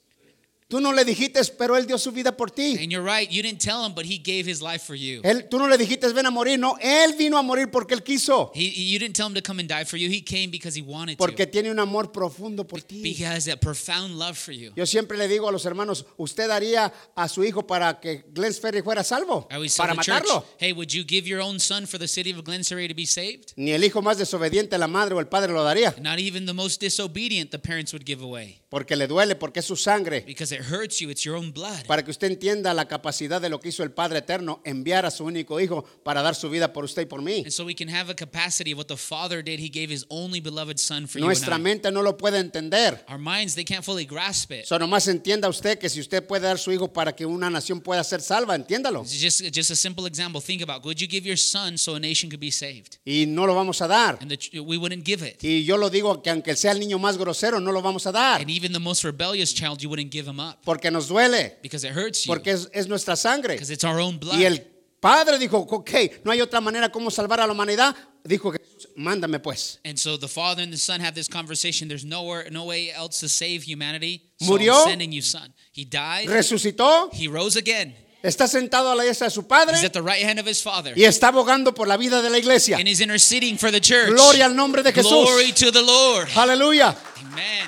Tú 0.71 0.79
no 0.79 0.93
le 0.93 1.03
dijiste, 1.03 1.41
pero 1.57 1.75
Él 1.75 1.85
dio 1.85 1.97
su 1.97 2.13
vida 2.13 2.31
por 2.37 2.49
ti. 2.49 2.77
And 2.79 2.89
you're 2.89 3.03
right, 3.03 3.29
you 3.29 3.43
didn't 3.43 3.59
tell 3.59 3.83
him, 3.85 3.93
but 3.93 4.05
he 4.05 4.17
gave 4.17 4.49
his 4.49 4.61
life 4.61 4.81
for 4.81 4.95
you. 4.95 5.19
Él, 5.21 5.49
tú 5.49 5.59
no 5.59 5.67
le 5.67 5.77
dijiste, 5.77 6.07
ven 6.13 6.25
a 6.25 6.31
morir, 6.31 6.57
no, 6.57 6.77
Él 6.79 7.13
vino 7.17 7.37
a 7.37 7.41
morir 7.41 7.69
porque 7.69 7.93
Él 7.93 8.01
quiso. 8.03 8.53
He, 8.55 8.69
you 8.69 8.97
didn't 8.97 9.17
tell 9.17 9.27
him 9.27 9.33
to 9.33 9.41
come 9.41 9.59
and 9.59 9.67
die 9.67 9.83
for 9.83 9.97
you. 9.97 10.09
He 10.09 10.21
came 10.21 10.49
because 10.49 10.73
he 10.73 10.81
wanted 10.81 11.17
Porque 11.17 11.45
to. 11.45 11.51
tiene 11.51 11.71
un 11.71 11.79
amor 11.79 12.13
profundo 12.13 12.65
por 12.65 12.79
ti. 12.79 13.03
He 13.03 13.21
has 13.25 13.49
a 13.49 13.57
profound 13.57 14.17
love 14.17 14.37
for 14.37 14.53
you. 14.53 14.71
Yo 14.77 14.85
siempre 14.85 15.17
le 15.17 15.27
digo 15.27 15.49
a 15.49 15.51
los 15.51 15.65
hermanos, 15.65 16.05
¿usted 16.15 16.47
daría 16.47 16.93
a 17.17 17.27
su 17.27 17.43
hijo 17.43 17.67
para 17.67 17.99
que 17.99 18.23
Glenn 18.33 18.53
Ferry 18.53 18.81
fuera 18.81 19.03
salvo? 19.03 19.49
Para 19.49 19.59
the 19.59 20.01
church, 20.01 20.23
matarlo. 20.23 20.45
hey, 20.57 20.71
would 20.71 20.93
you 20.93 21.03
give 21.03 21.27
your 21.27 21.41
own 21.41 21.59
son 21.59 21.85
for 21.85 21.97
the 21.99 22.07
city 22.07 22.31
of 22.31 22.41
Glen 22.45 22.63
Surrey 22.63 22.87
to 22.87 22.95
be 22.95 23.05
saved? 23.05 23.51
Ni 23.57 23.73
el 23.73 23.83
hijo 23.83 24.01
más 24.01 24.17
desobediente, 24.17 24.77
la 24.77 24.87
madre 24.87 25.15
o 25.15 25.19
el 25.19 25.27
padre 25.27 25.51
lo 25.51 25.65
daría. 25.65 25.93
Not 25.99 26.19
even 26.19 26.45
the 26.45 26.53
most 26.53 26.79
disobedient 26.79 27.51
the 27.51 27.59
parents 27.59 27.91
would 27.91 28.05
give 28.05 28.23
away. 28.23 28.60
Porque 28.71 28.95
le 28.95 29.05
duele, 29.05 29.35
porque 29.35 29.59
es 29.59 29.65
su 29.65 29.75
sangre. 29.75 30.21
Because 30.21 30.55
it 30.55 30.61
hurts 30.61 30.99
you, 30.99 31.09
it's 31.09 31.23
your 31.23 31.35
own 31.35 31.51
blood. 31.51 31.85
Para 31.87 32.05
que 32.05 32.09
usted 32.09 32.27
entienda 32.27 32.73
la 32.73 32.87
capacidad 32.87 33.41
de 33.41 33.49
lo 33.49 33.59
que 33.59 33.67
hizo 33.67 33.83
el 33.83 33.91
Padre 33.91 34.19
Eterno, 34.19 34.61
enviar 34.63 35.05
a 35.05 35.11
su 35.11 35.25
único 35.25 35.59
hijo 35.59 35.83
para 36.05 36.21
dar 36.21 36.35
su 36.35 36.49
vida 36.49 36.71
por 36.71 36.85
usted 36.85 37.01
y 37.01 37.05
por 37.05 37.21
mí. 37.21 37.39
And 37.43 37.51
so 37.51 37.65
we 37.65 37.75
can 37.75 37.89
have 37.89 38.09
a 38.09 38.15
capacity 38.15 38.71
of 38.71 38.77
what 38.77 38.87
the 38.87 38.95
Father 38.95 39.43
did. 39.43 39.59
He 39.59 39.67
gave 39.67 39.93
His 39.93 40.05
only 40.07 40.39
beloved 40.39 40.77
Son 40.77 41.05
for 41.05 41.19
Nuestra 41.19 41.57
mente 41.57 41.91
no 41.91 42.01
lo 42.01 42.15
puede 42.15 42.39
entender. 42.39 43.03
Our 43.09 43.17
minds, 43.17 43.55
they 43.55 43.65
can't 43.65 43.83
fully 43.83 44.05
grasp 44.05 44.53
it. 44.53 44.65
So 44.65 44.79
nomás 44.79 45.05
entienda 45.09 45.49
usted 45.49 45.77
que 45.77 45.89
si 45.89 45.99
usted 45.99 46.25
puede 46.25 46.47
dar 46.47 46.57
su 46.57 46.71
hijo 46.71 46.93
para 46.93 47.13
que 47.13 47.25
una 47.25 47.49
nación 47.49 47.81
pueda 47.81 48.05
ser 48.05 48.21
salva, 48.21 48.55
entiéndalo. 48.55 49.03
Just, 49.03 49.53
just 49.53 49.71
a 49.71 49.75
simple 49.75 50.07
example. 50.07 50.39
Think 50.39 50.61
about, 50.61 50.85
would 50.85 50.97
you 50.97 51.09
give 51.09 51.27
your 51.27 51.37
son 51.37 51.77
so 51.77 51.95
a 51.95 51.99
nation 51.99 52.29
could 52.29 52.39
be 52.39 52.51
saved? 52.51 52.99
Y 53.03 53.25
no 53.27 53.45
lo 53.45 53.53
vamos 53.53 53.81
a 53.81 53.87
dar. 53.89 54.17
And 54.21 54.31
the, 54.31 54.61
we 54.61 54.77
wouldn't 54.77 55.03
give 55.03 55.27
it. 55.27 55.43
Y 55.43 55.65
yo 55.65 55.75
lo 55.75 55.89
digo 55.89 56.23
que 56.23 56.29
aunque 56.29 56.55
sea 56.55 56.71
el 56.71 56.79
niño 56.79 56.97
más 56.99 57.17
grosero, 57.17 57.59
no 57.59 57.73
lo 57.73 57.81
vamos 57.81 58.07
a 58.07 58.13
dar. 58.13 58.39
And 58.39 58.60
even 58.61 58.71
the 58.73 58.79
most 58.79 59.03
rebellious 59.03 59.53
child, 59.53 59.81
you 59.81 59.89
wouldn't 59.89 60.11
give 60.11 60.27
him 60.27 60.39
up 60.39 60.63
Porque 60.63 60.91
nos 60.91 61.07
duele. 61.09 61.53
because 61.61 61.83
it 61.83 61.91
hurts 61.93 62.25
you. 62.25 62.33
Porque 62.33 62.47
es, 62.47 62.67
es 62.73 62.87
nuestra 62.87 63.15
sangre. 63.15 63.55
Because 63.55 63.71
it's 63.71 63.83
our 63.83 63.99
own 63.99 64.17
blood. 64.17 64.37
Y 64.37 64.45
el 64.45 64.59
Padre 65.01 65.39
dijo, 65.39 65.65
ok, 65.67 66.21
no 66.23 66.31
hay 66.31 66.41
otra 66.41 66.61
manera 66.61 66.89
como 66.91 67.09
salvar 67.09 67.39
a 67.39 67.47
la 67.47 67.53
humanidad. 67.53 67.95
Dijo 68.23 68.51
Jesús, 68.51 68.87
mándame 68.95 69.39
pues. 69.41 69.79
And 69.83 69.97
so 69.97 70.15
the 70.15 70.27
Father 70.27 70.61
and 70.61 70.71
the 70.71 70.77
Son 70.77 70.99
have 71.01 71.15
this 71.15 71.27
conversation. 71.27 71.87
There's 71.87 72.05
nowhere, 72.05 72.47
no 72.51 72.65
way 72.65 72.91
else 72.91 73.19
to 73.21 73.27
save 73.27 73.63
humanity. 73.63 74.29
So 74.39 74.51
Murió. 74.51 74.75
I'm 74.83 74.89
sending 74.89 75.11
you, 75.11 75.23
Son. 75.23 75.51
He 75.71 75.85
died. 75.85 76.27
Resucitó, 76.27 77.09
He 77.11 77.27
rose 77.27 77.55
again. 77.57 77.95
está 78.21 78.47
sentado 78.47 78.91
a 78.91 78.95
la 78.95 79.03
diestra 79.03 79.25
de 79.25 79.31
su 79.31 79.47
Padre 79.47 79.73
He's 79.77 79.83
at 79.85 79.93
the 79.93 80.03
right 80.03 80.23
hand 80.23 80.37
of 80.39 80.45
His 80.45 80.61
Father. 80.61 80.93
y 80.95 81.05
está 81.05 81.29
abogando 81.29 81.73
por 81.73 81.87
la 81.87 81.97
vida 81.97 82.21
de 82.21 82.29
la 82.29 82.37
iglesia. 82.37 82.77
And 82.77 82.87
He's 82.87 83.01
interceding 83.01 83.57
for 83.57 83.71
the 83.71 83.81
church. 83.81 84.09
Gloria 84.11 84.45
al 84.45 84.55
nombre 84.55 84.83
de 84.83 84.91
Jesús. 84.91 85.09
Glory 85.09 85.51
to 85.53 85.71
the 85.71 85.81
Lord. 85.81 86.27
Aleluya. 86.35 86.95
Amen. 87.25 87.67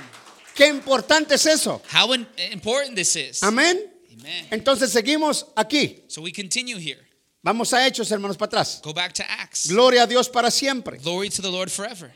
Qué 0.55 0.67
importante 0.67 1.35
es 1.35 1.45
eso. 1.45 1.81
How 1.91 2.13
important 2.13 2.95
this 2.95 3.15
is. 3.15 3.41
Amén. 3.43 3.77
Amen. 4.11 4.47
Entonces 4.51 4.91
seguimos 4.91 5.47
aquí. 5.55 6.03
So 6.07 6.21
we 6.21 6.31
continue 6.31 6.77
here. 6.77 6.99
Vamos 7.41 7.73
a 7.73 7.85
Hechos, 7.85 8.09
hermanos, 8.11 8.37
para 8.37 8.47
atrás. 8.47 8.81
Go 8.81 8.93
back 8.93 9.13
to 9.13 9.23
Acts. 9.27 9.67
Gloria 9.67 10.03
a 10.03 10.07
Dios 10.07 10.29
para 10.29 10.49
siempre. 10.49 10.97
Glory 10.97 11.29
to 11.29 11.41
the 11.41 11.51
Lord 11.51 11.69
forever. 11.69 12.13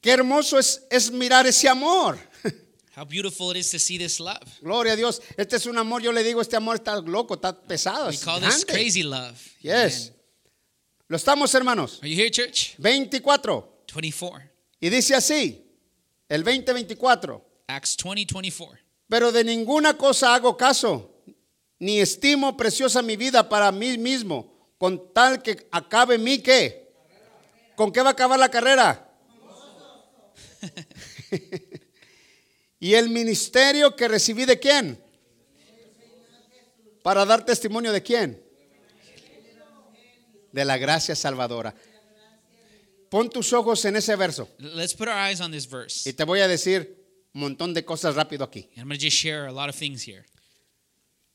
Qué 0.00 0.10
hermoso 0.10 0.58
es, 0.58 0.82
es 0.90 1.12
mirar 1.12 1.46
ese 1.46 1.68
amor. 1.68 2.18
How 2.96 3.04
beautiful 3.04 3.52
it 3.52 3.56
is 3.56 3.70
to 3.70 3.78
see 3.78 3.98
this 3.98 4.18
love. 4.18 4.42
Gloria 4.60 4.94
a 4.94 4.96
Dios. 4.96 5.20
Este 5.36 5.54
es 5.54 5.66
un 5.66 5.78
amor, 5.78 6.02
yo 6.02 6.10
le 6.10 6.24
digo, 6.24 6.40
este 6.40 6.56
amor 6.56 6.76
está 6.76 7.00
loco, 7.00 7.34
está 7.34 7.52
pesado. 7.52 8.08
We 8.08 8.16
call 8.16 8.40
this 8.40 8.64
crazy 8.64 9.04
love. 9.04 9.40
Yes. 9.60 10.08
Amen. 10.08 10.20
Lo 11.08 11.16
estamos, 11.16 11.54
hermanos. 11.54 12.00
Are 12.02 12.08
you 12.08 12.16
here, 12.16 12.30
church? 12.30 12.74
24. 12.78 13.84
24. 13.94 14.42
Y 14.80 14.88
dice 14.88 15.14
así, 15.14 15.61
el 16.32 16.44
2024. 16.44 17.44
Acts 17.66 17.96
20, 18.02 18.34
24. 18.34 18.78
Pero 19.06 19.32
de 19.32 19.44
ninguna 19.44 19.98
cosa 19.98 20.34
hago 20.34 20.56
caso, 20.56 21.22
ni 21.78 22.00
estimo 22.00 22.56
preciosa 22.56 23.02
mi 23.02 23.16
vida 23.16 23.46
para 23.46 23.70
mí 23.70 23.98
mismo, 23.98 24.74
con 24.78 25.12
tal 25.12 25.42
que 25.42 25.68
acabe 25.70 26.16
mi 26.16 26.38
qué. 26.38 26.90
¿Con 27.76 27.92
qué 27.92 28.00
va 28.00 28.10
a 28.10 28.12
acabar 28.12 28.38
la 28.38 28.50
carrera? 28.50 29.10
y 32.80 32.94
el 32.94 33.10
ministerio 33.10 33.94
que 33.94 34.08
recibí 34.08 34.46
de 34.46 34.58
quién? 34.58 35.02
Para 37.02 37.26
dar 37.26 37.44
testimonio 37.44 37.92
de 37.92 38.02
quién? 38.02 38.42
De 40.50 40.64
la 40.64 40.78
gracia 40.78 41.14
salvadora. 41.14 41.74
Pon 43.12 43.28
tus 43.28 43.52
ojos 43.52 43.84
en 43.84 43.94
ese 43.96 44.16
verso 44.16 44.48
Let's 44.58 44.94
put 44.94 45.06
our 45.06 45.14
eyes 45.30 45.40
on 45.42 45.52
this 45.52 45.68
verse. 45.68 46.08
y 46.08 46.14
te 46.14 46.24
voy 46.24 46.40
a 46.40 46.48
decir 46.48 46.96
un 47.34 47.42
montón 47.42 47.74
de 47.74 47.84
cosas 47.84 48.14
rápido 48.14 48.42
aquí. 48.44 48.70
I'm 48.76 48.88
going 48.88 48.98
to 48.98 49.04
just 49.04 49.16
share 49.16 49.46
a 49.46 49.52
lot 49.52 49.68
of 49.68 49.76
things 49.76 50.02
here. 50.08 50.24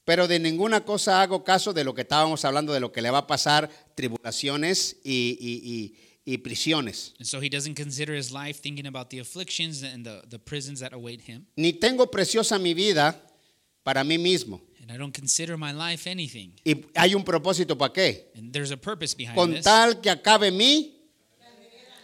Pero 0.06 0.28
de 0.28 0.40
ninguna 0.40 0.84
cosa 0.86 1.22
hago 1.22 1.44
caso 1.44 1.74
de 1.74 1.84
lo 1.84 1.94
que 1.94 2.02
estábamos 2.02 2.44
hablando, 2.46 2.74
de 2.74 2.80
lo 2.80 2.92
que 2.92 3.02
le 3.02 3.12
va 3.12 3.20
a 3.20 3.28
pasar, 3.28 3.70
tribulaciones 3.96 4.96
y, 5.04 5.38
y- 5.40 5.62
y- 5.64 6.34
y 6.34 6.38
prisiones. 6.40 7.14
And 7.20 7.28
so 7.28 7.40
he 7.42 7.50
doesn't 7.50 7.76
consider 7.76 8.16
his 8.16 8.32
life 8.32 8.60
thinking 8.62 8.88
about 8.88 9.10
the 9.10 9.20
afflictions 9.20 9.84
and 9.84 10.04
the, 10.06 10.22
the 10.30 10.40
prisons 10.40 10.80
that 10.80 10.94
await 10.94 11.22
him. 11.28 11.46
Ni 11.56 11.74
tengo 11.74 12.10
preciosa 12.10 12.58
mi 12.58 12.74
vida 12.74 13.22
para 13.84 14.04
mí 14.04 14.18
mismo. 14.18 14.62
And 14.82 14.92
I 14.92 14.98
don't 14.98 15.14
consider 15.14 15.58
my 15.58 15.74
life 15.74 16.10
anything. 16.10 16.54
Y 16.66 16.86
hay 16.96 17.14
un 17.14 17.24
propósito 17.24 17.78
para 17.78 17.94
qué. 17.94 18.32
And 18.36 18.52
there's 18.52 18.72
a 18.72 18.78
purpose 18.78 19.14
behind 19.16 19.36
Con 19.36 19.54
this. 19.54 19.64
tal 19.64 20.00
que 20.02 20.10
acabe 20.10 20.52
mí 20.52 20.97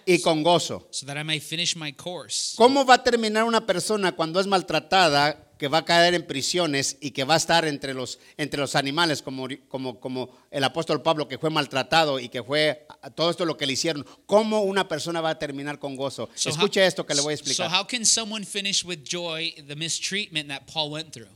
y 0.05 0.19
con 0.21 0.43
gozo. 0.43 0.87
So 0.91 1.05
that 1.05 1.17
I 1.17 1.23
may 1.23 1.39
finish 1.39 1.75
my 1.75 1.93
course. 1.93 2.55
¿Cómo 2.57 2.85
va 2.85 2.95
a 2.95 3.03
terminar 3.03 3.43
una 3.43 3.65
persona 3.65 4.11
cuando 4.13 4.39
es 4.39 4.47
maltratada, 4.47 5.49
que 5.57 5.67
va 5.69 5.77
a 5.79 5.85
caer 5.85 6.13
en 6.13 6.25
prisiones 6.27 6.97
y 6.99 7.11
que 7.11 7.23
va 7.23 7.35
a 7.35 7.37
estar 7.37 7.63
entre 7.65 7.93
los, 7.93 8.19
entre 8.37 8.59
los 8.59 8.75
animales, 8.75 9.21
como, 9.21 9.47
como, 9.69 9.99
como 9.99 10.29
el 10.51 10.63
apóstol 10.63 11.01
Pablo 11.01 11.27
que 11.27 11.37
fue 11.37 11.49
maltratado 11.49 12.19
y 12.19 12.27
que 12.27 12.43
fue 12.43 12.85
todo 13.15 13.29
esto 13.29 13.45
lo 13.45 13.55
que 13.55 13.65
le 13.65 13.73
hicieron? 13.73 14.05
¿Cómo 14.25 14.61
una 14.61 14.87
persona 14.89 15.21
va 15.21 15.29
a 15.31 15.39
terminar 15.39 15.79
con 15.79 15.95
gozo? 15.95 16.29
So 16.35 16.49
how- 16.49 16.53
Escuche 16.55 16.85
esto 16.85 17.05
que 17.05 17.13
le 17.13 17.21
voy 17.21 17.33
a 17.35 17.37
So 17.37 17.43
explicar. 17.43 17.71
how 17.71 17.85
can 17.87 18.05
someone 18.05 18.45
finish 18.45 18.83
with 18.83 19.03
joy 19.03 19.53
the 19.67 19.75
mistreatment 19.75 20.49
that 20.49 20.63
Paul 20.71 20.91
went 20.91 21.13
through? 21.13 21.29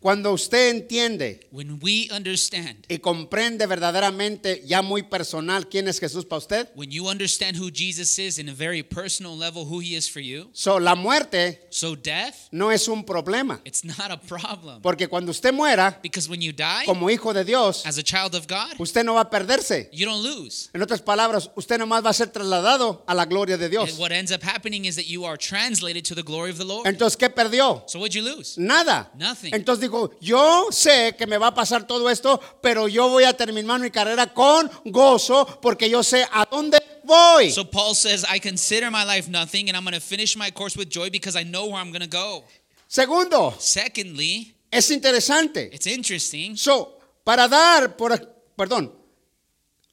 Cuando 0.00 0.32
usted 0.32 0.70
entiende 0.70 1.40
When 1.52 1.78
we 1.82 2.08
understand, 2.10 2.86
y 2.88 2.98
comprende 3.00 3.66
verdaderamente 3.66 4.62
ya 4.66 4.80
muy 4.80 5.02
personal 5.02 5.68
quién 5.68 5.88
es 5.88 6.00
Jesús 6.00 6.24
para 6.24 6.38
usted, 6.38 6.68
when 6.74 6.90
you 6.90 7.06
understand 7.06 7.58
who 7.58 7.70
Jesus 7.70 8.18
is 8.18 8.38
in 8.38 8.48
a 8.48 8.54
very 8.54 8.82
personal 8.82 9.36
level, 9.36 9.64
who 9.66 9.80
he 9.80 9.94
is 9.96 10.08
for 10.08 10.22
you, 10.22 10.48
so, 10.54 10.78
la 10.80 10.94
muerte 10.94 11.60
so 11.70 11.94
death, 11.94 12.48
no 12.50 12.70
es 12.70 12.88
un 12.88 13.04
problema. 13.04 13.60
it's 13.66 13.84
not 13.84 14.10
a 14.10 14.16
problem. 14.16 14.80
Porque 14.80 15.06
cuando 15.06 15.32
usted 15.32 15.52
muera 15.52 15.98
Because 16.02 16.30
when 16.30 16.40
you 16.40 16.52
die, 16.52 16.86
como 16.86 17.10
hijo 17.10 17.34
de 17.34 17.44
Dios, 17.44 17.84
as 17.84 17.98
a 17.98 18.02
child 18.02 18.34
of 18.34 18.46
God, 18.46 18.76
usted 18.78 19.04
no 19.04 19.14
va 19.16 19.20
a 19.22 19.30
perderse. 19.30 19.90
you 19.92 20.06
don't 20.06 20.22
lose. 20.22 20.70
En 20.72 20.80
otras 20.80 21.02
palabras, 21.02 21.50
usted 21.56 21.78
nomás 21.78 22.02
va 22.02 22.08
a 22.08 22.14
ser 22.14 22.28
trasladado 22.28 23.04
a 23.06 23.14
la 23.14 23.26
gloria 23.26 23.58
de 23.58 23.66
And 23.66 23.72
Dios. 23.72 23.98
what 23.98 24.12
ends 24.12 24.32
up 24.32 24.42
happening 24.42 24.86
is 24.86 24.96
that 24.96 25.06
you 25.08 25.26
are 25.26 25.36
translated 25.36 26.06
to 26.06 26.14
the 26.14 26.22
glory 26.22 26.50
of 26.50 26.56
the 26.56 26.64
Lord. 26.64 26.86
Entonces, 26.86 27.18
¿qué 27.18 27.28
perdió? 27.28 27.84
So 27.86 27.98
what'd 27.98 28.14
you 28.14 28.22
lose? 28.22 28.56
Nada. 28.58 29.10
Nothing. 29.14 29.52
Entonces 29.54 29.89
dijo, 29.90 30.10
yo 30.20 30.68
sé 30.70 31.14
que 31.16 31.26
me 31.26 31.36
va 31.38 31.48
a 31.48 31.54
pasar 31.54 31.86
todo 31.86 32.08
esto, 32.08 32.40
pero 32.62 32.88
yo 32.88 33.08
voy 33.08 33.24
a 33.24 33.32
terminar 33.32 33.80
mi 33.80 33.90
carrera 33.90 34.32
con 34.32 34.70
gozo 34.84 35.46
porque 35.60 35.90
yo 35.90 36.02
sé 36.02 36.26
a 36.32 36.46
dónde 36.46 36.78
voy. 37.04 37.50
So 37.50 37.64
Paul 37.64 37.94
says, 37.94 38.24
I 38.28 38.38
consider 38.40 38.90
my 38.90 39.04
life 39.04 39.28
nothing, 39.28 39.68
and 39.68 39.76
I'm 39.76 39.84
going 39.84 39.94
to 39.94 40.00
finish 40.00 40.36
my 40.36 40.50
course 40.50 40.76
with 40.76 40.88
joy 40.88 41.10
because 41.10 41.36
I 41.36 41.42
know 41.44 41.66
where 41.66 41.80
I'm 41.80 41.90
going 41.90 42.02
to 42.02 42.06
go. 42.08 42.44
Segundo, 42.88 43.54
Secondly, 43.58 44.54
es 44.70 44.90
interesante. 44.90 45.70
it's 45.72 45.86
interesting. 45.86 46.56
So, 46.56 46.98
para 47.24 47.48
dar, 47.48 47.96
por, 47.96 48.16
perdón, 48.56 48.92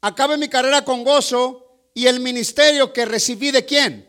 acabe 0.01 0.37
mi 0.37 0.47
carrera 0.47 0.83
con 0.83 1.03
gozo 1.03 1.63
y 1.93 2.07
el 2.07 2.19
ministerio 2.19 2.93
que 2.93 3.05
recibí 3.05 3.51
de 3.51 3.65
quién. 3.65 4.05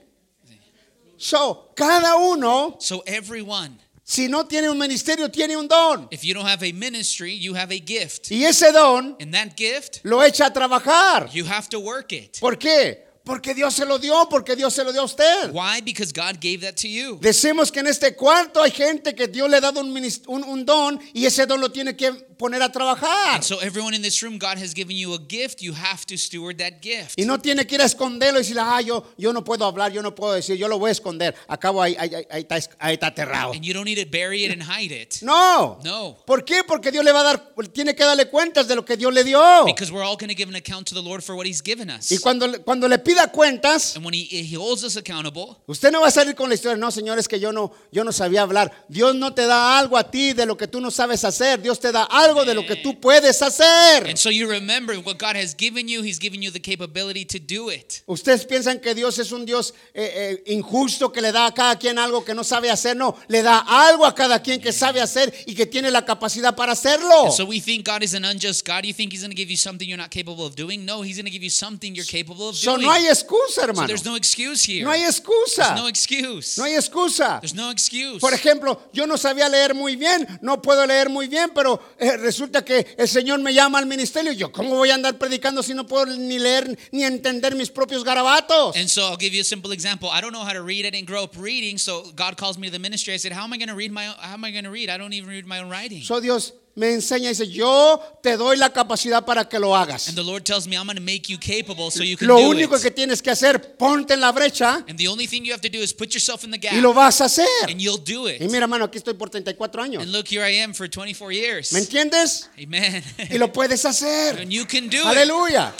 So, 1.16 1.72
cada 1.74 2.16
uno, 2.16 2.76
So 2.78 3.02
everyone, 3.06 3.78
si 4.10 4.26
no 4.26 4.46
tiene 4.46 4.70
un 4.70 4.78
ministerio, 4.78 5.28
tiene 5.30 5.54
un 5.54 5.68
don. 5.68 6.08
if 6.10 6.22
you 6.24 6.32
don't 6.32 6.46
have 6.48 6.62
a 6.62 6.72
ministry, 6.72 7.34
you 7.38 7.54
have 7.54 7.70
a 7.70 7.78
gift. 7.78 8.30
Y 8.30 8.42
ese 8.44 8.72
don 8.72 9.14
And 9.20 9.34
that 9.34 9.54
gift, 9.54 10.00
lo 10.02 10.22
echa 10.22 10.46
a 10.46 10.50
trabajar. 10.50 11.28
you 11.32 11.44
have 11.44 11.68
to 11.68 11.78
work 11.78 12.12
it. 12.12 12.38
¿Por 12.40 12.56
qué? 12.56 13.06
Porque 13.22 13.52
Dios 13.54 13.74
se 13.74 13.84
lo 13.84 13.98
dio, 13.98 14.26
porque 14.30 14.56
Dios 14.56 14.72
se 14.72 14.82
lo 14.82 14.90
dio 14.90 15.02
a 15.02 15.04
usted. 15.04 15.50
Why? 15.52 15.82
Because 15.82 16.12
God 16.14 16.40
gave 16.40 16.62
that 16.62 16.76
to 16.76 16.88
you. 16.88 17.18
Decimos 17.20 17.70
que 17.70 17.80
en 17.80 17.86
este 17.88 18.16
cuarto 18.16 18.62
hay 18.62 18.70
gente 18.70 19.14
que 19.14 19.26
Dios 19.28 19.50
le 19.50 19.58
ha 19.58 19.60
dado 19.60 19.80
un, 19.82 19.94
un- 20.28 20.44
un 20.44 20.64
don 20.64 20.98
y 21.12 21.26
ese 21.26 21.44
don 21.44 21.60
lo 21.60 21.70
tiene 21.70 21.94
que 21.94 22.10
poner 22.38 22.62
a 22.62 22.70
trabajar. 22.70 23.34
And 23.34 23.42
so 23.44 23.58
everyone 23.60 23.94
in 23.94 24.02
this 24.02 24.22
room, 24.22 24.38
God 24.38 24.56
has 24.58 24.72
given 24.74 24.96
you 24.96 25.12
a 25.14 25.18
gift. 25.18 25.60
You 25.60 25.74
have 25.74 26.06
to 26.06 26.16
steward 26.16 26.58
that 26.58 26.80
gift. 26.80 27.18
Y 27.18 27.24
no 27.24 27.38
tiene 27.38 27.66
que 27.66 27.74
ir 27.76 27.82
a 27.82 27.84
esconderlo 27.86 28.38
y 28.38 28.42
decir, 28.42 28.56
ah, 28.58 28.80
yo, 28.80 29.04
yo 29.18 29.32
no 29.32 29.42
puedo 29.44 29.64
hablar, 29.66 29.92
yo 29.92 30.00
no 30.02 30.14
puedo 30.14 30.32
decir, 30.34 30.56
yo 30.56 30.68
lo 30.68 30.78
voy 30.78 30.88
a 30.90 30.92
esconder. 30.92 31.34
Acabo 31.48 31.82
ahí, 31.82 31.96
ahí, 31.98 32.10
ahí- 32.30 32.40
está, 32.42 32.56
es- 32.56 32.70
ahí 32.78 32.94
está 32.94 33.08
aterrado. 33.08 33.52
And 33.52 33.62
you 33.64 33.74
don't 33.74 33.84
need 33.86 33.98
to 34.02 34.08
bury 34.10 34.44
it 34.44 34.52
and 34.52 34.62
hide 34.62 34.92
it. 34.92 35.20
No. 35.22 35.78
No. 35.84 36.16
¿Por 36.26 36.44
qué? 36.44 36.62
Porque 36.64 36.90
Dios 36.90 37.04
le 37.04 37.12
va 37.12 37.20
a 37.20 37.24
dar, 37.24 37.54
tiene 37.72 37.94
que 37.94 38.04
darle 38.04 38.28
cuentas 38.28 38.68
de 38.68 38.76
lo 38.76 38.84
que 38.84 38.96
Dios 38.96 39.12
le 39.12 39.24
dio. 39.24 39.64
Because 39.66 39.90
we're 39.92 40.04
all 40.04 40.16
going 40.16 40.28
to 40.28 40.36
give 40.36 40.48
an 40.48 40.54
account 40.56 40.86
to 40.88 40.94
the 40.94 41.02
Lord 41.02 41.22
for 41.22 41.34
what 41.34 41.46
He's 41.46 41.62
given 41.62 41.90
us. 41.90 42.10
Y 42.12 42.18
cuando, 42.18 42.46
cuando 42.64 42.86
le 42.88 42.98
pida 42.98 43.30
cuentas, 43.32 43.96
And 43.96 44.04
when 44.04 44.14
he, 44.14 44.24
he 44.24 44.54
holds 44.56 44.84
us 44.84 44.96
accountable, 44.96 45.56
usted 45.66 45.90
no 45.90 46.00
va 46.02 46.08
a 46.08 46.10
salir 46.10 46.34
con 46.34 46.48
la 46.48 46.54
historia, 46.54 46.76
no, 46.76 46.90
señores, 46.90 47.26
que 47.26 47.40
yo 47.40 47.52
no, 47.52 47.72
yo 47.90 48.04
no 48.04 48.12
sabía 48.12 48.42
hablar. 48.42 48.70
Dios 48.88 49.14
no 49.14 49.32
te 49.34 49.46
da 49.46 49.78
algo 49.78 49.96
a 49.96 50.10
ti 50.10 50.32
de 50.34 50.46
lo 50.46 50.56
que 50.56 50.68
tú 50.68 50.80
no 50.80 50.90
sabes 50.90 51.24
hacer. 51.24 51.60
Dios 51.60 51.80
te 51.80 51.90
da 51.92 52.04
algo 52.04 52.27
de 52.44 52.54
lo 52.54 52.64
que 52.66 52.76
tú 52.76 52.98
puedes 53.00 53.40
hacer. 53.42 54.06
and 54.08 54.16
so 54.18 54.30
you 54.30 54.48
remember 54.48 54.94
what 55.00 55.18
God 55.18 55.36
has 55.36 55.54
given 55.54 55.88
you, 55.88 56.02
He's 56.02 56.18
given 56.18 56.42
you 56.42 56.50
the 56.50 56.60
capability 56.60 57.24
to 57.26 57.38
do 57.38 57.70
it. 57.70 58.02
Ustedes 58.06 58.44
piensan 58.44 58.80
que 58.80 58.94
Dios 58.94 59.18
es 59.18 59.32
un 59.32 59.44
Dios 59.46 59.74
eh, 59.94 60.40
eh, 60.46 60.52
injusto 60.52 61.12
que 61.12 61.20
le 61.20 61.32
da 61.32 61.46
a 61.46 61.52
cada 61.54 61.76
quien 61.78 61.98
algo 61.98 62.24
que 62.24 62.34
no 62.34 62.42
sabe 62.44 62.70
hacer. 62.70 62.96
No, 62.96 63.16
le 63.28 63.42
da 63.42 63.58
algo 63.66 64.04
a 64.06 64.14
cada 64.14 64.42
quien 64.42 64.60
que 64.60 64.72
sabe 64.72 65.00
hacer 65.00 65.32
y 65.46 65.54
que 65.54 65.66
tiene 65.66 65.90
la 65.90 66.04
capacidad 66.04 66.54
para 66.54 66.72
hacerlo. 66.72 67.24
And 67.24 67.32
so 67.32 67.44
we 67.46 67.60
think 67.60 67.86
God 67.86 68.02
is 68.02 68.14
an 68.14 68.24
unjust 68.24 68.66
God. 68.66 68.84
You 68.84 68.92
think 68.92 69.12
He's 69.12 69.22
going 69.22 69.30
to 69.30 69.36
give 69.36 69.50
you 69.50 69.56
something 69.56 69.88
you're 69.88 69.96
not 69.96 70.10
capable 70.10 70.44
of 70.44 70.54
doing? 70.56 70.84
No, 70.84 71.02
He's 71.02 71.16
going 71.16 71.26
to 71.26 71.30
give 71.32 71.42
you 71.42 71.50
something 71.50 71.94
you're 71.94 72.04
capable 72.04 72.48
of 72.50 72.56
So, 72.56 72.76
doing. 72.76 72.86
no 72.86 72.92
hay 72.92 73.06
excusa, 73.08 73.48
so 73.54 73.62
hermano. 73.62 73.86
there's 73.86 74.04
no 74.04 74.14
excuse 74.16 74.64
here. 74.64 74.84
No 74.84 74.90
hay 74.90 75.02
excusa. 75.04 75.68
There's 75.68 75.80
no 75.80 75.86
excuse. 75.86 76.58
No 76.58 76.64
hay 76.64 76.74
excusa. 76.74 77.40
There's 77.40 77.54
no 77.54 77.70
excuse. 77.70 78.20
Por 78.20 78.32
ejemplo, 78.34 78.80
yo 78.92 79.06
no 79.06 79.16
sabía 79.16 79.48
leer 79.48 79.74
muy 79.74 79.96
bien, 79.96 80.26
no 80.42 80.60
puedo 80.60 80.84
leer 80.86 81.08
muy 81.08 81.28
bien, 81.28 81.50
pero 81.54 81.80
eh, 81.98 82.16
resulta 82.18 82.64
que 82.64 82.86
el 82.96 83.08
Señor 83.08 83.40
me 83.40 83.54
llama 83.54 83.78
al 83.78 83.86
ministerio. 83.86 84.32
Yo, 84.32 84.52
¿cómo 84.52 84.76
voy 84.76 84.90
a 84.90 84.94
andar 84.94 85.18
predicando 85.18 85.62
si 85.62 85.74
no 85.74 85.86
puedo 85.86 86.06
ni 86.06 86.38
leer 86.38 86.78
ni 86.92 87.04
entender 87.04 87.54
mis 87.54 87.70
propios 87.70 88.04
garabatos? 88.04 88.76
And 88.76 88.88
so 88.88 89.02
I'll 89.02 89.16
give 89.18 89.34
you 89.34 89.40
a 89.40 89.44
simple 89.44 89.72
example. 89.72 90.10
I 90.10 90.20
don't 90.20 90.32
know 90.32 90.44
how 90.44 90.52
to 90.52 90.62
read. 90.62 90.86
I 90.86 90.90
didn't 90.90 91.08
grow 91.08 91.24
up 91.24 91.36
reading. 91.36 91.78
So 91.78 92.12
God 92.14 92.36
calls 92.36 92.58
me 92.58 92.68
to 92.68 92.72
the 92.72 92.78
ministry. 92.78 93.14
I 93.14 93.18
said, 93.18 93.32
"How 93.32 93.44
am 93.44 93.52
I 93.52 93.56
going 93.56 93.68
to 93.68 93.74
read 93.74 93.92
my? 93.92 94.04
How 94.04 94.34
am 94.34 94.44
I 94.44 94.50
going 94.50 94.64
to 94.64 94.70
read? 94.70 94.90
I 94.90 94.98
don't 94.98 95.12
even 95.12 95.28
read 95.30 95.46
my 95.46 95.60
own 95.60 95.70
writing." 95.70 96.02
So 96.02 96.20
Dios 96.20 96.52
me 96.78 96.92
enseña 96.94 97.26
y 97.26 97.28
dice, 97.30 97.48
yo 97.50 98.00
te 98.22 98.36
doy 98.36 98.56
la 98.56 98.72
capacidad 98.72 99.24
para 99.24 99.48
que 99.48 99.58
lo 99.58 99.74
hagas. 99.74 100.08
and 100.08 100.16
the 100.16 100.22
Lord 100.22 100.44
tells 100.44 100.68
me, 100.68 100.76
"I'm 100.76 100.86
going 100.86 100.96
to 100.96 101.02
make 101.02 101.28
you 101.28 101.36
capable, 101.38 101.90
so 101.90 102.04
you 102.04 102.16
can 102.16 102.28
Lo 102.28 102.36
do 102.38 102.48
único 102.50 102.76
it." 102.76 102.82
que 102.82 102.90
tienes 102.92 103.20
que 103.20 103.30
hacer, 103.32 103.76
ponte 103.76 104.14
en 104.14 104.20
la 104.20 104.30
brecha 104.30 104.84
and 104.88 104.96
the 104.96 105.08
only 105.08 105.26
thing 105.26 105.44
you 105.44 105.52
have 105.52 105.60
to 105.60 105.68
do 105.68 105.82
is 105.82 105.92
put 105.92 106.14
yourself 106.14 106.44
in 106.44 106.52
the 106.52 106.58
gap, 106.58 106.72
y 106.72 106.80
lo 106.80 106.92
vas 106.94 107.20
a 107.20 107.24
hacer. 107.24 107.46
and 107.68 107.80
you'll 107.80 107.98
do 108.02 108.28
it. 108.28 108.40
Y 108.40 108.46
mira, 108.46 108.60
hermano, 108.64 108.84
aquí 108.84 108.98
estoy 108.98 109.14
por 109.14 109.28
34 109.28 109.82
años. 109.82 110.02
and 110.02 110.12
look, 110.12 110.28
here 110.28 110.42
I 110.44 110.54
am 110.62 110.72
for 110.72 110.88
24 110.88 111.32
years. 111.32 111.72
¿Me 111.72 111.80
entiendes? 111.80 112.48
Amen. 112.56 113.02
Y 113.28 113.38
lo 113.38 113.52
puedes 113.52 113.84
hacer. 113.84 114.38
and 114.40 114.52
you 114.52 114.64
can 114.64 114.88
do 114.88 114.98
it. 114.98 115.04
Aleluya. 115.06 115.74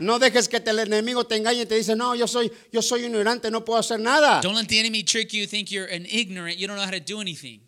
No 0.00 0.18
dejes 0.18 0.48
que 0.48 0.56
el 0.64 0.78
enemigo 0.78 1.24
te 1.26 1.36
engañe 1.36 1.62
y 1.62 1.66
te 1.66 1.74
dice, 1.76 1.94
no, 1.94 2.14
yo 2.14 2.26
soy, 2.26 2.50
yo 2.72 2.80
soy 2.80 3.04
ignorante, 3.04 3.50
no 3.50 3.64
puedo 3.64 3.78
hacer 3.78 4.00
nada. 4.00 4.40
Don't 4.40 4.56
let 4.56 4.66
the 4.66 4.80
enemy 4.80 5.04
trick 5.04 5.30
you. 5.32 5.46
Think 5.46 5.70
you're 5.70 5.92
an 5.94 6.06
ignorant. 6.06 6.56
You 6.58 6.66
don't 6.66 6.76
know 6.76 6.84
how 6.86 6.90
to 6.90 7.00
do 7.00 7.20
anything. 7.20 7.60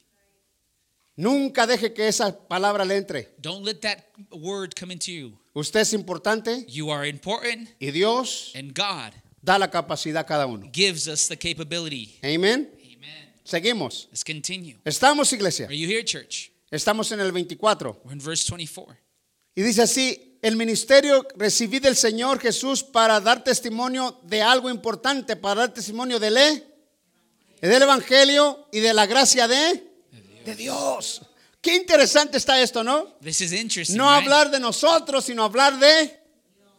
Nunca 1.16 1.66
deje 1.66 1.92
que 1.92 2.08
esa 2.08 2.32
palabra 2.48 2.84
le 2.84 2.96
entre. 2.96 3.34
Don't 3.38 3.64
let 3.64 3.80
that 3.82 3.98
word 4.30 4.74
come 4.78 4.92
into 4.92 5.10
you. 5.10 5.38
Usted 5.54 5.80
es 5.80 5.92
importante 5.92 6.64
You 6.68 6.90
are 6.90 7.06
important, 7.06 7.68
y 7.78 7.90
Dios 7.90 8.52
and 8.54 8.72
God 8.74 9.12
da 9.42 9.58
la 9.58 9.70
capacidad 9.70 10.22
a 10.22 10.26
cada 10.26 10.46
uno. 10.46 10.70
gives 10.72 11.08
us 11.08 11.28
the 11.28 11.36
capability. 11.36 12.18
Amén. 12.22 12.70
Amen. 12.82 13.32
Seguimos. 13.44 14.08
Let's 14.10 14.24
continue. 14.24 14.78
Estamos, 14.84 15.32
iglesia. 15.32 15.66
Are 15.66 15.76
you 15.76 15.86
here, 15.86 16.02
church? 16.04 16.50
Estamos 16.70 17.12
en 17.12 17.20
el 17.20 17.32
24. 17.32 18.00
We're 18.04 18.14
in 18.14 18.18
verse 18.18 18.44
24. 18.48 18.96
Y 19.54 19.60
dice 19.60 19.82
así, 19.82 20.38
el 20.40 20.56
ministerio 20.56 21.26
recibí 21.36 21.78
del 21.78 21.94
Señor 21.94 22.40
Jesús 22.40 22.82
para 22.82 23.20
dar 23.20 23.44
testimonio 23.44 24.18
de 24.22 24.40
algo 24.40 24.70
importante, 24.70 25.36
para 25.36 25.60
dar 25.60 25.74
testimonio 25.74 26.18
del, 26.18 26.38
E, 26.38 26.64
del 27.60 27.82
Evangelio 27.82 28.66
y 28.72 28.80
de 28.80 28.94
la 28.94 29.04
gracia 29.04 29.46
de, 29.46 29.91
de 30.44 30.54
Dios. 30.54 31.22
Qué 31.60 31.76
interesante 31.76 32.38
está 32.38 32.60
esto, 32.60 32.82
¿no? 32.82 33.06
This 33.20 33.40
is 33.40 33.52
interesting. 33.52 33.96
No 33.96 34.08
right? 34.10 34.22
hablar 34.24 34.50
de 34.50 34.58
nosotros, 34.58 35.24
sino 35.24 35.44
hablar 35.44 35.78
de 35.78 36.18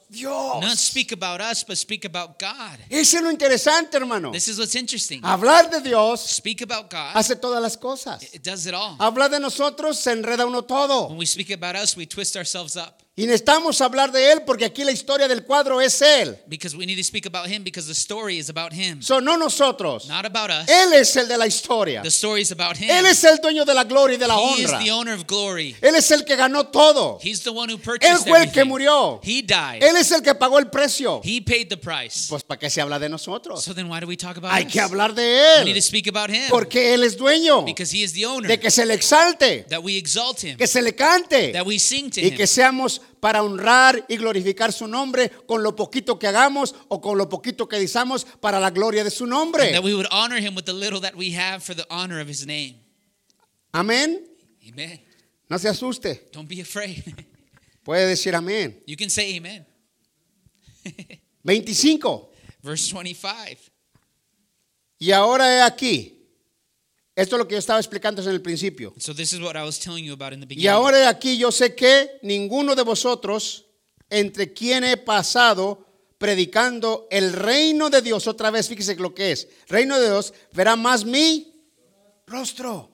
Dios. 0.10 0.62
Not 0.62 0.78
speak 0.78 1.12
about 1.14 1.42
us, 1.42 1.64
but 1.64 1.78
speak 1.78 2.06
about 2.06 2.38
God. 2.40 2.80
Eso 2.90 3.18
es 3.18 3.24
lo 3.24 3.32
interesante, 3.32 3.98
hermano. 3.98 4.32
This 4.32 4.48
is 4.48 4.60
what's 4.60 4.76
interesting. 4.76 5.22
Hablar 5.24 5.70
de 5.70 5.82
Dios 5.82 6.22
Speak 6.22 6.62
about 6.62 6.90
God. 6.92 7.12
hace 7.16 7.36
todas 7.36 7.62
las 7.62 7.78
cosas. 7.78 8.22
It 8.34 8.44
does 8.44 8.66
it 8.68 8.74
all. 8.74 8.98
Hablar 9.00 9.30
de 9.32 9.40
nosotros 9.40 9.98
se 10.00 10.12
enreda 10.12 10.46
uno 10.46 10.60
When 10.60 10.68
todo. 10.68 11.16
we 11.16 11.26
speak 11.26 11.52
about 11.52 11.76
us, 11.76 11.96
we 11.96 12.06
twist 12.06 12.36
ourselves 12.36 12.76
up 12.76 13.03
Y 13.16 13.28
necesitamos 13.28 13.80
hablar 13.80 14.12
de 14.12 14.32
Él 14.32 14.42
porque 14.44 14.66
aquí 14.66 14.84
la 14.84 14.92
historia 14.92 15.28
del 15.28 15.44
cuadro 15.44 15.80
es 15.80 16.02
Él. 16.02 16.36
because 16.48 16.76
we 16.76 16.84
need 16.88 16.98
to 16.98 17.04
speak 17.04 17.28
about 17.28 17.48
Him 17.48 17.64
because 17.64 17.86
the 17.88 17.94
story 17.94 18.40
is 18.40 18.50
about 18.50 18.74
Him, 18.74 19.04
So, 19.04 19.20
no 19.22 19.38
nosotros. 19.38 20.08
not 20.08 20.26
about 20.26 20.50
us. 20.50 20.68
Él 20.68 20.94
es 20.94 21.16
el 21.16 21.28
de 21.28 21.38
la 21.38 21.46
historia. 21.46 22.02
The 22.02 22.10
story 22.10 22.42
is 22.42 22.52
about 22.52 22.76
Him. 22.76 22.90
Él 22.90 23.06
es 23.06 23.24
el 23.24 23.38
dueño 23.38 23.66
de 23.66 23.76
la 23.76 23.84
gloria 23.84 24.16
y 24.16 24.18
de 24.18 24.28
la 24.28 24.36
He 24.40 24.62
is 24.64 24.66
honra. 24.72 24.80
the 24.84 24.90
owner 24.92 25.14
of 25.14 25.28
glory. 25.28 25.76
Él 25.82 25.94
es 25.94 26.10
el 26.10 26.26
que 26.26 26.36
ganó 26.36 26.66
todo. 26.72 27.20
He's 27.22 27.44
the 27.44 27.52
one 27.52 27.72
who 27.72 27.78
Él 27.78 27.84
purchased 27.84 28.28
fue 28.28 28.40
el 28.40 28.52
que 28.52 28.62
everything. 28.62 28.68
murió. 28.68 29.20
He 29.24 29.44
died. 29.44 29.84
Él 29.84 29.96
es 29.96 30.12
el 30.12 30.24
que 30.24 30.34
pagó 30.34 30.58
el 30.58 30.72
precio. 30.72 31.22
He 31.24 31.40
paid 31.40 31.68
the 31.70 31.78
price. 31.78 32.26
Pues 32.30 32.42
para 32.44 32.58
qué 32.60 32.72
se 32.72 32.82
habla 32.82 32.98
de 32.98 33.10
nosotros. 33.10 33.64
So 33.64 33.76
then 33.76 33.92
why 33.92 34.00
do 34.00 34.08
we 34.08 34.18
talk 34.18 34.38
about 34.38 34.52
Hay 34.54 34.66
us? 34.66 34.74
que 34.74 34.82
hablar 34.82 35.14
de 35.14 35.22
We 35.60 35.66
need 35.66 35.74
to 35.74 35.78
Él. 35.78 35.84
speak 35.84 36.08
about 36.08 36.32
Him 36.32 36.50
Porque 36.50 36.96
Él 36.96 37.04
es 37.04 37.16
dueño. 37.16 37.64
because 37.64 37.96
He 37.96 38.02
is 38.02 38.12
the 38.14 38.26
owner. 38.26 38.48
De 38.48 38.58
que 38.60 38.72
se 38.72 38.84
le 38.88 38.96
exalte. 38.96 39.68
That 39.70 39.84
we 39.84 39.98
exalt 39.98 40.44
Him. 40.44 40.58
Que 40.58 40.66
se 40.66 40.82
le 40.82 40.96
cante. 40.96 41.52
That 41.54 41.68
we 41.68 41.78
sing 41.78 42.10
to 42.10 42.20
Y 42.20 42.32
que 42.32 42.46
Him. 42.46 42.48
seamos 42.48 43.02
para 43.20 43.44
honrar 43.44 44.06
y 44.08 44.18
glorificar 44.18 44.72
su 44.74 44.88
nombre 44.88 45.30
con 45.48 45.64
lo 45.64 45.76
poquito 45.76 46.20
que 46.20 46.28
hagamos 46.28 46.76
o 46.88 47.02
con 47.02 47.18
lo 47.18 47.30
poquito 47.30 47.68
que 47.68 47.80
disamos 47.80 48.26
para 48.40 48.60
la 48.60 48.70
gloria 48.72 49.04
de 49.04 49.12
su 49.12 49.26
nombre. 49.26 49.72
That 49.72 49.84
we 49.84 49.94
would 49.94 50.08
honor 50.12 50.38
Him 50.38 50.56
with 50.56 50.66
the 50.66 50.74
little 50.74 51.02
that 51.02 51.16
we 51.16 51.36
have 51.36 51.64
for 51.64 51.76
the 51.76 51.86
honor 51.90 52.20
of 52.20 52.30
His 52.30 52.46
name. 52.46 52.80
Amén. 53.72 54.28
Amen. 54.68 55.02
No 55.50 55.58
se 55.58 55.68
asuste. 55.68 56.30
Don't 56.32 56.48
be 56.48 56.62
afraid. 56.62 57.04
Puede 57.84 58.08
decir 58.08 58.34
amén. 58.36 58.82
You 58.86 58.96
can 58.96 59.10
say 59.10 59.36
Amen. 59.38 59.66
25. 61.44 62.30
Verse 62.62 62.88
25. 62.92 63.72
Y 65.00 65.12
ahora 65.12 65.54
he 65.54 65.62
aquí. 65.62 66.13
Esto 67.16 67.36
es 67.36 67.40
lo 67.40 67.48
que 67.48 67.54
yo 67.54 67.60
estaba 67.60 67.80
explicando 67.80 68.22
en 68.24 68.30
el 68.30 68.42
principio. 68.42 68.94
So 68.98 69.14
this 69.14 69.34
is 69.34 69.40
what 69.40 69.56
I 69.56 69.64
was 69.64 69.80
telling 69.80 70.04
you 70.04 70.14
about 70.14 70.34
in 70.34 70.40
the 70.40 70.46
Y 70.46 70.48
beginning. 70.48 70.70
ahora 70.72 71.00
he 71.00 71.06
aquí 71.06 71.38
yo 71.38 71.52
sé 71.52 71.76
que 71.76 72.20
ninguno 72.24 72.76
de 72.76 72.84
vosotros, 72.84 73.66
entre 74.10 74.52
quien 74.54 74.84
he 74.84 74.98
pasado 74.98 75.86
predicando 76.18 77.08
el 77.12 77.34
reino 77.34 77.90
de 77.90 78.02
Dios, 78.02 78.28
otra 78.28 78.50
vez 78.50 78.68
fíjese 78.68 78.96
lo 78.96 79.14
que 79.14 79.32
es, 79.32 79.48
reino 79.68 80.00
de 80.00 80.08
Dios, 80.08 80.34
verá 80.54 80.76
más 80.76 81.06
mi 81.06 81.54
rostro. 82.26 82.90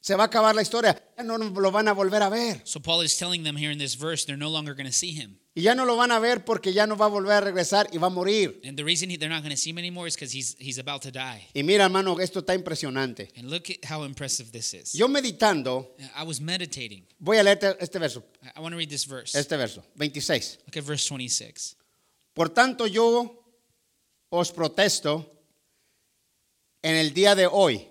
Se 0.00 0.14
va 0.14 0.24
a 0.24 0.26
acabar 0.26 0.54
la 0.54 0.62
historia. 0.62 1.00
Ya 1.16 1.22
no 1.22 1.36
lo 1.36 1.70
van 1.70 1.86
a 1.86 1.92
volver 1.92 2.22
a 2.22 2.30
ver. 2.30 2.62
So 2.64 2.80
Paul 2.80 3.02
is 3.04 3.16
telling 3.18 3.44
them 3.44 3.56
here 3.56 3.70
in 3.70 3.78
this 3.78 3.94
verse 3.94 4.24
they're 4.24 4.38
no 4.38 4.48
longer 4.48 4.74
going 4.74 4.86
to 4.86 4.92
see 4.92 5.12
him. 5.12 5.39
Y 5.52 5.62
ya 5.62 5.74
no 5.74 5.84
lo 5.84 5.96
van 5.96 6.12
a 6.12 6.20
ver 6.20 6.44
porque 6.44 6.72
ya 6.72 6.86
no 6.86 6.96
va 6.96 7.06
a 7.06 7.08
volver 7.08 7.32
a 7.32 7.40
regresar 7.40 7.88
y 7.92 7.98
va 7.98 8.06
a 8.06 8.10
morir. 8.10 8.60
And 8.64 8.76
the 8.76 8.84
reason 8.84 9.10
he, 9.10 9.16
they're 9.18 9.28
not 9.28 9.42
going 9.42 9.50
to 9.50 9.56
see 9.56 9.70
him 9.70 9.78
anymore 9.78 10.06
is 10.06 10.14
because 10.14 10.32
he's, 10.32 10.54
he's 10.60 10.78
about 10.78 11.02
to 11.02 11.10
die. 11.10 11.48
Y 11.54 11.62
mira, 11.64 11.84
hermano, 11.86 12.20
esto 12.20 12.40
está 12.40 12.54
impresionante. 12.54 13.30
And 13.36 13.50
look 13.50 13.68
at 13.68 13.84
how 13.84 14.04
impressive 14.04 14.52
this 14.52 14.72
is. 14.74 14.94
Yo 14.94 15.08
meditando, 15.08 15.88
I 16.16 16.22
was 16.22 16.40
meditating. 16.40 17.04
voy 17.18 17.38
a 17.38 17.42
leer 17.42 17.58
este 17.80 17.98
verso, 17.98 18.22
I- 18.56 18.60
want 18.60 18.72
to 18.74 18.76
read 18.78 18.88
this 18.90 19.04
verse. 19.06 19.34
este 19.36 19.56
verso, 19.56 19.82
26. 19.96 20.58
Look 20.66 20.76
at 20.76 20.84
verse 20.84 21.04
26. 21.08 21.76
Por 22.32 22.50
tanto, 22.50 22.86
yo 22.86 23.36
os 24.30 24.52
protesto 24.52 25.26
en 26.80 26.94
el 26.94 27.12
día 27.12 27.34
de 27.34 27.48
hoy 27.48 27.88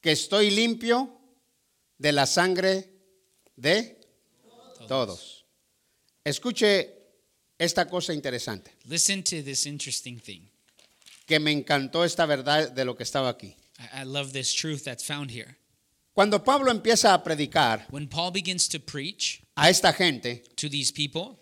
que 0.00 0.12
estoy 0.12 0.50
limpio 0.52 1.10
de 1.98 2.12
la 2.12 2.26
sangre 2.26 2.88
de 3.56 3.98
todos. 4.86 5.39
Escuche 6.24 6.90
esta 7.58 7.86
cosa 7.86 8.12
interesante, 8.12 8.72
Listen 8.86 9.22
to 9.22 9.42
this 9.42 9.66
interesting 9.66 10.18
thing. 10.20 10.42
que 11.26 11.38
me 11.38 11.52
encantó 11.52 12.04
esta 12.04 12.26
verdad 12.26 12.70
de 12.72 12.84
lo 12.84 12.96
que 12.96 13.02
estaba 13.04 13.28
aquí. 13.28 13.54
I, 13.78 14.02
I 14.02 14.04
love 14.04 14.32
this 14.32 14.52
truth 14.54 14.82
that's 14.84 15.04
found 15.04 15.30
here. 15.30 15.56
Cuando 16.12 16.42
Pablo 16.42 16.70
empieza 16.70 17.14
a 17.14 17.22
predicar 17.22 17.86
When 17.90 18.08
Paul 18.08 18.32
begins 18.32 18.68
to 18.68 18.80
preach 18.80 19.42
a 19.56 19.70
esta 19.70 19.92
gente, 19.92 20.42
to 20.56 20.68
these 20.68 20.92
people, 20.92 21.38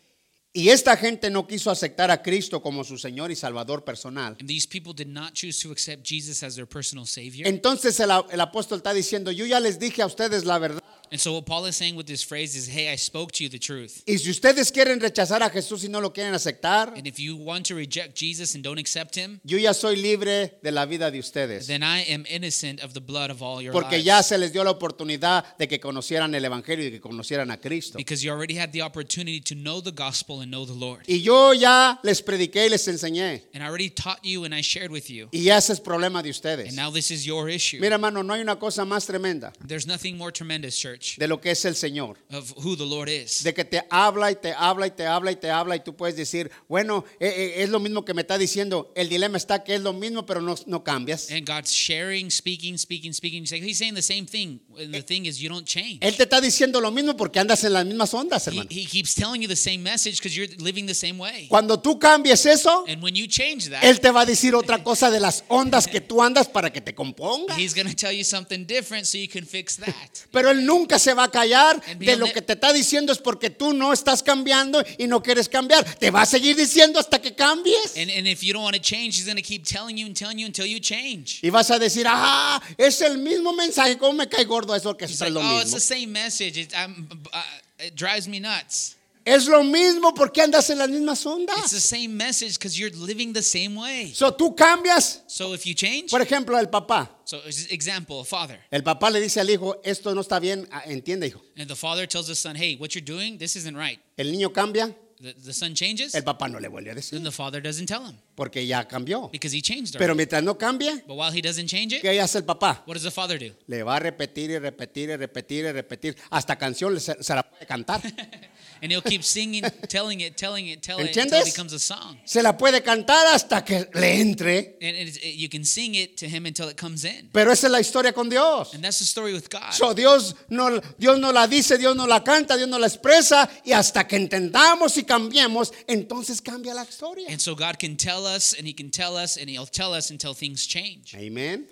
y 0.52 0.68
esta 0.70 0.96
gente 0.96 1.30
no 1.30 1.46
quiso 1.46 1.70
aceptar 1.70 2.10
a 2.10 2.22
Cristo 2.22 2.60
como 2.60 2.84
su 2.84 2.96
Señor 2.98 3.30
y 3.30 3.36
Salvador 3.36 3.84
personal, 3.84 4.36
and 4.38 4.48
these 4.48 4.66
people 4.68 4.92
did 4.92 5.08
not 5.08 5.32
choose 5.34 5.60
to 5.60 5.72
accept 5.72 6.04
Jesus 6.04 6.42
as 6.42 6.54
their 6.54 6.66
personal 6.66 7.06
Savior. 7.06 7.46
entonces 7.48 7.98
el, 8.00 8.10
el 8.30 8.40
apóstol 8.40 8.78
está 8.78 8.92
diciendo, 8.92 9.32
yo 9.32 9.46
ya 9.46 9.58
les 9.60 9.78
dije 9.78 10.02
a 10.02 10.06
ustedes 10.06 10.44
la 10.44 10.58
verdad. 10.58 10.82
And 11.10 11.20
so 11.20 11.32
what 11.34 11.46
Paul 11.46 11.66
is 11.66 11.76
saying 11.76 11.96
with 11.96 12.06
this 12.06 12.22
phrase 12.22 12.54
is, 12.56 12.68
hey, 12.68 12.90
I 12.92 12.96
spoke 12.96 13.32
to 13.32 13.44
you 13.44 13.50
the 13.50 13.58
truth. 13.58 14.02
Y 14.06 14.16
si 14.16 14.30
ustedes 14.30 14.70
quieren 14.72 15.00
rechazar 15.00 15.42
a 15.42 15.50
Jesús 15.50 15.82
y 15.84 15.88
no 15.88 16.00
lo 16.00 16.10
quieren 16.12 16.34
aceptar, 16.34 16.92
And 16.96 17.06
if 17.06 17.18
you 17.18 17.36
want 17.36 17.66
to 17.66 17.74
reject 17.74 18.14
Jesus 18.16 18.54
and 18.54 18.62
don't 18.62 18.78
accept 18.78 19.14
him, 19.14 19.40
yo 19.44 19.58
ya 19.58 19.72
soy 19.72 19.96
libre 19.96 20.52
de 20.62 20.70
la 20.70 20.84
vida 20.86 21.10
de 21.10 21.18
ustedes. 21.18 21.66
then 21.66 21.82
I 21.82 22.02
am 22.02 22.24
innocent 22.28 22.80
of 22.82 22.94
the 22.94 23.00
blood 23.00 23.30
of 23.30 23.42
all 23.42 23.62
your 23.62 23.72
Porque 23.72 23.92
lives. 23.92 24.04
ya 24.04 24.20
se 24.22 24.36
les 24.38 24.52
dio 24.52 24.64
la 24.64 24.70
oportunidad 24.72 25.44
de 25.58 25.66
que 25.66 25.78
conocieran 25.80 26.34
el 26.34 26.44
Evangelio 26.44 26.86
y 26.86 26.90
que 26.90 27.00
conocieran 27.00 27.50
a 27.50 27.56
Cristo. 27.58 27.96
Because 27.98 28.22
you 28.24 28.30
already 28.30 28.54
had 28.54 28.72
the 28.72 28.82
opportunity 28.82 29.40
to 29.40 29.54
know 29.54 29.80
the 29.80 29.92
gospel 29.92 30.40
and 30.40 30.50
know 30.50 30.64
the 30.64 30.74
Lord. 30.74 31.04
Y 31.06 31.20
yo 31.22 31.52
ya 31.52 31.98
les 32.02 32.22
prediqué 32.22 32.66
y 32.66 32.68
les 32.68 32.86
enseñé. 32.88 33.42
And 33.54 33.62
I 33.62 33.66
already 33.66 33.90
taught 33.90 34.24
you 34.24 34.44
and 34.44 34.54
I 34.54 34.60
shared 34.60 34.90
with 34.90 35.08
you. 35.10 35.28
Y 35.32 35.48
ese 35.48 35.70
es 35.70 35.80
problema 35.80 36.22
de 36.22 36.30
ustedes. 36.30 36.68
And 36.68 36.76
now 36.76 36.90
this 36.90 37.10
is 37.10 37.26
your 37.26 37.48
issue. 37.48 37.80
Mira, 37.80 37.94
hermano, 37.94 38.22
no 38.22 38.34
hay 38.34 38.40
una 38.40 38.56
cosa 38.56 38.84
más 38.84 39.06
tremenda 39.06 39.52
There's 39.66 39.86
nothing 39.86 40.16
more 40.16 40.30
tremendous, 40.32 40.78
church, 40.78 40.97
de 41.16 41.28
lo 41.28 41.40
que 41.40 41.50
es 41.50 41.64
el 41.64 41.74
Señor. 41.76 42.18
of 42.32 42.52
who 42.56 42.76
the 42.76 42.84
Lord 42.86 43.08
is. 43.08 43.42
De 43.42 43.52
que 43.54 43.64
te 43.64 43.82
habla 43.90 44.30
y 44.30 44.36
te 44.36 44.52
habla 44.52 44.86
y 44.86 44.90
te 44.90 45.06
habla 45.06 45.30
y 45.32 45.36
te 45.36 45.50
habla 45.50 45.76
y 45.76 45.80
tú 45.80 45.94
puedes 45.96 46.16
decir, 46.16 46.50
bueno, 46.68 47.04
eh, 47.20 47.28
eh, 47.28 47.62
es 47.62 47.68
lo 47.70 47.80
mismo 47.80 48.04
que 48.04 48.14
me 48.14 48.22
está 48.22 48.38
diciendo. 48.38 48.92
El 48.94 49.08
dilema 49.08 49.36
está 49.36 49.62
que 49.64 49.74
es 49.74 49.80
lo 49.80 49.92
mismo, 49.92 50.26
pero 50.26 50.40
no, 50.40 50.54
no 50.66 50.84
cambias. 50.84 51.30
And 51.30 51.46
God's 51.46 51.70
sharing, 51.72 52.30
speaking, 52.30 52.78
speaking, 52.78 53.12
speaking. 53.14 53.44
He's 53.44 53.78
saying 53.78 53.94
the 53.94 54.02
same 54.02 54.26
thing. 54.26 54.60
And 54.78 54.92
the 54.92 55.02
thing 55.02 55.26
is, 55.26 55.38
you 55.40 55.48
don't 55.48 55.66
change. 55.66 55.98
Él 56.00 56.16
te 56.16 56.24
está 56.24 56.40
diciendo 56.40 56.80
lo 56.80 56.90
mismo 56.90 57.16
porque 57.16 57.38
andas 57.38 57.64
en 57.64 57.72
las 57.72 57.84
mismas 57.84 58.12
ondas, 58.14 58.46
He, 58.46 58.50
hermano. 58.50 58.68
he 58.70 58.86
keeps 58.86 59.14
telling 59.14 59.40
you 59.42 59.48
the 59.48 59.56
same 59.56 59.78
message 59.82 60.18
because 60.18 60.36
you're 60.36 60.48
living 60.58 60.86
the 60.86 60.94
same 60.94 61.18
way. 61.18 61.46
Cuando 61.48 61.78
tú 61.80 61.98
cambies 61.98 62.46
eso, 62.46 62.84
And 62.88 63.02
when 63.02 63.14
you 63.14 63.26
change 63.26 63.68
that, 63.70 63.82
Él 63.82 64.00
te 64.00 64.10
va 64.10 64.22
a 64.22 64.26
decir 64.26 64.54
otra 64.54 64.82
cosa 64.84 65.10
de 65.10 65.20
las 65.20 65.44
ondas 65.48 65.86
que 65.86 66.00
tú 66.00 66.22
andas 66.22 66.48
para 66.48 66.72
que 66.72 66.80
te 66.80 66.94
componga. 66.94 67.58
He's 67.58 67.74
going 67.74 67.88
to 67.88 67.94
tell 67.96 68.12
you 68.12 68.24
something 68.24 68.64
different 68.66 69.06
so 69.06 69.18
you 69.18 69.28
can 69.28 69.44
fix 69.46 69.76
that. 69.76 69.94
Pero 70.30 70.50
Él 70.50 70.64
nunca 70.64 70.87
se 70.96 71.12
va 71.12 71.24
a 71.24 71.30
callar 71.30 71.82
de 71.98 72.16
lo 72.16 72.32
que 72.32 72.40
te 72.40 72.52
está 72.52 72.72
diciendo 72.72 73.12
es 73.12 73.18
porque 73.18 73.50
tú 73.50 73.72
no 73.72 73.92
estás 73.92 74.22
cambiando 74.22 74.80
y 74.96 75.08
no 75.08 75.20
quieres 75.20 75.48
cambiar. 75.48 75.84
Te 75.96 76.12
va 76.12 76.22
a 76.22 76.26
seguir 76.26 76.54
diciendo 76.54 77.00
hasta 77.00 77.20
que 77.20 77.34
cambies. 77.34 77.96
And, 77.96 78.10
and 78.10 78.28
if 78.28 78.42
you 78.42 78.52
don't 78.52 78.62
want 78.62 78.76
to 78.76 78.82
change, 78.82 79.16
He's 79.16 79.26
going 79.26 79.36
to 79.36 79.42
keep 79.42 79.64
telling 79.64 79.96
you 79.96 80.06
and 80.06 80.16
telling 80.16 80.38
you 80.38 80.46
until 80.46 80.66
you 80.66 80.78
change. 80.78 81.40
Y 81.42 81.50
vas 81.50 81.70
a 81.70 81.78
decir, 81.78 82.06
ah, 82.08 82.60
es 82.76 83.00
el 83.00 83.18
mismo 83.18 83.52
mensaje. 83.52 83.98
¿Cómo 83.98 84.12
me 84.12 84.28
cae 84.28 84.44
gordo 84.44 84.74
eso 84.74 84.96
que 84.96 85.06
es 85.06 85.20
like, 85.20 85.32
lo 85.32 85.40
oh, 85.40 85.60
it's 85.60 85.72
mismo? 85.72 85.74
the 85.74 85.80
same 85.80 86.12
message. 86.12 86.56
It, 86.56 86.72
I'm, 86.76 87.08
uh, 87.32 87.42
it 87.80 87.96
drives 87.96 88.28
me 88.28 88.38
nuts. 88.38 88.97
Es 89.28 89.46
lo 89.46 89.62
mismo 89.62 90.14
porque 90.14 90.40
andas 90.40 90.70
en 90.70 90.78
las 90.78 90.88
mismas 90.88 91.18
It's 91.18 91.26
ondas. 91.26 91.70
the 91.70 91.80
same 91.80 92.08
message 92.08 92.54
because 92.54 92.78
you're 92.78 92.94
living 92.96 93.32
the 93.32 93.42
same 93.42 93.76
way. 93.78 94.12
So 94.14 94.32
tú 94.34 94.54
cambias. 94.56 95.22
So 95.26 95.54
if 95.54 95.64
you 95.64 95.74
change, 95.74 96.10
Por 96.10 96.22
ejemplo, 96.22 96.58
el 96.58 96.68
papá. 96.68 97.10
so 97.24 97.40
example, 97.70 98.20
a 98.20 98.24
father, 98.24 98.58
El 98.70 98.82
papá 98.82 99.10
le 99.10 99.20
dice 99.20 99.40
al 99.40 99.50
hijo, 99.50 99.80
esto 99.84 100.14
no 100.14 100.22
está 100.22 100.38
bien, 100.40 100.66
ah, 100.72 100.82
entiende 100.86 101.26
hijo. 101.26 101.42
and 101.56 101.68
the 101.68 101.76
father 101.76 102.06
tells 102.08 102.26
the 102.26 102.34
son, 102.34 102.56
hey, 102.56 102.76
what 102.80 102.90
you're 102.94 103.04
doing, 103.04 103.36
this 103.38 103.54
isn't 103.56 103.76
right. 103.76 104.00
El 104.16 104.32
niño 104.32 104.52
cambia, 104.52 104.94
The, 105.20 105.34
the 105.34 105.52
son 105.52 105.74
changes, 105.74 106.14
el 106.14 106.22
papá 106.22 106.46
no 106.48 106.60
le 106.60 106.68
vuelve 106.68 106.90
a 106.90 106.94
then 106.94 107.02
decir 107.02 107.20
the 107.24 107.32
father 107.32 107.60
doesn't 107.60 107.86
tell 107.88 108.04
him 108.06 108.14
porque 108.36 108.64
ya 108.64 108.86
cambió. 108.86 109.28
because 109.32 109.52
he 109.52 109.60
changed 109.60 109.94
Pero 109.94 110.12
already. 110.12 110.16
mientras 110.18 110.44
no 110.44 110.56
cambie, 110.56 111.02
But 111.08 111.16
while 111.18 111.32
he 111.36 111.42
doesn't 111.42 111.66
change 111.68 111.92
it, 111.96 112.02
¿qué 112.02 112.20
hace 112.20 112.38
el 112.38 112.44
papá? 112.44 112.84
what 112.86 112.94
does 112.94 113.02
the 113.02 113.10
father 113.10 113.36
do? 113.36 113.52
Le 113.66 113.82
va 113.82 113.96
a 113.96 113.98
repetir 113.98 114.50
y 114.52 114.58
repetir 114.60 115.10
y 115.10 115.16
repetir 115.16 115.64
y 115.64 115.72
repetir. 115.72 116.16
Hasta 116.30 116.56
canción 116.56 116.98
se, 117.00 117.20
se 117.20 117.34
la 117.34 117.42
puede 117.42 117.66
cantar. 117.66 118.00
And 118.82 118.92
he'll 118.92 119.02
keep 119.02 119.24
singing, 119.24 119.62
telling 119.88 120.20
it, 120.20 120.36
telling 120.36 120.68
it, 120.68 120.82
telling 120.82 121.06
it 121.06 121.16
until 121.16 121.40
it 121.40 121.44
becomes 121.46 121.72
a 121.72 121.78
song. 121.78 122.18
Se 122.24 122.42
la 122.42 122.56
puede 122.56 122.82
cantar 122.82 123.26
hasta 123.32 123.64
que 123.64 123.88
le 123.94 124.20
entre. 124.20 124.76
And 124.80 124.96
it, 124.96 125.24
you 125.24 125.48
can 125.48 125.64
sing 125.64 125.94
it 125.94 126.16
to 126.18 126.28
him 126.28 126.46
until 126.46 126.68
it 126.68 126.76
comes 126.76 127.04
in. 127.04 127.30
Pero 127.32 127.50
esa 127.50 127.66
es 127.66 127.72
la 127.72 127.80
historia 127.80 128.12
con 128.12 128.28
Dios. 128.28 128.74
And 128.74 128.84
that's 128.84 128.98
the 128.98 129.04
story 129.04 129.32
with 129.32 129.50
God. 129.50 129.72
So, 129.72 129.94
Dios, 129.94 130.34
no, 130.48 130.80
Dios 130.98 131.18
no 131.18 131.32
la 131.32 131.46
dice, 131.46 131.78
Dios 131.78 131.96
no 131.96 132.06
la 132.06 132.22
canta, 132.22 132.56
Dios 132.56 132.68
no 132.68 132.78
la 132.78 132.86
expresa. 132.86 133.48
Y 133.64 133.72
hasta 133.72 134.06
que 134.06 134.16
entendamos 134.16 134.96
y 134.96 135.02
cambiemos, 135.02 135.72
entonces 135.86 136.40
cambia 136.40 136.74
la 136.74 136.84
historia. 136.84 137.28
And 137.28 137.40
so 137.40 137.54
God 137.54 137.78
can 137.78 137.96
tell 137.96 138.26
us, 138.26 138.54
and 138.56 138.66
He 138.66 138.72
can 138.72 138.90
tell 138.90 139.16
us, 139.16 139.36
and 139.36 139.48
He'll 139.48 139.66
tell 139.66 139.92
us 139.92 140.10
until 140.10 140.34
things 140.34 140.66
change. 140.66 141.14
Amén. 141.14 141.66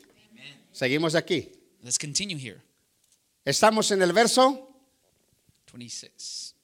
Seguimos 0.73 1.15
aquí. 1.15 1.53
Let's 1.83 1.99
continue 1.99 2.37
here. 2.37 2.63
Estamos 3.45 3.93
en 3.93 4.03
el 4.03 4.13
verso 4.13 4.75
26. 5.73 6.56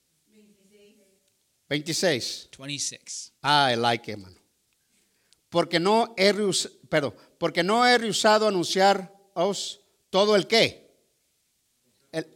26. 1.72 2.50
26. 2.58 3.32
Ah, 3.42 3.72
I 3.72 3.76
like 3.76 4.10
hermano. 4.10 4.36
Porque 5.48 5.80
no 5.80 6.14
he 6.18 6.34
perdón, 6.90 7.14
porque 7.38 7.62
no 7.62 7.86
he 7.86 7.96
rehusado 7.96 8.46
anunciaros 8.46 9.80
todo 10.10 10.36
el 10.36 10.46
qué? 10.46 10.94
El, 12.12 12.26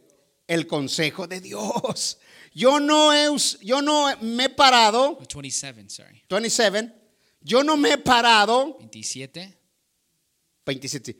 el 0.47 0.65
consejo 0.65 1.27
de 1.27 1.39
Dios. 1.39 2.17
Yo 2.51 2.79
no 2.79 3.13
he, 3.13 3.27
yo 3.61 3.83
no 3.83 4.07
me 4.21 4.45
he 4.45 4.49
parado, 4.49 5.11
Oh, 5.11 5.17
27, 5.17 5.87
sorry. 5.87 6.23
27, 6.27 6.91
yo 7.41 7.63
no 7.63 7.77
me 7.77 7.91
he 7.91 7.97
parado, 7.99 8.75
27. 8.79 9.55
27, 10.65 11.15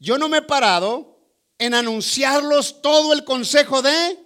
yo 0.00 0.18
no 0.18 0.28
me 0.28 0.38
he 0.38 0.42
parado 0.42 1.16
en 1.58 1.74
anunciarlos 1.74 2.82
todo 2.82 3.12
el 3.12 3.22
consejo 3.24 3.82
de 3.82 4.18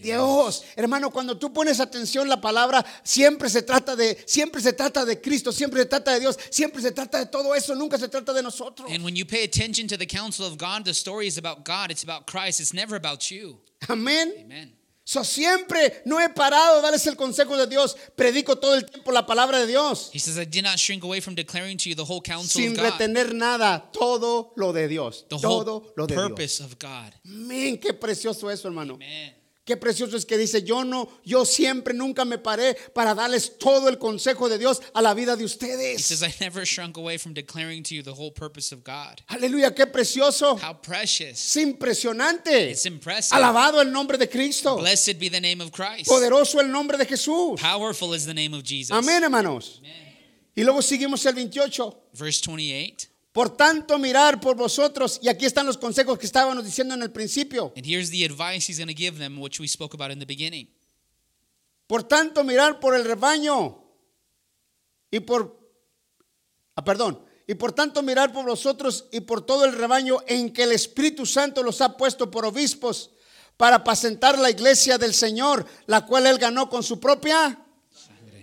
Dios. 0.00 0.64
Hermano, 0.76 1.10
cuando 1.10 1.36
tú 1.38 1.52
pones 1.52 1.80
atención 1.80 2.28
la 2.28 2.40
palabra, 2.40 2.84
siempre 3.02 3.48
se 3.50 3.62
trata 3.62 3.96
de 3.96 4.16
siempre 4.26 4.60
se 4.60 4.72
trata 4.72 5.04
de 5.04 5.20
Cristo, 5.20 5.52
siempre 5.52 5.80
se 5.80 5.86
trata 5.86 6.12
de 6.14 6.20
Dios, 6.20 6.38
siempre 6.50 6.80
se 6.82 6.92
trata 6.92 7.18
de 7.18 7.26
todo 7.26 7.54
eso, 7.54 7.74
nunca 7.74 7.98
se 7.98 8.08
trata 8.08 8.32
de 8.32 8.42
nosotros. 8.42 8.90
And 8.90 9.04
when 9.04 9.16
you 9.16 9.24
pay 9.24 9.44
attention 9.44 9.86
to 9.88 9.96
the 9.96 10.06
counsel 10.06 10.46
of 10.46 10.56
God, 10.58 10.84
the 10.84 10.94
story 10.94 11.26
is 11.26 11.38
about 11.38 11.64
God, 11.64 11.90
it's 11.90 12.02
about 12.02 12.26
Christ, 12.26 12.60
it's 12.60 12.72
never 12.72 12.96
about 12.96 13.30
you. 13.30 13.58
Amén. 13.88 14.32
Amen. 14.44 14.72
So 15.04 15.22
siempre 15.24 16.02
no 16.04 16.18
he 16.20 16.28
parado 16.28 16.76
de 16.76 16.82
darles 16.82 17.06
el 17.06 17.14
consejo 17.16 17.56
de 17.56 17.66
Dios. 17.66 17.96
Predico 18.14 18.56
todo 18.60 18.74
el 18.74 18.84
tiempo 18.84 19.10
la 19.10 19.24
palabra 19.24 19.58
de 19.58 19.66
Dios. 19.66 20.10
He 20.12 20.18
says, 20.18 20.38
I 20.38 20.44
did 20.44 20.64
not 20.64 20.78
shrink 20.78 21.02
away 21.02 21.20
from 21.20 21.34
declaring 21.34 21.78
to 21.78 21.88
you 21.88 21.94
the 21.94 22.04
whole 22.04 22.20
counsel 22.20 22.60
Sin 22.60 22.72
of 22.72 22.76
God, 22.76 22.92
retener 23.00 23.32
nada, 23.32 23.84
todo 23.90 24.52
lo 24.56 24.70
de 24.74 24.86
Dios. 24.86 25.24
the 25.30 25.38
whole 25.38 25.64
Todo 25.64 25.92
lo 25.96 26.06
de 26.06 26.14
Dios. 26.14 26.28
purpose 26.28 26.60
of 26.60 26.78
God. 26.78 27.14
Amén, 27.26 27.78
qué 27.80 27.94
precioso 27.94 28.50
eso, 28.52 28.68
hermano. 28.68 28.96
Amen. 28.96 29.32
Qué 29.68 29.76
precioso 29.76 30.16
es 30.16 30.24
que 30.24 30.38
dice, 30.38 30.62
yo 30.62 30.82
no, 30.82 31.10
yo 31.26 31.44
siempre 31.44 31.92
nunca 31.92 32.24
me 32.24 32.38
paré 32.38 32.74
para 32.94 33.14
darles 33.14 33.58
todo 33.58 33.90
el 33.90 33.98
consejo 33.98 34.48
de 34.48 34.56
Dios 34.56 34.80
a 34.94 35.02
la 35.02 35.12
vida 35.12 35.36
de 35.36 35.44
He 35.44 35.46
says, 35.46 36.22
ustedes. 36.22 36.22
I 36.22 36.34
never 36.40 36.64
shrunk 36.64 36.96
away 36.96 37.18
from 37.18 37.34
declaring 37.34 37.82
to 37.82 37.94
you 37.94 38.02
the 38.02 38.14
whole 38.14 38.30
purpose 38.30 38.72
of 38.72 38.82
God. 38.82 39.20
Aleluya, 39.28 39.74
qué 39.74 39.86
precioso. 39.86 40.58
How 40.58 40.72
precious. 40.72 41.32
Es 41.32 41.56
impresionante. 41.58 42.70
It's 42.70 42.86
impressive. 42.86 43.36
Alabado 43.36 43.82
el 43.82 43.92
nombre 43.92 44.16
de 44.16 44.26
Cristo. 44.26 44.78
Blessed 44.78 45.18
be 45.18 45.28
the 45.28 45.38
name 45.38 45.60
of 45.60 45.70
Christ. 45.70 46.08
Poderoso 46.08 46.60
el 46.60 46.68
nombre 46.68 46.96
de 46.96 47.04
Jesús. 47.04 47.60
Powerful 47.60 48.14
is 48.14 48.24
the 48.24 48.32
name 48.32 48.54
of 48.54 48.62
Jesus. 48.62 48.96
Amén, 48.96 49.22
hermanos. 49.22 49.82
Y 50.56 50.62
luego 50.62 50.80
seguimos 50.80 51.26
el 51.26 51.34
28. 51.34 51.94
Verse 52.14 52.40
28. 52.40 53.17
Por 53.38 53.56
tanto, 53.56 54.00
mirar 54.00 54.40
por 54.40 54.56
vosotros. 54.56 55.20
Y 55.22 55.28
aquí 55.28 55.46
están 55.46 55.64
los 55.64 55.78
consejos 55.78 56.18
que 56.18 56.26
estábamos 56.26 56.64
diciendo 56.64 56.94
en 56.94 57.02
el 57.02 57.12
principio. 57.12 57.72
And 57.76 57.86
here's 57.86 58.10
the 58.10 58.24
advice 58.24 58.68
he's 58.68 58.80
going 58.80 58.92
to 58.92 59.00
give 59.00 59.16
them, 59.16 59.38
which 59.38 59.60
we 59.60 59.68
spoke 59.68 59.94
about 59.94 60.10
in 60.10 60.18
the 60.18 60.26
beginning. 60.26 60.66
Por 61.86 62.02
tanto, 62.02 62.42
mirar 62.42 62.80
por 62.80 62.96
el 62.96 63.04
rebaño. 63.04 63.78
Y 65.12 65.20
por, 65.20 65.56
ah, 66.74 66.82
perdón, 66.82 67.24
Y 67.46 67.54
por 67.54 67.70
tanto 67.70 68.02
mirar 68.02 68.32
por 68.32 68.44
vosotros 68.44 69.06
y 69.12 69.20
por 69.20 69.46
todo 69.46 69.64
el 69.64 69.72
rebaño 69.72 70.18
en 70.26 70.52
que 70.52 70.64
el 70.64 70.72
Espíritu 70.72 71.24
Santo 71.24 71.62
los 71.62 71.80
ha 71.80 71.96
puesto 71.96 72.32
por 72.32 72.44
obispos 72.44 73.12
para 73.56 73.76
apacentar 73.76 74.36
la 74.36 74.50
iglesia 74.50 74.98
del 74.98 75.14
Señor, 75.14 75.64
la 75.86 76.04
cual 76.04 76.26
él 76.26 76.38
ganó 76.38 76.68
con 76.68 76.82
su 76.82 76.98
propia 76.98 77.64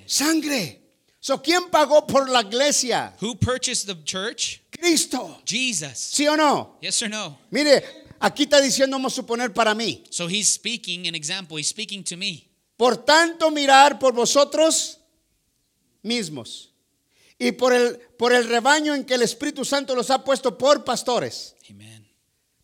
sangre. 0.06 0.85
So, 1.26 1.42
¿Quién 1.42 1.72
pagó 1.72 2.06
por 2.06 2.30
la 2.30 2.42
iglesia? 2.42 3.12
Who 3.20 3.34
purchased 3.34 3.88
the 3.88 3.96
church? 4.04 4.62
Cristo. 4.70 5.42
Jesus. 5.44 5.98
¿Sí 5.98 6.28
o 6.28 6.38
no? 6.38 6.78
Yes 6.82 7.02
or 7.02 7.10
no? 7.10 7.40
Mire, 7.50 7.84
aquí 8.20 8.44
está 8.44 8.62
diciendo, 8.62 8.96
vamos 8.96 9.14
a 9.14 9.16
suponer 9.16 9.52
para 9.52 9.74
mí. 9.74 10.04
So 10.12 10.28
he's 10.28 10.48
speaking 10.48 11.08
an 11.08 11.16
example. 11.16 11.58
He's 11.58 11.70
speaking 11.70 12.04
to 12.04 12.16
me. 12.16 12.48
Por 12.78 12.98
tanto, 12.98 13.50
mirar 13.50 13.98
por 13.98 14.14
vosotros 14.14 15.00
mismos 16.04 16.70
y 17.40 17.54
por 17.54 17.74
el, 17.74 17.98
por 18.20 18.32
el 18.32 18.48
rebaño 18.48 18.94
en 18.94 19.04
que 19.04 19.16
el 19.16 19.24
Espíritu 19.24 19.66
Santo 19.66 19.96
los 19.96 20.12
ha 20.12 20.24
puesto 20.24 20.56
por 20.56 20.84
pastores. 20.84 21.56
Amen. 21.72 21.95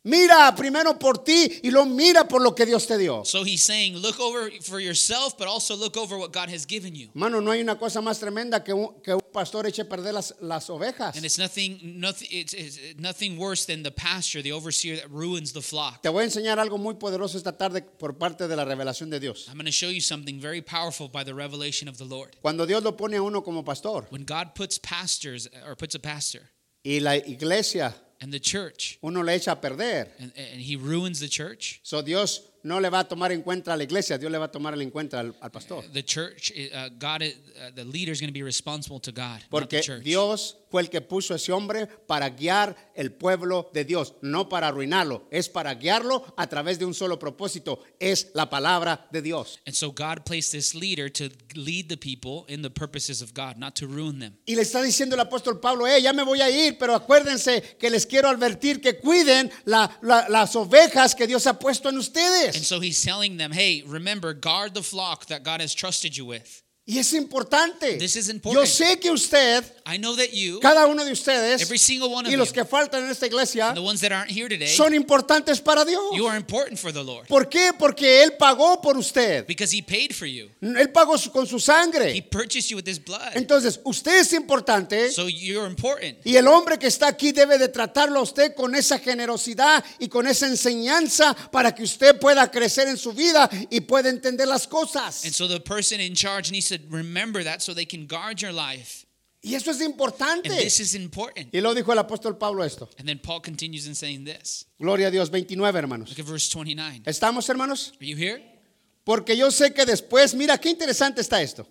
Mira 0.03 0.55
primero 0.55 0.97
por 0.97 1.23
ti 1.23 1.59
y 1.61 1.69
lo 1.69 1.85
mira 1.85 2.27
por 2.27 2.41
lo 2.41 2.55
que 2.55 2.65
Dios 2.65 2.87
te 2.87 2.97
dio. 2.97 3.23
So 3.23 3.43
he's 3.43 3.61
saying, 3.61 3.97
look 3.97 4.19
over 4.19 4.49
for 4.61 4.79
yourself, 4.79 5.37
but 5.37 5.47
also 5.47 5.75
look 5.75 5.95
over 5.95 6.17
what 6.17 6.31
God 6.33 6.49
has 6.49 6.65
given 6.65 6.95
you. 6.95 7.09
Mano, 7.13 7.39
no 7.39 7.51
hay 7.51 7.61
una 7.61 7.77
cosa 7.77 8.01
más 8.01 8.19
tremenda 8.19 8.63
que 8.63 8.73
un, 8.73 8.99
que 9.03 9.13
un 9.13 9.21
pastor 9.31 9.67
eche 9.67 9.83
a 9.83 9.85
perder 9.85 10.15
las, 10.15 10.33
las 10.41 10.71
ovejas. 10.71 11.15
And 11.15 11.23
it's 11.23 11.37
nothing, 11.37 11.99
nothing, 11.99 12.27
it's, 12.31 12.53
it's 12.55 12.99
nothing 12.99 13.37
worse 13.37 13.65
than 13.65 13.83
the 13.83 13.91
pastor, 13.91 14.41
the 14.41 14.51
overseer 14.51 14.95
that 14.95 15.11
ruins 15.11 15.53
the 15.53 15.61
flock. 15.61 16.01
Te 16.01 16.09
voy 16.09 16.23
a 16.23 16.25
enseñar 16.25 16.57
algo 16.57 16.79
muy 16.79 16.95
poderoso 16.95 17.37
esta 17.37 17.55
tarde 17.55 17.83
por 17.83 18.13
parte 18.13 18.47
de 18.47 18.55
la 18.55 18.65
revelación 18.65 19.11
de 19.11 19.19
Dios. 19.19 19.47
I'm 19.49 19.55
going 19.55 19.65
to 19.65 19.71
show 19.71 19.89
you 19.89 20.01
something 20.01 20.39
very 20.39 20.61
powerful 20.61 21.09
by 21.09 21.23
the 21.23 21.35
revelation 21.35 21.87
of 21.87 21.99
the 21.99 22.05
Lord. 22.05 22.35
Cuando 22.41 22.65
Dios 22.65 22.83
lo 22.83 22.93
pone 22.93 23.17
a 23.17 23.23
uno 23.23 23.41
como 23.41 23.61
pastor 23.61 24.07
When 24.09 24.23
God 24.23 24.55
puts 24.55 24.79
pastors 24.79 25.47
or 25.67 25.75
puts 25.75 25.93
a 25.93 25.99
pastor 25.99 26.41
y 26.83 26.99
la 26.99 27.15
iglesia 27.17 27.93
and 28.21 28.31
the 28.31 28.39
church, 28.39 28.97
uno 29.01 29.21
le 29.23 29.33
echa 29.33 29.51
a 29.53 29.55
perder. 29.55 30.07
and, 30.19 30.31
and 30.37 30.61
he 30.61 30.75
ruins 30.75 31.19
the 31.19 31.27
church, 31.27 31.79
So 31.83 32.01
Dios 32.01 32.41
no 32.63 32.79
le 32.79 32.89
va 32.89 32.99
a 32.99 33.03
tomar 33.03 33.31
en 33.31 33.41
cuenta 33.41 33.73
a 33.73 33.75
la 33.77 33.83
iglesia, 33.83 34.17
Dios 34.19 34.31
le 34.31 34.37
va 34.37 34.45
a 34.45 34.51
tomar 34.51 34.79
en 34.79 34.91
cuenta 34.91 35.19
al, 35.19 35.33
al 35.41 35.49
pastor. 35.49 35.83
the 35.93 36.03
church, 36.03 36.51
uh, 36.73 36.89
God, 36.99 37.23
is- 37.23 37.35
uh, 37.59 37.71
the 37.73 37.83
leader 37.83 38.11
is 38.11 38.21
going 38.21 38.29
to 38.29 38.33
be 38.33 38.43
responsible 38.43 38.99
to 38.99 39.11
God, 39.11 39.39
not 39.39 39.41
the 39.41 39.47
Porque 39.49 39.81
church. 39.81 40.03
Dios 40.03 40.55
fue 40.69 40.81
el 40.81 40.87
que 40.89 41.01
puso 41.01 41.33
a 41.33 41.37
ese 41.37 41.49
hombre 41.51 41.87
para 42.07 42.29
guiar 42.29 42.75
el 43.01 43.11
pueblo 43.11 43.69
de 43.73 43.83
Dios, 43.83 44.13
no 44.21 44.47
para 44.47 44.67
arruinarlo, 44.67 45.27
es 45.31 45.49
para 45.49 45.73
guiarlo 45.73 46.23
a 46.37 46.47
través 46.47 46.77
de 46.79 46.85
un 46.85 46.93
solo 46.93 47.17
propósito, 47.19 47.83
es 47.99 48.27
la 48.33 48.49
palabra 48.49 49.07
de 49.11 49.21
Dios. 49.21 49.59
And 49.65 49.75
so 49.75 49.91
God 49.91 50.23
placed 50.25 50.51
this 50.51 50.73
leader 50.75 51.09
to 51.11 51.29
lead 51.55 51.89
the 51.89 51.97
people 51.97 52.45
in 52.47 52.61
the 52.61 52.69
purposes 52.69 53.21
of 53.21 53.33
God, 53.33 53.57
not 53.57 53.75
to 53.75 53.87
ruin 53.87 54.19
them. 54.19 54.37
Y 54.45 54.55
le 54.55 54.61
está 54.61 54.81
diciendo 54.81 55.15
el 55.15 55.21
apóstol 55.21 55.59
Pablo, 55.59 55.85
eh, 55.87 56.01
ya 56.01 56.13
me 56.13 56.23
voy 56.23 56.41
a 56.41 56.49
ir, 56.49 56.77
pero 56.77 56.93
acuérdense 56.95 57.61
que 57.79 57.89
les 57.89 58.05
quiero 58.05 58.29
advertir 58.29 58.79
que 58.81 58.99
cuiden 58.99 59.51
la- 59.65 59.97
la- 60.01 60.27
las 60.29 60.55
ovejas 60.55 61.15
que 61.15 61.27
Dios 61.27 61.47
ha 61.47 61.57
puesto 61.59 61.89
en 61.89 61.95
And 61.95 62.01
ustedes. 62.01 62.67
so 62.67 62.79
he's 62.79 63.01
telling 63.01 63.37
them, 63.37 63.51
hey, 63.51 63.83
remember, 63.85 64.33
guard 64.33 64.73
the 64.73 64.83
flock 64.83 65.25
that 65.27 65.43
God 65.43 65.61
has 65.61 65.73
trusted 65.73 66.15
you 66.15 66.25
with. 66.25 66.61
Y 66.91 66.99
es 66.99 67.13
importante. 67.13 67.93
This 67.97 68.17
is 68.17 68.25
Yo 68.27 68.33
important. 68.33 68.67
sé 68.67 68.99
que 68.99 69.09
usted, 69.11 69.63
I 69.85 69.97
know 69.97 70.13
that 70.17 70.33
you, 70.33 70.59
cada 70.59 70.87
uno 70.87 71.05
de 71.05 71.13
ustedes, 71.13 71.61
every 71.61 71.77
single 71.77 72.09
one 72.09 72.27
of 72.27 72.33
y 72.33 72.35
los 72.35 72.49
you, 72.49 72.55
que 72.55 72.65
faltan 72.65 73.05
en 73.05 73.09
esta 73.11 73.27
iglesia, 73.27 73.71
the 73.73 73.79
ones 73.79 74.01
that 74.01 74.11
aren't 74.11 74.29
here 74.29 74.49
today, 74.49 74.67
son 74.75 74.93
importantes 74.93 75.61
para 75.61 75.85
Dios. 75.85 76.01
you 76.13 76.27
are 76.27 76.35
important 76.35 76.77
for 76.77 76.91
the 76.91 77.01
Lord 77.01 77.27
¿Por 77.29 77.47
qué? 77.47 77.71
Porque 77.79 78.21
Él 78.23 78.33
pagó 78.37 78.81
por 78.81 78.97
usted. 78.97 79.45
because 79.47 79.71
he 79.73 79.81
paid 79.81 80.11
for 80.13 80.25
you. 80.27 80.49
Él 80.61 80.91
pagó 80.91 81.17
su- 81.17 81.31
con 81.31 81.47
su 81.47 81.55
He 81.55 81.61
sangre. 81.61 82.21
purchased 82.29 82.69
you 82.69 82.75
with 82.75 82.85
his 82.85 82.99
blood. 82.99 83.31
Entonces, 83.35 83.79
usted 83.85 84.19
es 84.19 84.33
importante. 84.33 85.11
So 85.11 85.29
you're 85.29 85.67
important. 85.69 86.17
Y 86.25 86.35
el 86.35 86.45
hombre 86.47 86.77
que 86.77 86.87
está 86.87 87.07
aquí 87.07 87.31
debe 87.31 87.57
de 87.57 87.69
tratarlo 87.69 88.19
a 88.19 88.23
usted 88.23 88.53
con 88.53 88.75
esa 88.75 88.99
generosidad 88.99 89.81
y 89.97 90.09
con 90.09 90.27
esa 90.27 90.45
enseñanza 90.47 91.33
para 91.53 91.73
que 91.73 91.83
usted 91.83 92.19
pueda 92.19 92.51
crecer 92.51 92.89
en 92.89 92.97
su 92.97 93.13
vida 93.13 93.49
y 93.69 93.79
pueda 93.79 94.09
entender 94.09 94.45
las 94.49 94.67
cosas. 94.67 95.23
And 95.23 95.33
so 95.33 95.47
the 95.47 95.61
person 95.61 96.01
in 96.01 96.13
charge 96.15 96.51
needs 96.51 96.67
to 96.67 96.80
remember 96.89 97.43
that 97.43 97.61
so 97.61 97.73
they 97.73 97.85
can 97.85 98.07
guard 98.07 98.39
your 98.41 98.51
life. 98.53 99.05
Y 99.43 99.55
eso 99.55 99.71
es 99.71 99.81
And 99.81 99.89
importante. 99.91 100.49
this 100.49 100.79
is 100.79 100.93
important. 100.93 101.53
Y 101.53 101.61
lo 101.61 101.73
dijo 101.73 101.91
el 101.91 101.97
apóstol 101.99 102.37
Pablo 102.37 102.63
esto. 102.63 102.87
And 102.99 103.07
then 103.07 103.19
Paul 103.19 103.41
continues 103.41 103.87
in 103.87 103.95
saying 103.95 104.23
this. 104.23 104.65
Gloria 104.77 105.07
a 105.07 105.11
Dios, 105.11 105.29
29 105.31 105.75
hermanos. 105.79 106.09
Look 106.09 106.19
at 106.19 106.25
verse 106.31 106.47
29. 106.49 107.01
¿Estamos 107.05 107.49
hermanos? 107.49 107.93
Are 107.99 108.05
you 108.07 108.15
here? 108.15 108.41
Porque 109.03 109.35
yo 109.35 109.49
sé 109.49 109.73
que 109.73 109.83
después, 109.85 110.35
mira 110.35 110.59
qué 110.59 110.69
interesante 110.69 111.21
está 111.21 111.41
esto. 111.41 111.67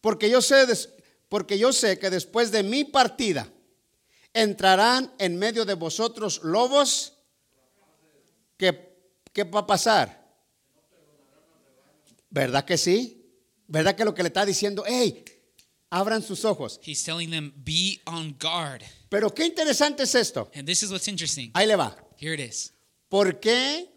Porque 0.00 0.30
yo 0.30 0.40
sé, 0.40 0.64
des- 0.64 0.88
porque 1.28 1.58
yo 1.58 1.72
sé 1.72 1.98
que 1.98 2.08
después 2.08 2.52
de 2.52 2.62
mi 2.62 2.84
partida 2.84 3.48
entrarán 4.32 5.12
en 5.18 5.36
medio 5.36 5.64
de 5.64 5.74
vosotros 5.74 6.40
lobos. 6.44 7.14
¿Qué, 8.56 8.96
qué 9.32 9.42
va 9.42 9.60
a 9.60 9.66
pasar? 9.66 10.24
¿Verdad 12.30 12.64
que 12.64 12.78
sí? 12.78 13.17
¿Verdad 13.68 13.94
que 13.94 14.04
lo 14.04 14.14
que 14.14 14.22
le 14.22 14.28
está 14.28 14.44
diciendo, 14.46 14.82
hey, 14.86 15.24
abran 15.90 16.22
sus 16.22 16.44
ojos? 16.44 16.80
He's 16.84 17.04
telling 17.04 17.30
them, 17.30 17.52
be 17.64 18.00
on 18.06 18.34
guard. 18.40 18.82
Pero 19.10 19.32
qué 19.34 19.44
interesante 19.46 20.02
es 20.04 20.14
esto. 20.14 20.50
And 20.54 20.66
this 20.66 20.82
is 20.82 20.90
what's 20.90 21.06
interesting. 21.06 21.50
Ahí 21.54 21.66
le 21.66 21.76
va. 21.76 21.94
Here 22.18 22.34
it 22.34 22.40
is. 22.40 22.72
¿Por 23.08 23.38
qué? 23.40 23.88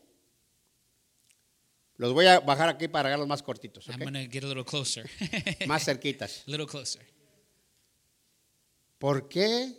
Los 1.97 2.13
voy 2.13 2.25
a 2.25 2.39
bajar 2.39 2.67
aquí 2.69 2.87
para 2.87 3.09
hacerlos 3.09 3.27
más 3.27 3.43
cortitos, 3.43 3.87
I'm 3.87 3.95
¿ok? 4.01 4.01
going 4.11 4.25
to 4.25 4.31
get 4.31 4.43
a 4.43 4.47
little 4.47 4.65
closer. 4.65 5.09
más 5.67 5.83
cerquitas. 5.85 6.43
a 6.47 6.51
little 6.51 6.65
closer. 6.65 7.01
¿Por 8.97 9.27
qué 9.29 9.77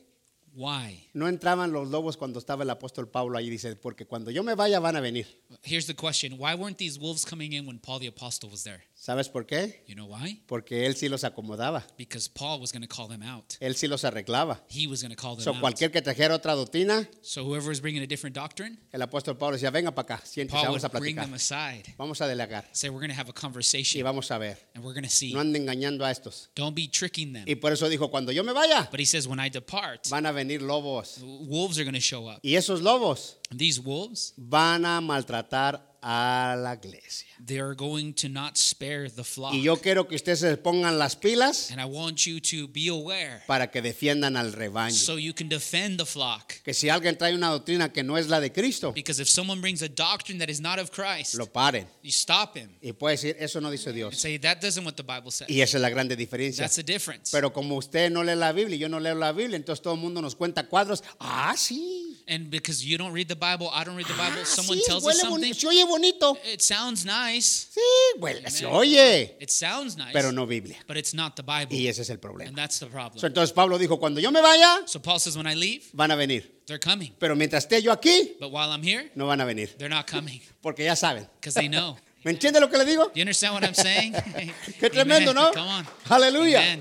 Why? 0.55 1.09
no 1.15 1.29
entraban 1.29 1.73
los 1.73 1.89
lobos 1.89 2.17
cuando 2.17 2.39
estaba 2.39 2.63
el 2.63 2.71
apóstol 2.71 3.09
Pablo 3.11 3.39
ahí? 3.39 3.51
Dice, 3.51 3.75
porque 3.77 4.07
cuando 4.07 4.31
yo 4.31 4.43
me 4.43 4.55
vaya 4.55 4.79
van 4.81 4.97
a 4.97 5.01
venir. 5.01 5.27
Here's 5.63 5.87
the 5.87 5.95
question 5.95 6.35
Why 6.39 6.55
weren't 6.55 6.79
these 6.79 6.99
wolves 6.99 7.25
coming 7.25 7.53
in 7.53 7.67
when 7.67 7.79
Paul 7.79 7.99
the 8.01 8.07
Apostle 8.09 8.51
was 8.51 8.63
there? 8.63 8.85
¿Sabes 9.05 9.29
por 9.29 9.47
qué? 9.47 9.83
You 9.89 9.97
know 9.97 10.07
why? 10.07 10.41
Porque 10.47 10.87
él 10.87 10.95
sí 10.95 11.09
los 11.09 11.25
acomodaba, 11.25 11.85
Because 11.99 12.31
Paul 12.33 12.61
was 12.61 12.71
going 12.71 12.83
to 12.83 12.87
call 12.89 13.09
them 13.09 13.21
out. 13.25 13.55
él 13.59 13.75
sí 13.75 13.89
los 13.89 14.05
arreglaba. 14.05 14.63
He 14.71 14.87
was 14.87 15.03
going 15.03 15.11
to 15.13 15.21
call 15.21 15.35
them 15.35 15.43
So, 15.43 15.51
out. 15.51 15.61
cualquier 15.61 15.91
que 15.91 16.01
trajera 16.01 16.37
otra 16.37 16.55
doctrina, 16.55 17.09
So 17.21 17.43
whoever 17.45 17.69
was 17.69 17.81
bringing 17.81 18.05
a 18.05 18.07
different 18.07 18.37
doctrine, 18.37 18.79
el 18.93 19.03
apóstol 19.03 19.37
Pablo 19.37 19.57
decía, 19.57 19.73
venga 19.73 19.91
para 19.93 20.15
acá, 20.15 20.25
siéntese, 20.25 20.53
Paul 20.57 20.67
vamos 20.69 20.85
a 20.85 20.87
would 20.87 21.01
bring 21.01 21.17
platicar. 21.17 21.25
them 21.25 21.35
aside. 21.35 21.83
Vamos 21.99 22.21
a 22.21 22.29
delegar 22.29 22.65
Say, 22.71 22.91
we're 22.91 23.01
going 23.01 23.11
to 23.11 23.17
have 23.21 23.29
a 23.29 23.33
y 23.37 23.41
conversation 23.41 24.05
vamos 24.05 24.31
a 24.31 24.39
ver. 24.39 24.57
and 24.77 24.85
we're 24.85 24.95
going 24.95 25.03
to 25.03 25.11
see. 25.11 25.33
No 25.33 25.41
ande 25.41 25.59
engañando 25.59 26.05
a 26.05 26.11
estos. 26.13 26.51
Don't 26.55 26.77
be 26.77 26.87
tricking 26.87 27.33
them. 27.33 27.43
Y 27.49 27.57
por 27.57 27.73
eso 27.73 27.89
dijo, 27.89 28.09
cuando 28.09 28.31
yo 28.31 28.45
me 28.45 28.53
vaya, 28.53 28.87
But 28.89 29.01
he 29.01 29.05
says, 29.07 29.27
when 29.27 29.41
I 29.41 29.49
depart, 29.51 30.09
van 30.11 30.27
a 30.27 30.33
venir 30.33 30.63
lobos. 30.63 31.19
wolves 31.21 31.77
are 31.77 31.83
going 31.85 31.95
to 31.95 32.01
show 32.01 32.29
up. 32.29 32.39
Y 32.45 32.55
esos 32.55 32.81
lobos 32.83 33.39
And 33.51 33.59
these 33.59 33.81
wolves, 33.81 34.33
van 34.37 34.85
a 34.87 35.01
maltratar 35.01 35.83
a 36.03 36.57
la 36.59 36.75
iglesia. 36.75 37.29
they 37.45 37.59
are 37.59 37.75
going 37.75 38.13
to 38.13 38.29
not 38.29 38.57
spare 38.57 39.09
the 39.09 39.23
flock. 39.25 39.53
Y 39.55 39.63
yo 39.63 39.77
quiero 39.77 40.07
que 40.09 40.17
ustedes 40.17 40.41
se 40.41 40.57
pongan 40.57 40.99
las 40.99 41.17
pilas 41.17 41.71
And 41.71 41.81
I 41.81 41.85
want 41.85 42.27
you 42.27 42.41
to 42.41 42.69
be 42.69 42.89
aware 42.89 43.43
para 43.47 43.71
que 43.71 43.81
defiendan 43.83 44.37
al 44.37 44.53
rebaño. 44.53 44.93
so 44.93 45.17
you 45.17 45.33
can 45.33 45.49
defend 45.49 45.99
the 45.99 46.05
flock. 46.07 46.55
Que 46.65 46.75
si 46.75 46.89
alguien 46.89 47.17
trae 47.17 47.35
una 47.35 47.49
doctrina 47.51 47.93
que 47.93 48.03
no 48.03 48.17
es 48.19 48.29
la 48.29 48.41
de 48.41 48.51
Cristo, 48.53 48.93
Because 48.93 49.21
if 49.21 49.29
someone 49.29 49.61
brings 49.61 49.83
a 49.83 49.89
doctrine 49.89 50.39
that 50.39 50.49
is 50.51 50.61
not 50.61 50.79
of 50.79 50.91
Christ, 50.91 51.35
lo 51.35 51.47
paren. 51.47 51.87
you 52.03 52.11
stop 52.11 52.57
him 52.57 52.69
Y 52.83 52.93
puede 52.93 53.15
decir, 53.17 53.37
eso 53.39 53.61
no 53.61 53.71
dice 53.71 53.91
and 53.91 53.97
Dios. 53.97 54.19
say, 54.19 54.39
that 54.39 54.61
doesn't 54.61 54.85
what 54.85 54.95
the 54.97 55.03
Bible 55.05 55.31
says. 55.31 55.49
Y 55.49 55.61
esa 55.61 55.77
es 55.79 55.83
la 55.83 55.89
grande 55.91 56.17
diferencia. 56.17 56.65
That's 56.65 56.77
the 56.77 56.83
difference. 56.83 57.31
Pero 57.33 57.53
como 57.53 57.77
usted 57.77 58.11
no 58.11 58.23
lee 58.25 58.35
la 58.35 58.53
Biblia 58.53 58.77
y 58.77 58.79
yo 58.79 58.89
no 58.89 58.99
leo 59.01 59.15
la 59.15 59.33
Biblia, 59.33 59.57
entonces 59.57 59.83
todo 59.83 59.95
el 59.95 60.01
mundo 60.01 60.21
nos 60.21 60.35
cuenta 60.35 60.67
cuadros. 60.69 61.03
Ah, 61.21 61.55
sí. 61.57 62.02
And 62.29 62.51
because 62.51 62.85
you 62.85 62.97
don't 62.99 63.13
read 63.13 63.29
the 63.29 63.35
Bible, 63.37 63.69
I 63.73 63.85
don't 63.85 63.97
read 63.97 64.07
the 64.07 64.15
Bible, 64.15 64.39
Ah, 64.41 64.45
someone 64.45 64.79
sí, 64.79 64.85
tells 64.87 65.07
us 65.07 65.21
something, 65.21 65.53
se 65.55 65.67
oye 65.67 65.85
bonito. 65.85 66.37
it 66.45 66.63
sounds 66.63 67.05
nice. 67.05 67.69
Sí, 67.75 67.81
huele, 68.21 68.49
se 68.51 68.65
oye. 68.67 69.37
It 69.41 69.51
sounds 69.51 69.97
nice, 69.97 70.13
Pero 70.13 70.31
no 70.31 70.47
Biblia. 70.47 70.77
but 70.87 70.97
it's 70.97 71.13
not 71.15 71.35
the 71.37 71.43
Bible. 71.43 71.77
Y 71.77 71.89
ese 71.89 72.01
es 72.03 72.11
el 72.11 72.15
And 72.15 72.21
problema. 72.23 72.53
that's 72.55 72.79
the 72.79 72.87
So, 72.87 72.91
problem. 72.93 73.25
entonces 73.27 73.53
Pablo 73.53 73.79
dijo, 73.79 73.99
cuando 73.99 74.21
yo 74.21 74.31
me 74.31 74.41
vaya, 74.41 74.83
So 74.87 75.01
Paul 75.01 75.19
says, 75.19 75.37
when 75.37 75.47
I 75.47 75.55
leave, 75.55 75.83
van 75.93 76.11
a 76.11 76.17
venir. 76.17 76.45
they're 76.67 76.79
coming. 76.79 77.13
Pero 77.19 77.35
mientras 77.35 77.65
esté 77.67 77.83
yo 77.83 77.93
aquí, 77.93 78.37
But 78.39 78.51
while 78.53 78.71
I'm 78.71 78.83
here, 78.83 79.11
no 79.15 79.27
van 79.27 79.41
a 79.41 79.45
venir. 79.45 79.69
they're 79.79 79.89
not 79.89 80.07
coming 80.07 80.41
Porque 80.63 80.85
ya 80.85 80.95
saben. 80.95 81.27
because 81.41 81.55
they 81.55 81.69
know. 81.69 81.97
¿Me 82.25 82.31
entiende 82.31 82.61
lo 82.61 82.69
que 82.71 82.79
le 82.79 82.85
digo? 82.85 83.07
Do 83.07 83.13
you 83.17 83.23
understand 83.23 83.53
what 83.55 83.65
I'm 83.65 83.75
saying? 83.75 84.13
Qué 84.79 84.89
tremendo, 84.91 85.35
¿no? 85.35 85.51
Come 85.53 85.69
on. 85.69 85.87
Aleluya. 86.09 86.79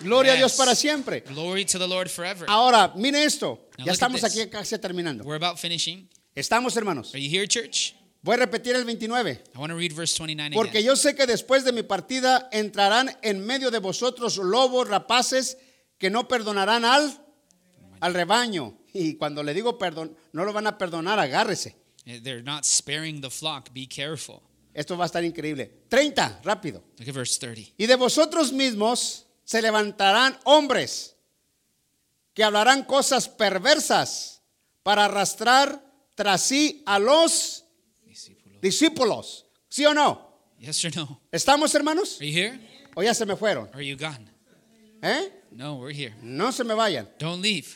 Gloria 0.00 0.32
a 0.32 0.36
Dios 0.36 0.52
Yes. 0.52 0.58
para 0.58 0.74
siempre. 0.74 1.20
Glory 1.22 1.64
to 1.64 1.78
the 1.78 1.86
Lord 1.86 2.08
forever. 2.08 2.46
Ahora, 2.48 2.92
mire 2.96 3.24
esto. 3.24 3.68
Now 3.78 3.86
Ya 3.86 3.92
estamos 3.92 4.22
aquí 4.24 4.46
casi 4.48 4.78
terminando. 4.78 5.24
We're 5.24 5.36
about 5.44 5.58
finishing. 5.58 6.08
Estamos, 6.34 6.76
hermanos. 6.76 7.12
Are 7.14 7.20
you 7.22 7.28
here, 7.30 7.46
church? 7.48 7.94
Voy 8.22 8.34
a 8.34 8.38
repetir 8.38 8.74
el 8.76 8.84
29. 8.84 9.42
I 9.54 9.58
want 9.58 9.70
to 9.70 9.76
read 9.76 9.92
verse 9.92 10.14
29 10.16 10.54
Porque 10.54 10.78
again. 10.78 10.86
yo 10.86 10.96
sé 10.96 11.14
que 11.14 11.26
después 11.26 11.64
de 11.64 11.72
mi 11.72 11.82
partida 11.82 12.48
entrarán 12.52 13.16
en 13.22 13.44
medio 13.44 13.70
de 13.70 13.78
vosotros 13.78 14.36
lobos 14.38 14.88
rapaces 14.88 15.56
que 15.98 16.10
no 16.10 16.26
perdonarán 16.28 16.84
al, 16.84 17.12
al 18.00 18.14
rebaño. 18.14 18.76
Y 18.92 19.14
cuando 19.14 19.42
le 19.42 19.54
digo 19.54 19.78
perdón, 19.78 20.16
no 20.32 20.44
lo 20.44 20.52
van 20.52 20.66
a 20.66 20.78
perdonar, 20.78 21.18
agárrese. 21.18 21.76
They're 22.04 22.42
not 22.42 22.64
sparing 22.64 23.20
the 23.20 23.30
flock. 23.30 23.70
Be 23.72 23.86
careful. 23.86 24.40
Esto 24.74 24.96
va 24.96 25.04
a 25.04 25.06
estar 25.06 25.22
increíble. 25.24 25.70
30, 25.88 26.40
rápido. 26.44 26.82
Look 26.98 27.08
at 27.08 27.14
verse 27.14 27.38
30. 27.38 27.72
Y 27.76 27.86
de 27.86 27.96
vosotros 27.96 28.52
mismos 28.52 29.26
se 29.48 29.62
levantarán 29.62 30.38
hombres 30.44 31.16
que 32.34 32.44
hablarán 32.44 32.84
cosas 32.84 33.30
perversas 33.30 34.42
para 34.82 35.06
arrastrar 35.06 35.82
tras 36.14 36.42
sí 36.42 36.82
a 36.84 36.98
los 36.98 37.64
discípulos. 38.60 39.46
¿Sí 39.70 39.86
o 39.86 39.94
no? 39.94 40.52
Yes 40.58 40.84
or 40.84 40.94
no? 40.94 41.22
¿Estamos, 41.32 41.74
hermanos? 41.74 42.18
Are 42.20 42.30
you 42.30 42.38
here? 42.38 42.60
¿O 42.94 43.02
ya 43.02 43.14
se 43.14 43.24
me 43.24 43.36
fueron? 43.36 43.70
Are 43.72 43.82
you 43.82 43.96
gone? 43.96 44.30
¿Eh? 45.00 45.32
No, 45.50 45.76
we're 45.76 45.96
here. 45.96 46.14
No 46.20 46.52
se 46.52 46.62
me 46.62 46.74
vayan. 46.74 47.08
Don't 47.18 47.42
leave. 47.42 47.68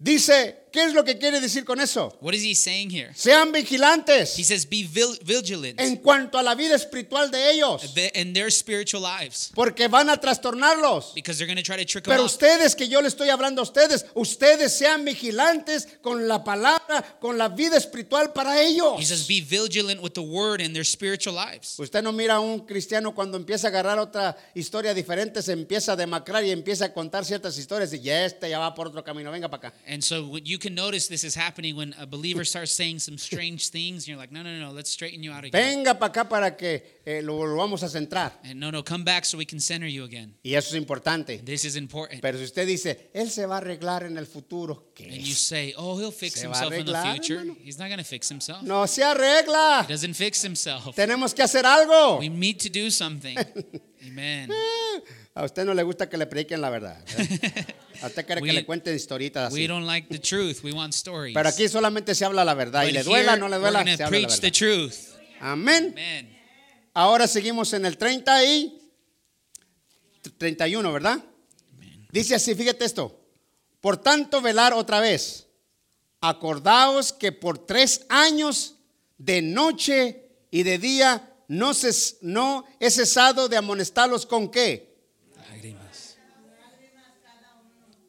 Dice, 0.00 0.61
¿qué 0.72 0.84
es 0.84 0.94
lo 0.94 1.04
que 1.04 1.18
quiere 1.18 1.40
decir 1.40 1.64
con 1.64 1.80
eso? 1.80 2.16
What 2.20 2.34
is 2.34 2.42
he 2.42 2.54
saying 2.54 2.90
here? 2.90 3.12
Sean 3.14 3.52
vigilantes 3.52 4.38
He 4.38 4.44
says, 4.44 4.68
be 4.68 4.84
vigilant 4.84 5.80
en 5.80 5.96
cuanto 5.96 6.38
a 6.38 6.42
la 6.42 6.54
vida 6.54 6.74
espiritual 6.74 7.30
de 7.30 7.52
ellos, 7.52 7.82
in 8.14 8.32
their 8.32 8.50
spiritual 8.50 9.02
lives 9.02 9.50
porque 9.54 9.88
van 9.88 10.10
a 10.10 10.16
trastornarlos. 10.16 11.12
because 11.14 11.38
they're 11.38 11.46
going 11.46 11.56
to 11.56 11.62
try 11.62 11.76
to 11.76 11.84
trick 11.84 12.04
them 12.04 12.12
Pero 12.12 12.24
ustedes 12.24 12.74
que 12.74 12.88
yo 12.88 13.00
le 13.00 13.08
estoy 13.08 13.28
hablando 13.28 13.60
a 13.60 13.64
ustedes, 13.64 14.06
ustedes 14.14 14.72
sean 14.72 15.04
vigilantes 15.04 15.86
con 16.00 16.26
la 16.26 16.42
palabra, 16.42 17.02
con 17.20 17.38
la 17.38 17.48
vida 17.48 17.76
espiritual 17.76 18.32
para 18.32 18.60
ellos. 18.60 18.98
He 18.98 19.04
says, 19.04 19.26
be 19.26 19.40
vigilant 19.40 20.02
with 20.02 20.12
the 20.12 20.22
word 20.22 20.60
in 20.60 20.72
their 20.72 20.84
spiritual 20.84 21.34
lives. 21.34 21.78
Usted 21.78 22.02
no 22.02 22.12
mira 22.12 22.34
a 22.34 22.40
un 22.40 22.60
cristiano 22.60 23.14
cuando 23.14 23.36
empieza 23.36 23.68
a 23.68 23.70
agarrar 23.70 23.98
otra 23.98 24.36
historia 24.54 24.94
diferente, 24.94 25.42
se 25.42 25.52
empieza 25.52 25.92
a 25.92 25.96
demacrar 25.96 26.44
y 26.44 26.50
empieza 26.50 26.86
a 26.86 26.92
contar 26.92 27.24
ciertas 27.24 27.58
historias 27.58 27.92
y 27.92 28.00
ya 28.00 28.24
este 28.24 28.48
ya 28.48 28.58
va 28.58 28.74
por 28.74 28.88
otro 28.88 29.02
camino, 29.04 29.30
venga 29.30 29.48
para 29.48 29.68
acá. 29.68 29.76
And 29.86 30.02
so 30.02 30.38
you 30.38 30.58
can 30.62 30.74
notice 30.74 31.08
this 31.08 31.24
is 31.24 31.34
happening 31.34 31.74
when 31.76 31.94
a 31.98 32.06
believer 32.06 32.44
starts 32.44 32.70
saying 32.72 33.00
some 33.00 33.18
strange 33.18 33.68
things 33.70 34.04
and 34.04 34.08
you're 34.08 34.16
like, 34.16 34.30
no, 34.32 34.42
no, 34.42 34.58
no, 34.58 34.70
let's 34.70 34.90
straighten 34.90 35.22
you 35.22 35.32
out 35.32 35.44
again. 35.44 35.50
Venga 35.52 35.94
para 35.98 36.12
acá 36.12 36.28
para 36.28 36.56
que 36.56 37.00
eh, 37.04 37.20
lo 37.22 37.34
volvamos 37.34 37.82
a 37.82 37.88
centrar. 37.88 38.32
And 38.44 38.60
no, 38.60 38.70
no, 38.70 38.82
come 38.82 39.04
back 39.04 39.24
so 39.24 39.36
we 39.36 39.44
can 39.44 39.58
center 39.60 39.86
you 39.88 40.04
again. 40.04 40.34
Y 40.44 40.54
eso 40.54 40.76
es 40.76 40.82
importante. 40.82 41.44
This 41.44 41.64
is 41.64 41.76
important. 41.76 42.22
Pero 42.22 42.38
si 42.38 42.44
usted 42.44 42.66
dice, 42.66 43.10
él 43.12 43.28
se 43.30 43.44
va 43.44 43.56
a 43.56 43.60
arreglar 43.60 44.04
en 44.04 44.16
el 44.16 44.26
futuro, 44.26 44.92
¿qué 44.94 45.04
And 45.04 45.20
you 45.20 45.34
say, 45.34 45.74
oh, 45.76 45.98
he'll 45.98 46.12
fix 46.12 46.40
Se 46.40 46.46
va 46.46 46.54
a 46.54 46.56
himself 46.64 46.72
in 46.78 46.86
the 46.86 46.92
arreglar, 46.92 47.12
future. 47.16 47.38
hermano. 47.40 47.58
He's 47.62 47.78
not 47.78 47.88
going 47.88 47.98
to 47.98 48.04
fix 48.04 48.28
himself. 48.30 48.62
No 48.62 48.86
se 48.86 49.02
arregla. 49.02 49.84
He 49.84 49.92
doesn't 49.92 50.14
fix 50.14 50.42
himself. 50.42 50.94
Tenemos 50.94 51.34
que 51.34 51.42
hacer 51.42 51.64
algo. 51.66 52.20
We 52.20 52.28
need 52.28 52.60
to 52.60 52.68
do 52.70 52.90
something. 52.90 53.36
Amen. 54.06 54.50
A 55.34 55.44
usted 55.44 55.64
no 55.64 55.74
le 55.74 55.82
gusta 55.82 56.08
que 56.08 56.16
le 56.16 56.26
prediquen 56.26 56.60
la 56.60 56.70
verdad. 56.70 56.98
usted 58.06 58.26
quiere 58.26 58.42
que 58.42 58.52
le 58.52 58.64
cuenten 58.64 58.94
historitas 58.94 59.52
We 59.52 59.66
don't 59.66 59.86
like 59.86 60.08
the 60.08 60.18
truth. 60.18 60.62
We 60.62 60.72
want 60.72 60.94
stories. 60.94 61.34
Pero 61.34 61.48
aquí 61.48 61.68
solamente 61.68 62.14
se 62.14 62.24
habla 62.24 62.44
la 62.44 62.54
verdad. 62.54 62.84
Y 62.86 62.92
le 62.92 63.02
duela, 63.02 63.36
no 63.36 63.48
le 63.48 63.58
duela, 63.58 63.80
going 63.82 63.92
se 63.92 63.98
to 63.98 64.04
habla 64.04 64.18
la 64.20 64.26
preach 64.28 64.40
the 64.40 64.50
verdad. 64.50 64.58
truth. 64.58 64.94
Amén. 65.40 65.92
Amen. 65.92 66.38
Ahora 66.94 67.26
seguimos 67.26 67.72
en 67.72 67.86
el 67.86 67.96
30 67.96 68.44
y 68.44 68.78
31, 70.38 70.92
¿verdad? 70.92 71.18
Dice 72.10 72.34
así, 72.34 72.54
fíjate 72.54 72.84
esto. 72.84 73.18
Por 73.80 73.96
tanto, 73.96 74.40
velar 74.40 74.72
otra 74.74 75.00
vez. 75.00 75.46
Acordaos 76.20 77.12
que 77.12 77.32
por 77.32 77.66
tres 77.66 78.04
años 78.08 78.74
de 79.18 79.42
noche 79.42 80.28
y 80.50 80.62
de 80.62 80.78
día 80.78 81.28
no, 81.48 81.74
ces- 81.74 82.18
no 82.20 82.64
he 82.78 82.90
cesado 82.90 83.48
de 83.48 83.56
amonestarlos 83.56 84.26
con 84.26 84.50
qué. 84.50 84.94
Lágrimas. 85.50 86.16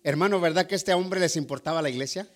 Hermano, 0.04 0.40
¿verdad 0.40 0.68
que 0.68 0.76
este 0.76 0.94
hombre 0.94 1.20
les 1.20 1.36
importaba 1.38 1.82
la 1.82 1.90
iglesia? 1.90 2.28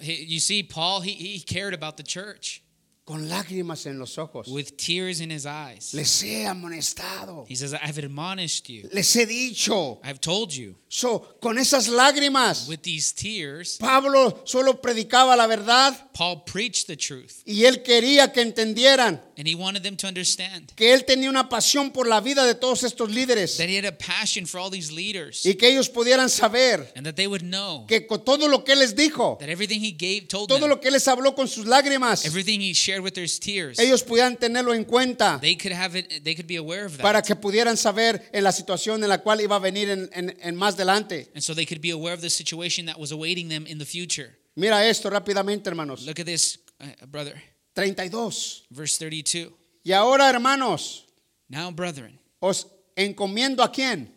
You 0.00 0.40
see, 0.40 0.62
Paul, 0.62 1.02
he, 1.02 1.12
he 1.12 1.40
cared 1.40 1.74
about 1.74 1.96
the 1.96 2.02
church 2.02 2.63
Con 3.04 3.28
lágrimas 3.28 3.84
en 3.84 3.98
los 3.98 4.16
ojos. 4.16 4.48
with 4.48 4.76
tears 4.78 5.20
in 5.20 5.30
his 5.30 5.44
eyes. 5.44 5.92
Les 5.92 6.22
he 6.22 6.46
amonestado. 6.46 7.44
He 7.46 7.54
says, 7.54 7.74
I've 7.74 7.98
admonished 7.98 8.68
you. 8.70 8.88
Les 8.94 9.12
he 9.14 9.26
dicho. 9.26 10.00
I've 10.02 10.20
told 10.20 10.52
you. 10.52 10.74
So, 10.88 11.18
con 11.42 11.58
esas 11.58 11.88
lágrimas, 11.88 12.68
With 12.68 12.82
these 12.82 13.12
tears, 13.12 13.76
Pablo 13.78 14.42
solo 14.44 14.80
predicaba 14.80 15.36
la 15.36 15.46
verdad 15.48 15.92
Paul 16.14 16.44
preached 16.46 16.86
the 16.86 16.96
truth. 16.96 17.42
y 17.44 17.64
él 17.64 17.82
quería 17.82 18.32
que 18.32 18.40
entendieran 18.42 19.20
And 19.36 19.48
he 19.48 19.56
wanted 19.56 19.82
them 19.82 19.96
to 19.96 20.06
understand 20.06 20.72
que 20.76 20.94
él 20.94 21.04
tenía 21.04 21.28
una 21.28 21.48
pasión 21.48 21.90
por 21.92 22.06
la 22.06 22.20
vida 22.20 22.46
de 22.46 22.54
todos 22.54 22.84
estos 22.84 23.10
líderes 23.10 23.56
that 23.56 23.68
he 23.68 23.76
had 23.76 23.84
a 23.84 23.90
passion 23.98 24.46
for 24.46 24.60
all 24.60 24.70
these 24.70 24.92
leaders 24.92 25.44
y 25.44 25.54
que 25.56 25.68
ellos 25.68 25.88
pudieran 25.90 26.30
saber 26.30 26.86
and 26.94 27.04
that 27.04 27.16
they 27.16 27.26
would 27.26 27.42
know 27.42 27.84
que 27.88 28.06
con 28.06 28.24
todo 28.24 28.46
lo 28.46 28.62
que 28.62 28.72
él 28.74 28.78
les 28.78 28.94
dijo, 28.94 29.36
that 29.40 29.48
everything 29.48 29.80
he 29.80 29.90
gave, 29.90 30.28
told 30.28 30.48
todo 30.48 30.60
them, 30.60 30.68
lo 30.70 30.80
que 30.80 30.92
les 30.92 31.06
habló 31.08 31.34
con 31.34 31.48
sus 31.48 31.66
lágrimas, 31.66 32.24
everything 32.24 32.60
he 32.60 32.72
shared 32.72 32.93
with 33.02 33.14
their 33.14 33.26
tears, 33.26 33.78
ellos 33.78 34.02
pudieran 34.02 34.36
tenerlo 34.36 34.74
en 34.74 34.84
cuenta 34.84 35.38
they 35.40 35.56
could 35.56 35.72
have 35.72 35.96
it, 35.98 36.22
they 36.24 36.34
could 36.34 36.46
be 36.46 36.56
aware 36.56 36.84
of 36.86 36.96
para 36.98 37.20
that. 37.20 37.26
que 37.26 37.34
pudieran 37.36 37.76
saber 37.76 38.22
en 38.32 38.42
la 38.44 38.52
situación 38.52 39.02
en 39.02 39.08
la 39.08 39.18
cual 39.18 39.40
iba 39.40 39.56
a 39.56 39.60
venir 39.60 39.88
en, 39.90 40.08
en- 40.12 40.36
en 40.40 40.54
más 40.56 40.74
adelante. 40.74 41.30
And 41.34 41.42
so 41.42 41.54
they 41.54 41.66
could 41.66 41.80
be 41.80 41.90
aware 41.90 42.14
of 42.14 42.20
the 42.20 42.30
situation 42.30 42.86
that 42.86 42.98
was 42.98 43.12
awaiting 43.12 43.48
them 43.48 43.66
in 43.66 43.78
the 43.78 43.84
future. 43.86 44.36
Mira 44.56 44.86
esto 44.86 45.10
rápidamente, 45.10 45.66
hermanos. 45.68 46.06
Look 46.06 46.20
at 46.20 46.26
this, 46.26 46.58
uh, 46.80 47.06
brother. 47.06 47.40
32. 47.74 48.66
Verse 48.70 48.96
32. 48.98 49.52
Y 49.84 49.92
ahora, 49.92 50.28
hermanos, 50.30 51.04
Now, 51.48 51.70
brethren, 51.72 52.18
os 52.40 52.66
encomiendo 52.96 53.62
a 53.62 53.70
quién? 53.70 54.10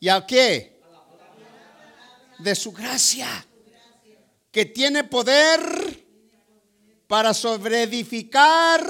¿Y 0.00 0.08
a 0.08 0.24
qué? 0.26 0.80
De 2.38 2.54
su 2.54 2.72
gracia, 2.72 3.28
que 4.50 4.64
tiene 4.64 5.04
poder 5.04 5.89
para 7.10 7.34
sobreedificar 7.34 8.80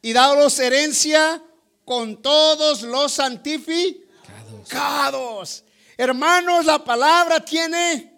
y 0.00 0.12
daros 0.12 0.60
herencia 0.60 1.42
con 1.84 2.22
todos 2.22 2.82
los 2.82 3.14
santificados. 3.14 5.64
Hermanos, 5.96 6.64
la 6.64 6.84
palabra 6.84 7.44
tiene 7.44 8.16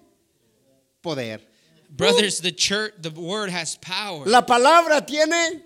poder. 1.00 1.48
brothers, 1.88 2.40
the 2.40 2.52
church, 2.52 2.92
the 3.00 3.08
word 3.08 3.48
has 3.48 3.76
power. 3.76 4.26
La 4.26 4.44
palabra 4.44 5.06
tiene 5.06 5.64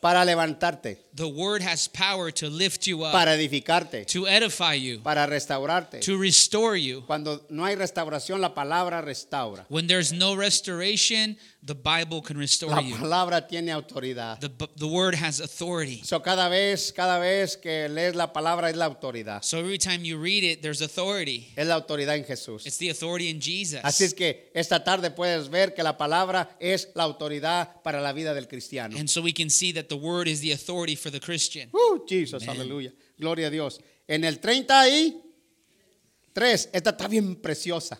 para 0.00 0.24
levantarte, 0.24 1.04
The 1.14 1.26
word 1.26 1.62
has 1.62 1.88
power 1.88 2.30
to 2.32 2.48
lift 2.48 2.86
you 2.86 3.02
up, 3.02 3.12
para 3.12 3.34
edificarte, 3.34 4.04
to 4.12 4.26
edify 4.28 4.74
you, 4.74 5.00
para 5.00 5.26
restaurarte. 5.26 6.00
to 6.00 6.16
restore 6.16 6.76
you. 6.76 7.02
Cuando 7.06 7.44
no 7.48 7.64
hay 7.64 7.74
restauración, 7.74 8.40
la 8.40 8.54
palabra 8.54 9.00
restaura. 9.02 9.64
When 9.68 9.86
there's 9.86 10.12
no 10.12 10.36
restoration, 10.36 11.36
the 11.62 11.74
Bible 11.74 12.22
can 12.22 12.36
restore 12.38 12.70
La 12.70 12.80
you. 12.80 12.94
palabra 12.96 13.48
tiene 13.48 13.72
autoridad. 13.72 14.38
The, 14.40 14.50
the 14.76 14.86
word 14.86 15.14
has 15.16 15.40
authority. 15.40 16.02
So, 16.04 16.20
cada 16.20 16.48
vez, 16.48 16.92
cada 16.92 17.18
vez 17.18 17.56
que 17.56 17.88
lees 17.88 18.14
la 18.14 18.32
palabra 18.32 18.70
es 18.70 18.76
la 18.76 18.86
autoridad. 18.86 19.42
So 19.42 19.58
every 19.58 19.78
time 19.78 20.04
you 20.04 20.18
read 20.18 20.44
it, 20.44 20.62
there's 20.62 20.82
authority. 20.82 21.48
Es 21.56 21.66
la 21.66 21.74
autoridad 21.74 22.16
en 22.16 22.24
Jesús. 22.24 22.64
It's 22.66 22.78
the 22.78 22.90
authority 22.90 23.28
in 23.28 23.40
Jesus. 23.40 23.80
Así 23.82 24.04
es 24.04 24.14
que 24.14 24.50
esta 24.54 24.84
tarde 24.84 25.10
puedes 25.10 25.48
ver 25.48 25.74
que 25.74 25.82
la 25.82 25.96
palabra 25.98 26.48
es 26.60 26.88
la 26.94 27.02
autoridad 27.04 27.82
para 27.82 28.00
la 28.00 28.12
vida 28.12 28.34
del 28.34 28.46
cristiano. 28.46 28.96
And 28.96 29.08
so 29.08 29.20
we 29.20 29.32
can 29.32 29.50
see 29.50 29.72
that 29.72 29.88
the 29.88 29.96
word 29.96 30.28
is 30.28 30.40
the 30.40 30.52
authority 30.52 30.94
for 30.98 31.10
the 31.10 31.20
Christian. 31.20 31.70
Uh, 31.72 32.00
Jesus, 32.06 32.46
aleluya. 32.46 32.92
Gloria 33.18 33.46
a 33.46 33.50
Dios. 33.50 33.80
En 34.06 34.24
el 34.24 34.40
33, 34.40 36.68
esta 36.72 36.90
está 36.90 37.08
bien 37.08 37.36
preciosa. 37.36 37.98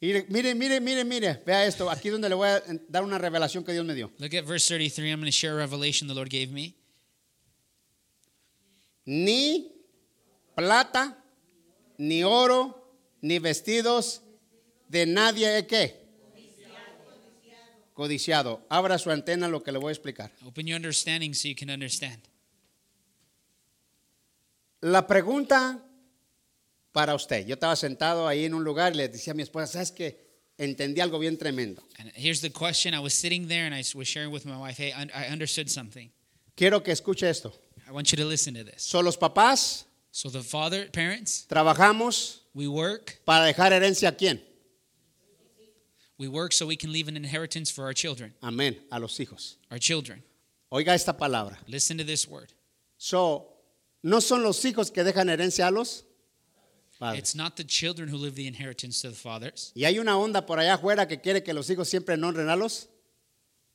Mire, 0.00 0.26
mire, 0.28 0.54
mire, 0.80 1.04
mire. 1.04 1.42
Vea 1.44 1.66
esto. 1.66 1.90
Aquí 1.90 2.08
es 2.08 2.12
donde 2.12 2.28
le 2.28 2.36
voy 2.36 2.48
a 2.48 2.62
dar 2.88 3.02
una 3.02 3.18
revelación 3.18 3.64
que 3.64 3.72
Dios 3.72 3.84
me 3.84 3.94
dio. 3.94 4.12
Look 4.18 4.34
at 4.34 4.44
verse 4.44 4.68
33. 4.68 5.10
I'm 5.10 5.20
going 5.20 5.26
to 5.26 5.32
share 5.32 5.54
a 5.54 5.56
revelation 5.56 6.06
the 6.06 6.14
Lord 6.14 6.30
gave 6.30 6.52
me. 6.52 6.76
Ni 9.04 9.72
plata, 10.54 11.18
ni 11.96 12.22
oro, 12.22 12.94
ni 13.22 13.40
vestidos 13.40 14.20
de 14.88 15.06
nadie. 15.06 15.58
¿eh, 15.58 15.66
¿Qué? 15.66 16.07
Codiciado. 17.98 18.64
Abra 18.70 18.96
su 18.96 19.10
antena 19.10 19.48
lo 19.48 19.60
que 19.64 19.72
le 19.72 19.78
voy 19.78 19.88
a 19.88 19.92
explicar. 19.92 20.30
Open 20.46 20.68
your 20.68 20.76
understanding 20.76 21.34
so 21.34 21.48
you 21.48 21.56
can 21.56 21.68
understand. 21.68 22.20
La 24.80 25.04
pregunta 25.08 25.82
para 26.92 27.16
usted. 27.16 27.44
Yo 27.44 27.54
estaba 27.54 27.74
sentado 27.74 28.28
ahí 28.28 28.44
en 28.44 28.54
un 28.54 28.62
lugar 28.62 28.92
y 28.92 28.98
le 28.98 29.08
decía 29.08 29.32
a 29.32 29.34
mi 29.34 29.42
esposa, 29.42 29.66
¿sabes 29.66 29.90
qué? 29.90 30.28
Entendí 30.58 31.00
algo 31.00 31.18
bien 31.18 31.36
tremendo. 31.36 31.82
And 31.98 32.12
here's 32.14 32.40
the 32.40 32.52
question. 32.52 32.94
I 32.94 33.00
was 33.00 33.14
sitting 33.14 33.48
there 33.48 33.66
and 33.66 33.74
I 33.74 33.82
was 33.96 34.06
sharing 34.06 34.30
with 34.30 34.44
my 34.44 34.56
wife, 34.56 34.76
hey, 34.80 34.92
I 34.92 35.32
understood 35.32 35.68
something. 35.68 36.08
Quiero 36.54 36.84
que 36.84 36.92
escuche 36.92 37.28
esto. 37.28 37.52
I 37.88 37.90
want 37.90 38.12
you 38.12 38.16
to 38.16 38.24
listen 38.24 38.54
to 38.54 38.62
this. 38.62 38.84
So, 38.84 39.00
los 39.02 39.16
papás 39.16 39.86
So 40.12 40.30
the 40.30 40.44
father, 40.44 40.88
parents, 40.92 41.46
trabajamos 41.48 42.42
we 42.54 42.68
work. 42.68 43.20
para 43.24 43.44
dejar 43.46 43.72
herencia 43.72 44.10
a 44.10 44.16
quién? 44.16 44.40
We 46.18 46.26
work 46.26 46.52
so 46.52 46.66
we 46.66 46.76
can 46.76 46.92
leave 46.92 47.06
an 47.08 47.16
inheritance 47.16 47.70
for 47.70 47.84
our 47.84 47.92
children. 47.92 48.34
Amén, 48.42 48.76
a 48.90 48.98
los 48.98 49.16
hijos. 49.18 49.56
Our 49.70 49.78
children. 49.78 50.22
Oiga 50.72 50.88
esta 50.88 51.12
palabra. 51.12 51.56
Listen 51.68 51.96
to 51.98 52.04
this 52.04 52.26
word. 52.28 52.52
So, 52.98 53.46
no 54.02 54.18
son 54.20 54.42
los 54.42 54.60
hijos 54.64 54.92
que 54.92 55.04
dejan 55.04 55.28
herencia 55.28 55.68
a 55.68 55.70
los 55.70 56.02
padres. 56.98 57.20
It's 57.20 57.34
not 57.36 57.56
the 57.56 57.64
children 57.64 58.08
who 58.08 58.16
leave 58.16 58.34
the 58.34 58.48
inheritance 58.48 59.00
to 59.02 59.10
the 59.10 59.16
fathers. 59.16 59.72
Y 59.76 59.84
hay 59.84 59.98
una 59.98 60.18
onda 60.18 60.44
por 60.44 60.58
allá 60.58 60.74
afuera 60.74 61.06
que 61.06 61.18
quiere 61.18 61.42
que 61.42 61.54
los 61.54 61.70
hijos 61.70 61.88
siempre 61.88 62.16
honren 62.16 62.48
a 62.48 62.56
los 62.56 62.88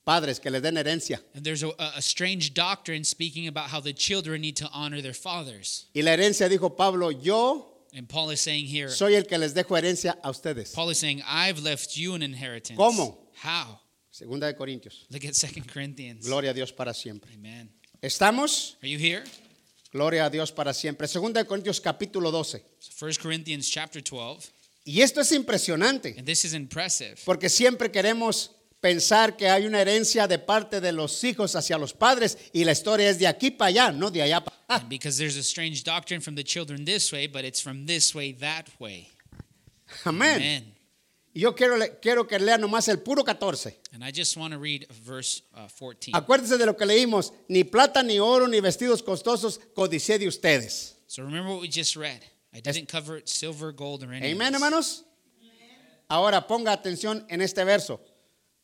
padres, 0.06 0.40
que 0.40 0.52
les 0.52 0.62
den 0.62 0.76
herencia. 0.76 1.22
And 1.34 1.46
there's 1.46 1.64
a, 1.64 1.72
a 1.96 2.02
strange 2.02 2.54
doctrine 2.54 3.06
speaking 3.06 3.48
about 3.48 3.70
how 3.70 3.80
the 3.80 3.94
children 3.94 4.42
need 4.42 4.58
to 4.58 4.70
honor 4.74 5.02
their 5.02 5.14
fathers. 5.14 5.88
Y 5.96 6.02
la 6.02 6.12
herencia, 6.12 6.50
dijo 6.50 6.76
Pablo, 6.76 7.10
yo 7.10 7.73
And 7.96 8.08
Paul 8.10 8.32
is 8.32 8.42
saying 8.42 8.66
here, 8.66 8.90
soy 8.90 9.14
el 9.16 9.24
que 9.24 9.38
les 9.38 9.54
dejo 9.54 9.78
herencia 9.78 10.18
a 10.24 10.30
ustedes. 10.30 10.74
Paul 10.74 10.90
is 10.90 10.98
saying, 10.98 11.22
I've 11.28 11.60
left 11.62 11.96
you 11.96 12.16
an 12.16 12.24
inheritance. 12.24 12.78
¿Cómo? 12.78 13.18
How? 13.44 13.80
Segunda 14.10 14.48
de 14.48 14.54
Corintios. 14.56 15.06
Look 15.12 15.26
at 15.26 15.34
2 15.36 15.64
Corinthians. 15.72 16.26
Gloria 16.26 16.52
a 16.52 16.54
Dios 16.54 16.72
para 16.72 16.94
siempre. 16.94 17.32
Amen. 17.34 17.70
¿Estamos? 18.02 18.76
Are 18.82 18.90
you 18.90 18.98
here? 18.98 19.24
Gloria 19.92 20.26
a 20.26 20.30
Dios 20.30 20.52
para 20.52 20.74
siempre. 20.74 21.08
Segunda 21.08 21.40
de 21.42 21.48
Corintios 21.48 21.80
capítulo 21.80 22.32
12. 22.32 22.64
So 22.80 23.06
1 23.06 23.14
Corinthians 23.22 23.70
chapter 23.70 24.02
12. 24.02 24.52
Y 24.86 25.02
esto 25.02 25.22
es 25.22 25.32
impresionante, 25.32 26.16
And 26.18 26.26
this 26.26 26.44
is 26.44 26.54
impressive. 26.54 27.16
porque 27.26 27.48
siempre 27.48 27.90
queremos 27.92 28.52
pensar 28.84 29.38
que 29.38 29.48
hay 29.48 29.66
una 29.66 29.80
herencia 29.80 30.28
de 30.28 30.38
parte 30.38 30.82
de 30.82 30.92
los 30.92 31.24
hijos 31.24 31.56
hacia 31.56 31.78
los 31.78 31.94
padres 31.94 32.38
y 32.52 32.66
la 32.66 32.74
historia 32.74 33.10
es 33.10 33.18
de 33.18 33.28
aquí 33.28 33.50
para 33.50 33.70
allá, 33.70 33.92
no 33.94 34.12
de 34.12 34.22
allá 34.22 34.44
para 34.44 34.58
acá. 34.68 34.90
Because 34.90 35.18
there's 35.18 35.38
a 35.38 35.44
strange 35.44 35.86
doctrine 35.86 36.20
from 36.20 36.36
the 36.36 36.44
children 36.44 36.84
this 36.84 37.14
way, 37.14 37.28
but 37.28 37.46
it's 37.46 37.62
from 37.62 37.86
this 37.86 38.14
way, 38.14 38.34
that 38.34 38.66
way. 38.80 39.10
Amén. 40.04 40.36
Amen. 40.36 40.76
Yo 41.34 41.56
quiero, 41.56 41.80
quiero 42.02 42.28
que 42.28 42.38
lea 42.38 42.58
nomás 42.58 42.90
el 42.90 42.98
puro 42.98 43.24
14. 43.24 43.74
And 43.94 44.04
I 44.04 44.12
just 44.12 44.36
want 44.36 44.52
to 44.52 44.60
read 44.60 44.86
verse 44.92 45.44
uh, 45.56 45.70
14. 45.70 46.12
Acuérdense 46.12 46.58
de 46.58 46.66
lo 46.66 46.74
que 46.74 46.86
leímos, 46.86 47.32
ni 47.48 47.64
plata, 47.64 48.04
ni 48.04 48.20
oro, 48.20 48.48
ni 48.48 48.60
vestidos 48.60 49.02
costosos 49.02 49.62
codicié 49.74 50.20
de 50.20 50.28
ustedes. 50.28 50.96
So 51.08 51.24
remember 51.24 51.54
what 51.54 51.62
we 51.62 51.70
just 51.70 51.96
read. 51.96 52.20
I 52.54 52.60
didn't 52.60 52.90
cover 52.90 53.22
silver, 53.24 53.72
gold, 53.72 54.04
or 54.04 54.12
anything. 54.12 54.36
Amén, 54.36 54.54
hermanos. 54.54 55.06
Ahora 56.10 56.46
ponga 56.46 56.74
atención 56.74 57.26
en 57.30 57.42
este 57.42 57.64
verso. 57.64 58.02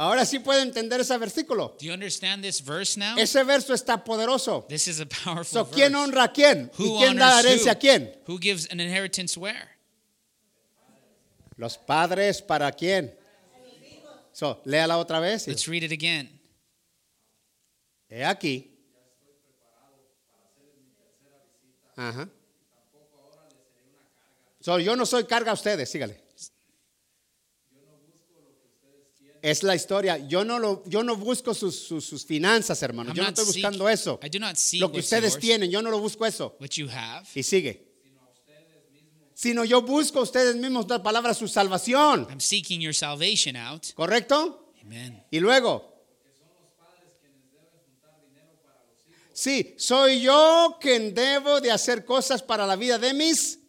Ahora 0.00 0.24
sí 0.24 0.38
puede 0.38 0.62
entender 0.62 0.98
ese 0.98 1.18
versículo. 1.18 1.76
Do 1.78 1.84
you 1.84 1.92
understand 1.92 2.42
this 2.42 2.64
verse 2.64 2.98
now? 2.98 3.18
Ese 3.18 3.44
verso 3.44 3.74
está 3.74 4.02
poderoso. 4.02 4.64
This 4.66 4.88
is 4.88 4.98
a 4.98 5.04
powerful 5.04 5.44
So, 5.44 5.64
verse. 5.66 5.74
¿Quién 5.74 5.94
honra 5.94 6.24
a 6.24 6.32
quién? 6.32 6.70
¿Y 6.78 6.82
Who 6.82 6.98
quién 7.00 7.18
da 7.18 7.38
herencia 7.38 7.72
who? 7.72 7.76
a 7.76 7.78
quién? 7.78 8.16
Who 8.26 8.38
gives 8.38 8.66
an 8.70 8.80
inheritance 8.80 9.38
where? 9.38 9.68
Los 11.58 11.76
padres 11.76 12.40
para 12.40 12.72
quién. 12.72 13.14
So, 14.32 14.62
léala 14.64 14.96
otra 14.96 15.20
vez. 15.20 15.46
Let's 15.46 15.68
read 15.68 15.82
it 15.82 15.92
again. 15.92 16.30
He 18.08 18.24
aquí. 18.24 18.70
Ajá. 21.94 22.26
So, 24.60 24.78
yo 24.78 24.96
no 24.96 25.04
soy 25.04 25.24
carga 25.24 25.50
a 25.50 25.54
ustedes, 25.54 25.90
sígale. 25.90 26.22
Es 29.42 29.62
la 29.62 29.74
historia. 29.74 30.18
Yo 30.28 30.44
no, 30.44 30.58
lo, 30.58 30.82
yo 30.86 31.02
no 31.02 31.16
busco 31.16 31.54
sus, 31.54 31.74
sus, 31.74 32.04
sus 32.04 32.24
finanzas, 32.26 32.82
hermano. 32.82 33.10
I'm 33.10 33.16
Yo 33.16 33.22
no 33.22 33.28
estoy 33.30 33.44
seek- 33.46 33.54
buscando 33.54 33.88
eso. 33.88 34.20
I 34.22 34.28
do 34.28 34.38
not 34.38 34.56
seek 34.56 34.80
Lo 34.82 34.92
que 34.92 35.00
ustedes 35.00 35.32
yours, 35.32 35.40
tienen, 35.40 35.70
yo 35.70 35.80
no 35.80 35.90
lo 35.90 35.98
busco 35.98 36.26
eso. 36.26 36.56
what 36.60 36.70
you 36.76 36.88
have. 36.90 37.26
Y 37.34 37.42
sigue. 37.42 37.88
Sino 39.34 39.64
yo 39.64 39.80
busco 39.80 40.18
a 40.18 40.22
ustedes 40.22 40.54
mismos 40.56 40.86
la 40.90 41.02
palabra 41.02 41.32
su 41.32 41.48
salvación. 41.48 42.26
I'm 42.28 42.40
seeking 42.40 42.80
your 42.82 42.94
salvation 42.94 43.56
out. 43.56 43.86
¿Correcto? 43.94 44.72
Amen. 44.82 45.24
Y 45.30 45.40
luego. 45.40 45.88
Sí, 49.32 49.74
soy 49.78 50.20
yo 50.20 50.76
quien 50.80 51.14
debo 51.14 51.62
de 51.62 51.70
hacer 51.70 52.04
cosas 52.04 52.42
para 52.42 52.66
la 52.66 52.76
vida 52.76 52.98
de 52.98 53.14
mis 53.14 53.59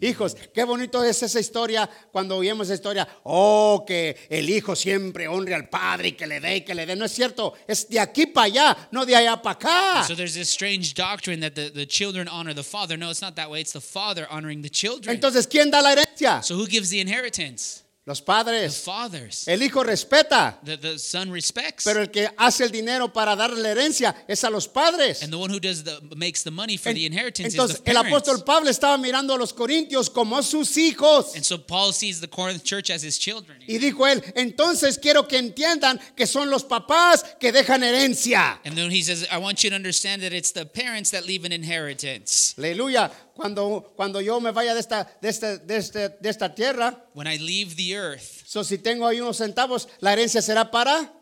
hijos. 0.00 0.36
Qué 0.52 0.64
bonito 0.64 1.02
es 1.02 1.22
esa 1.22 1.40
historia 1.40 1.88
cuando 2.12 2.36
oímos 2.36 2.66
esa 2.66 2.74
historia. 2.74 3.08
Oh, 3.24 3.84
que 3.86 4.16
el 4.28 4.48
hijo 4.50 4.74
siempre 4.74 5.28
honre 5.28 5.54
al 5.54 5.68
padre 5.68 6.08
y 6.08 6.12
que 6.12 6.26
le 6.26 6.40
dé 6.40 6.56
y 6.56 6.60
que 6.62 6.74
le 6.74 6.86
dé. 6.86 6.96
No 6.96 7.04
es 7.04 7.12
cierto, 7.12 7.54
es 7.66 7.88
de 7.88 8.00
aquí 8.00 8.26
para 8.26 8.46
allá, 8.46 8.88
no 8.90 9.06
de 9.06 9.16
allá 9.16 9.40
para 9.40 9.54
acá. 9.54 10.04
So 10.06 10.14
there's 10.14 10.34
this 10.34 10.50
strange 10.50 10.94
doctrine 10.94 11.40
that 11.40 11.54
the, 11.54 11.70
the 11.70 11.86
children 11.86 12.28
honor 12.28 12.54
the 12.54 12.64
father. 12.64 12.96
No, 12.96 13.10
it's 13.10 13.22
not 13.22 13.36
that 13.36 13.50
way. 13.50 13.60
It's 13.60 13.72
the 13.72 13.80
father 13.80 14.26
honoring 14.30 14.62
the 14.62 14.70
children. 14.70 15.14
Entonces, 15.14 15.46
¿quién 15.46 15.70
da 15.70 15.80
la 15.80 15.92
herencia? 15.92 16.42
So 16.42 16.56
who 16.56 16.66
gives 16.66 16.90
the 16.90 17.00
inheritance? 17.00 17.83
Los 18.06 18.18
The 18.20 18.24
padres. 18.26 18.82
fathers. 18.84 19.48
El 19.48 19.62
hijo 19.62 19.82
respeta, 19.82 20.58
The, 20.62 20.76
the 20.76 20.98
son 20.98 21.32
respects. 21.32 21.84
pero 21.84 22.02
el 22.02 22.10
que 22.10 22.28
hace 22.36 22.64
el 22.64 22.70
dinero 22.70 23.10
para 23.10 23.34
darle 23.34 23.62
la 23.62 23.70
herencia 23.70 24.14
es 24.28 24.44
a 24.44 24.50
los 24.50 24.68
padres. 24.68 25.22
And 25.22 25.32
the 25.32 25.38
one 25.38 25.50
who 25.50 25.58
does 25.58 25.84
the 25.84 25.98
makes 26.14 26.42
the 26.44 26.50
money 26.50 26.76
for 26.76 26.90
En- 26.90 26.96
the 26.96 27.06
inheritance 27.06 27.54
Entonces, 27.54 27.76
is 27.78 27.82
the 27.82 27.90
el 27.92 27.96
parents. 28.02 28.28
apóstol 28.28 28.44
Pablo 28.44 28.68
estaba 28.68 28.98
mirando 28.98 29.32
a 29.32 29.38
los 29.38 29.54
corintios 29.54 30.10
como 30.10 30.42
sus 30.42 30.76
hijos. 30.76 31.34
And 31.34 31.42
so 31.46 31.56
Paul 31.56 31.94
sees 31.94 32.20
the 32.20 32.28
Corinth 32.28 32.62
church 32.62 32.90
as 32.90 33.02
his 33.02 33.18
children. 33.18 33.56
Y 33.66 33.78
dijo 33.78 34.06
él, 34.06 34.22
entonces 34.36 34.98
quiero 34.98 35.26
que 35.26 35.38
entiendan 35.38 35.98
que 36.14 36.26
son 36.26 36.50
los 36.50 36.62
papás 36.64 37.24
que 37.40 37.52
dejan 37.52 37.82
herencia. 37.82 38.60
And 38.66 38.76
then 38.76 38.90
he 38.90 39.02
says, 39.02 39.26
I 39.32 39.38
want 39.38 39.64
you 39.64 39.70
to 39.70 39.76
understand 39.76 40.20
that 40.24 40.34
it's 40.34 40.52
the 40.52 40.66
parents 40.66 41.10
that 41.12 41.24
leave 41.24 41.46
an 41.46 41.52
inheritance. 41.52 42.54
Aleluya. 42.58 43.10
Cuando, 43.34 43.92
cuando 43.96 44.20
yo 44.20 44.40
me 44.40 44.52
vaya 44.52 44.74
de 44.74 44.80
esta, 44.80 45.10
de, 45.20 45.28
este- 45.28 45.58
de, 45.58 45.76
este- 45.76 46.08
de 46.20 46.28
esta 46.28 46.54
tierra, 46.54 47.04
When 47.14 47.26
I 47.26 47.36
leave 47.38 47.74
the 47.76 47.94
earth, 47.96 48.22
so 48.46 48.62
si 48.62 48.78
tengo 48.78 49.06
ahí 49.06 49.20
unos 49.20 49.38
centavos, 49.38 49.88
la 50.00 50.12
herencia 50.12 50.40
será 50.40 50.70
para 50.70 51.12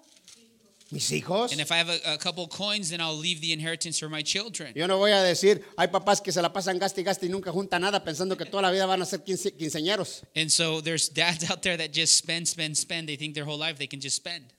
mis 0.90 1.10
hijos. 1.10 1.52
and 1.52 1.60
if 1.62 1.70
I 1.72 1.78
have 1.78 1.88
a, 1.88 2.12
a 2.12 2.18
couple 2.18 2.46
coins, 2.48 2.90
then 2.90 3.00
I'll 3.00 3.16
leave 3.18 3.40
the 3.40 3.50
inheritance 3.54 3.98
for 3.98 4.10
my 4.10 4.22
children. 4.22 4.74
Yo 4.76 4.86
no 4.86 4.98
voy 4.98 5.12
a 5.12 5.22
decir, 5.22 5.64
hay 5.78 5.88
papás 5.88 6.20
que 6.20 6.32
se 6.32 6.42
la 6.42 6.52
pasan 6.52 6.78
gaste 6.78 7.00
y 7.00 7.04
gaste 7.04 7.24
y 7.24 7.28
nunca 7.30 7.50
juntan 7.50 7.80
nada 7.80 8.04
pensando 8.04 8.36
que 8.36 8.44
toda 8.44 8.62
la 8.62 8.70
vida 8.70 8.84
van 8.84 9.00
a 9.00 9.06
ser 9.06 9.20
quince- 9.24 9.56
quinceañeros. 9.56 10.22
And 10.36 10.50
so 10.50 10.82
there's 10.82 11.08
dads 11.14 11.50
out 11.50 11.62
there 11.62 11.78
that 11.78 11.92
just 11.94 12.14
spend, 12.14 12.46
spend, 12.46 12.76
spend. 12.76 13.08
They 13.08 13.16
think 13.16 13.34
their 13.34 13.46
whole 13.46 13.58
life 13.58 13.78
they 13.78 13.88
can 13.88 14.00
just 14.02 14.16
spend. 14.16 14.52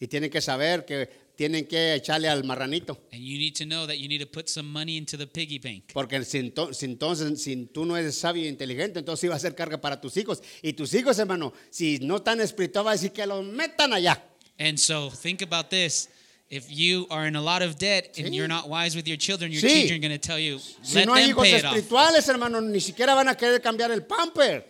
Y 0.00 0.06
tienen 0.06 0.30
que 0.30 0.40
saber 0.40 0.86
que 0.86 1.10
tienen 1.40 1.64
que 1.66 1.94
echarle 1.94 2.28
al 2.28 2.44
marranito. 2.44 3.00
And 3.12 3.22
you 3.22 3.38
need 3.38 3.54
to 3.56 3.64
know 3.64 3.86
that 3.86 3.96
you 3.96 4.08
need 4.08 4.20
to 4.20 4.26
put 4.26 4.46
some 4.50 4.68
money 4.70 4.98
into 4.98 5.16
the 5.16 5.26
piggy 5.26 5.58
bank. 5.58 5.84
Porque 5.94 6.22
si, 6.22 6.38
ento- 6.38 6.74
si 6.74 6.84
entonces, 6.84 7.42
si 7.42 7.56
tú 7.64 7.86
no 7.86 7.96
eres 7.96 8.18
sabio 8.18 8.44
e 8.44 8.48
inteligente, 8.48 8.98
entonces 8.98 9.24
iba 9.24 9.34
a 9.36 9.38
ser 9.38 9.54
carga 9.54 9.80
para 9.80 9.98
tus 9.98 10.18
hijos. 10.18 10.42
Y 10.60 10.74
tus 10.74 10.92
hijos, 10.92 11.18
hermano, 11.18 11.54
si 11.70 11.98
no 12.00 12.16
están 12.16 12.42
espirituales, 12.42 12.86
va 12.86 12.90
a 12.90 12.94
decir 12.94 13.12
que 13.12 13.24
los 13.26 13.42
metan 13.42 13.94
allá. 13.94 14.22
And 14.58 14.76
so 14.78 15.10
think 15.10 15.40
about 15.40 15.70
this. 15.70 16.10
If 16.50 16.68
you 16.68 17.06
are 17.08 17.26
in 17.26 17.36
a 17.36 17.40
lot 17.40 17.62
of 17.62 17.78
debt 17.78 18.18
and 18.18 18.26
Sí. 18.28 18.34
you're 18.34 18.46
not 18.48 18.68
wise 18.68 18.94
with 18.94 19.06
your 19.06 19.16
children, 19.16 19.50
your 19.50 19.62
Sí. 19.62 19.68
children 19.88 19.94
are 20.04 20.08
going 20.08 20.20
to 20.20 20.26
tell 20.26 20.38
you, 20.38 20.58
Si 20.82 20.94
let 20.96 21.06
no 21.06 21.14
hay 21.14 21.22
them 21.22 21.30
hijos 21.30 21.44
pay 21.48 21.54
it 21.56 21.64
off. 21.64 21.74
espirituales, 21.74 22.28
hermano, 22.28 22.60
ni 22.60 22.80
siquiera 22.80 23.14
van 23.14 23.28
a 23.28 23.34
querer 23.34 23.62
cambiar 23.62 23.90
el 23.92 24.02
pamper. 24.04 24.66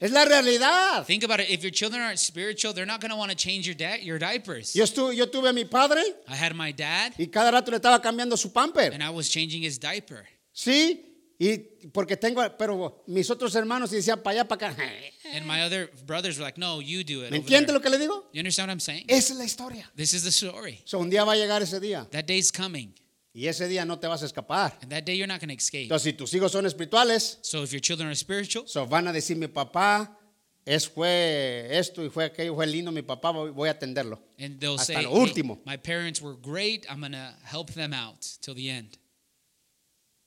Es 0.00 0.10
la 0.12 0.24
realidad. 0.24 1.04
Think 1.06 1.24
about 1.24 1.40
it. 1.40 1.50
If 1.50 1.62
your 1.62 1.72
children 1.72 2.02
aren't 2.02 2.18
spiritual, 2.18 2.72
they're 2.72 2.86
not 2.86 3.00
going 3.00 3.10
to 3.10 3.16
want 3.16 3.30
to 3.30 3.36
change 3.36 3.66
your 3.66 3.74
da- 3.76 4.00
your 4.02 4.18
diapers. 4.18 4.74
Yo, 4.74 4.84
estuve, 4.84 5.14
yo 5.16 5.26
tuve 5.26 5.48
a 5.48 5.52
mi 5.52 5.64
padre 5.64 6.02
I 6.28 6.36
had 6.36 6.54
my 6.54 6.72
dad, 6.72 7.12
y 7.18 7.26
cada 7.26 7.50
rato 7.50 7.70
le 7.70 7.78
estaba 7.78 8.00
cambiando 8.00 8.36
su 8.36 8.50
pamper. 8.52 8.92
and 8.92 9.02
I 9.02 9.10
was 9.10 9.28
changing 9.28 9.62
his 9.62 9.78
diaper. 9.78 10.26
Sí, 10.52 11.04
y 11.40 11.58
porque 11.92 12.16
tengo, 12.16 12.42
pero 12.58 13.04
mis 13.06 13.30
otros 13.30 13.54
hermanos 13.54 13.90
decían 13.90 14.22
para 14.22 14.40
allá, 14.40 14.48
para 14.48 14.70
acá. 14.72 14.76
And 15.34 15.46
my 15.46 15.62
other 15.62 15.90
brothers 16.06 16.38
were 16.38 16.44
like, 16.44 16.58
"No, 16.58 16.80
you 16.80 17.04
do 17.04 17.22
it." 17.22 17.30
¿Me 17.30 17.36
entiende 17.38 17.72
lo 17.72 17.80
que 17.80 17.90
le 17.90 17.98
digo? 17.98 18.24
You 18.32 18.40
understand 18.40 18.68
what 18.68 18.72
I'm 18.72 18.80
saying? 18.80 19.04
Esa 19.08 19.34
es 19.34 19.38
la 19.38 19.44
historia. 19.44 19.84
This 19.94 20.14
is 20.14 20.22
the 20.24 20.30
story. 20.30 20.80
So, 20.84 20.98
un 20.98 21.10
día 21.10 21.24
va 21.24 21.32
a 21.32 21.36
llegar 21.36 21.60
ese 21.62 21.78
día 21.80 22.08
That 22.10 22.26
day's 22.26 22.50
coming, 22.50 22.94
y 23.38 23.46
ese 23.46 23.68
día 23.68 23.84
no 23.84 23.98
te 23.98 24.06
vas 24.08 24.22
a 24.22 24.26
escapar. 24.26 24.76
and 24.82 24.90
that 24.90 25.04
day 25.04 25.16
you're 25.16 25.26
not 25.28 25.40
going 25.40 25.48
to 25.48 25.54
escape. 25.54 25.84
Entonces, 25.84 26.02
si 26.04 26.12
tus 26.14 26.32
hijos 26.34 26.50
son 26.52 26.66
espirituales, 26.66 27.38
So 27.42 27.62
if 27.62 27.70
your 27.72 27.80
children 27.80 28.08
are 28.08 28.16
spiritual, 28.16 28.66
so 28.66 28.86
van 28.86 29.06
a 29.06 29.12
decir, 29.12 29.36
mi 29.36 29.46
papá 29.46 30.18
es, 30.64 30.88
fue 30.88 31.68
esto 31.70 32.04
y 32.04 32.10
fue 32.10 32.24
aquello, 32.24 32.54
fue 32.54 32.66
lindo, 32.66 32.90
mi 32.92 33.02
papá, 33.02 33.30
voy, 33.30 33.68
a 33.68 33.72
atenderlo. 33.72 34.20
and 34.38 34.58
they'll 34.60 34.74
Hasta 34.78 34.94
say, 34.94 35.02
lo 35.04 35.10
"Hey, 35.12 35.20
último. 35.22 35.62
"My 35.64 35.76
parents 35.78 36.20
were 36.20 36.36
great. 36.36 36.84
I'm 36.90 37.00
going 37.00 37.12
to 37.12 37.34
help 37.44 37.72
them 37.72 37.92
out 37.94 38.20
till 38.40 38.54
the 38.54 38.68
end." 38.70 38.98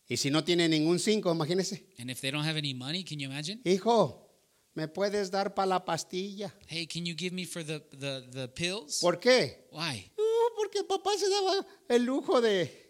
Y 0.08 0.18
si 0.18 0.30
no 0.30 0.44
tiene 0.44 0.68
ningún 0.68 1.00
cinco, 1.00 1.32
imagínese, 1.32 1.86
And 2.00 2.10
if 2.10 2.20
they 2.22 2.32
don't 2.32 2.44
have 2.46 2.58
any 2.58 2.74
money, 2.74 3.04
can 3.04 3.20
you 3.20 3.30
imagine? 3.30 3.62
hijo, 3.64 4.28
¿me 4.74 4.88
puedes 4.88 5.30
dar 5.32 5.54
para 5.54 5.68
la 5.68 5.86
pastilla? 5.86 6.54
Hey, 6.68 6.88
can 6.88 7.06
you 7.06 7.14
give 7.16 7.34
me 7.34 7.46
for 7.46 7.64
the 7.64 7.80
the, 7.92 8.26
the 8.32 8.48
pills? 8.48 9.00
¿Por 9.00 9.20
qué? 9.20 9.68
Why? 9.72 10.12
No, 10.18 10.24
porque 10.58 10.84
papá 10.84 11.12
se 11.18 11.30
daba 11.30 11.66
el 11.88 12.04
lujo 12.04 12.42
de, 12.42 12.81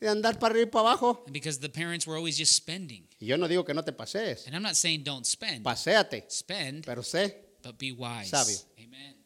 de 0.00 0.08
andar 0.08 0.38
para 0.38 0.52
arriba 0.52 0.68
y 0.68 0.70
para 0.70 0.88
abajo. 0.90 1.22
And 1.26 1.32
because 1.32 1.58
the 1.58 1.68
parents 1.68 2.06
were 2.06 2.16
always 2.16 2.36
just 2.36 2.54
spending. 2.54 3.06
Y 3.20 3.26
yo 3.26 3.36
no 3.36 3.48
digo 3.48 3.64
que 3.64 3.74
no 3.74 3.82
te 3.82 3.92
pasees, 3.92 4.46
And 4.46 4.54
I'm 4.54 4.62
not 4.62 4.74
saying 4.74 5.02
don't 5.04 5.24
spend. 5.24 5.62
paséate, 5.64 6.24
Spend, 6.30 6.84
pero 6.84 7.02
sé, 7.02 7.34
but 7.62 7.78
be 7.78 7.92
wise. 7.92 8.28
Sabio. 8.30 8.58
Amen. 8.78 9.16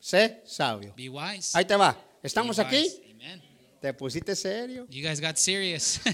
sé 0.00 0.42
sabio. 0.46 0.92
Be 0.96 1.08
wise. 1.08 1.56
Ahí 1.56 1.64
te 1.64 1.76
va. 1.76 1.96
¿Estamos 2.22 2.58
aquí? 2.58 2.88
Amen. 3.10 3.42
¿Te 3.80 3.92
pusiste 3.94 4.34
serio? 4.34 4.86
You 4.90 5.06
guys 5.06 5.20
got 5.20 5.36
serious. 5.36 6.00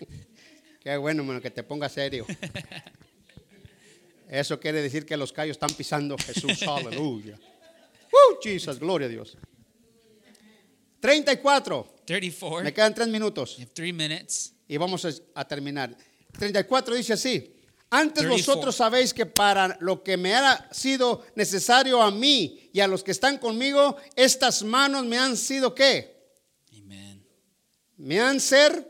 Qué 0.80 0.96
bueno, 0.96 1.22
hermano, 1.22 1.40
que 1.40 1.50
te 1.50 1.62
pongas 1.62 1.92
serio. 1.92 2.26
Eso 4.28 4.58
quiere 4.58 4.82
decir 4.82 5.06
que 5.06 5.16
los 5.16 5.32
callos 5.32 5.56
están 5.56 5.70
pisando 5.76 6.16
Jesús. 6.18 6.62
Aleluya. 6.62 7.38
Uh, 8.10 8.36
Jesus, 8.42 8.78
gloria 8.78 9.06
a 9.06 9.10
Dios. 9.10 9.36
34. 11.06 11.94
34. 12.04 12.64
Me 12.64 12.72
quedan 12.72 12.92
tres 12.94 13.08
minutos 13.08 13.56
You 13.56 13.62
have 13.64 13.72
three 13.74 13.92
minutes. 13.92 14.52
y 14.66 14.76
vamos 14.76 15.04
a, 15.04 15.10
a 15.34 15.44
terminar. 15.46 15.96
34 16.38 16.94
dice 16.96 17.12
así. 17.12 17.52
Antes 17.90 18.24
34. 18.24 18.36
vosotros 18.36 18.74
sabéis 18.76 19.14
que 19.14 19.24
para 19.26 19.76
lo 19.80 20.02
que 20.02 20.16
me 20.16 20.34
ha 20.34 20.68
sido 20.72 21.24
necesario 21.36 22.02
a 22.02 22.10
mí 22.10 22.68
y 22.72 22.80
a 22.80 22.88
los 22.88 23.04
que 23.04 23.12
están 23.12 23.38
conmigo, 23.38 23.96
estas 24.16 24.64
manos 24.64 25.04
me 25.04 25.16
han 25.16 25.36
sido 25.36 25.72
qué? 25.72 26.16
Amen. 26.76 27.24
Me 27.96 28.20
han 28.20 28.40
servido. 28.40 28.84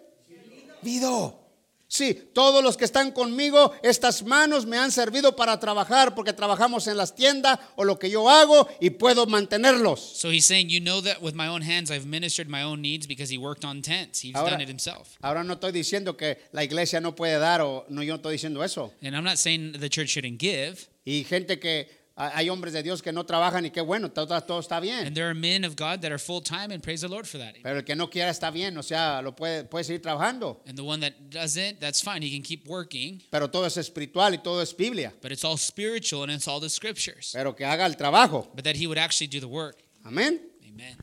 Sí, 1.89 2.15
todos 2.35 2.65
los 2.65 2.77
que 2.77 2.85
están 2.85 3.13
conmigo, 3.13 3.73
estas 3.83 4.25
manos 4.25 4.67
me 4.67 4.77
han 4.77 4.91
servido 4.91 5.37
para 5.37 5.61
trabajar 5.61 6.15
porque 6.17 6.33
trabajamos 6.33 6.89
en 6.89 6.97
las 6.97 7.15
tiendas 7.15 7.61
o 7.77 7.85
lo 7.85 7.97
que 7.99 8.11
yo 8.11 8.29
hago 8.29 8.69
y 8.81 8.91
puedo 8.91 9.27
mantenerlos. 9.27 10.01
So 10.01 10.31
he's 10.33 10.45
saying, 10.45 10.69
You 10.69 10.81
know 10.81 11.01
that 11.03 11.23
with 11.23 11.35
my 11.35 11.47
own 11.47 11.63
hands 11.63 11.91
I've 11.93 12.05
ministered 12.07 12.49
my 12.49 12.63
own 12.65 12.83
needs 12.83 13.07
because 13.07 13.31
he 13.33 13.39
worked 13.39 13.65
on 13.65 13.83
tents. 13.83 14.21
He's 14.21 14.35
Ahora- 14.35 14.51
done 14.51 14.63
it 14.63 14.69
himself. 14.69 15.17
Ahora 15.23 15.45
no 15.45 15.55
estoy 15.55 15.71
diciendo 15.71 16.17
que 16.17 16.39
la 16.53 16.65
iglesia 16.65 17.01
no 17.01 17.15
puede 17.15 17.39
dar 17.39 17.61
o 17.61 17.85
no, 17.89 18.03
yo 18.03 18.15
no 18.15 18.17
estoy 18.17 18.33
diciendo 18.33 18.65
eso. 18.65 18.93
And 19.01 19.15
I'm 19.15 19.25
not 19.25 19.37
saying 19.39 19.75
the 19.79 19.89
church 19.89 20.09
shouldn't 20.11 20.39
give. 20.41 20.89
Y 21.05 21.23
gente 21.23 21.61
que 21.61 21.89
hay 22.19 22.49
hombres 22.49 22.73
de 22.73 22.83
Dios 22.83 23.03
que 23.03 23.13
no 23.13 23.27
trabajan 23.27 23.67
y 23.67 23.71
qué 23.71 23.83
bueno, 23.83 24.11
todo, 24.11 24.41
todo 24.41 24.61
está 24.61 24.81
bien. 24.81 25.07
And 25.07 25.15
there 25.15 25.27
are 25.27 25.35
men 25.35 25.67
of 25.67 25.77
God 25.77 26.01
that 26.01 26.11
are 26.11 26.19
full 26.19 26.41
time 26.41 26.73
and 26.73 26.83
praise 26.83 27.03
the 27.03 27.09
Lord 27.09 27.27
for 27.27 27.39
that. 27.39 27.57
Pero 27.63 27.77
el 27.77 27.85
que 27.85 27.95
no 27.95 28.09
quiera 28.09 28.31
está 28.31 28.51
bien, 28.51 28.79
o 28.79 28.83
sea, 28.83 29.21
lo 29.21 29.37
puede, 29.37 29.65
puede 29.65 29.85
seguir 29.85 30.01
trabajando. 30.01 30.63
And 30.67 30.79
the 30.79 30.83
one 30.83 31.01
that 31.01 31.29
doesn't, 31.29 31.79
that's 31.79 32.01
fine. 32.01 32.23
He 32.23 32.31
can 32.31 32.43
keep 32.43 32.67
working. 32.67 33.23
Pero 33.31 33.49
todo 33.49 33.67
es 33.67 33.77
espiritual 33.77 34.33
y 34.33 34.39
todo 34.39 34.63
es 34.63 34.75
Biblia. 34.75 35.13
But 35.21 35.31
it's 35.31 35.45
all 35.45 35.59
spiritual 35.59 36.23
and 36.23 36.33
it's 36.33 36.49
all 36.49 36.59
the 36.59 36.71
scriptures. 36.71 37.33
Pero 37.35 37.55
que 37.55 37.67
haga 37.67 37.85
el 37.85 37.97
trabajo. 37.97 38.49
But 38.55 38.65
that 38.65 38.77
he 38.77 38.87
would 38.87 38.99
actually 38.99 39.27
do 39.27 39.39
the 39.39 39.49
work. 39.49 39.77
Amén. 40.03 40.41
Amen. 40.67 40.97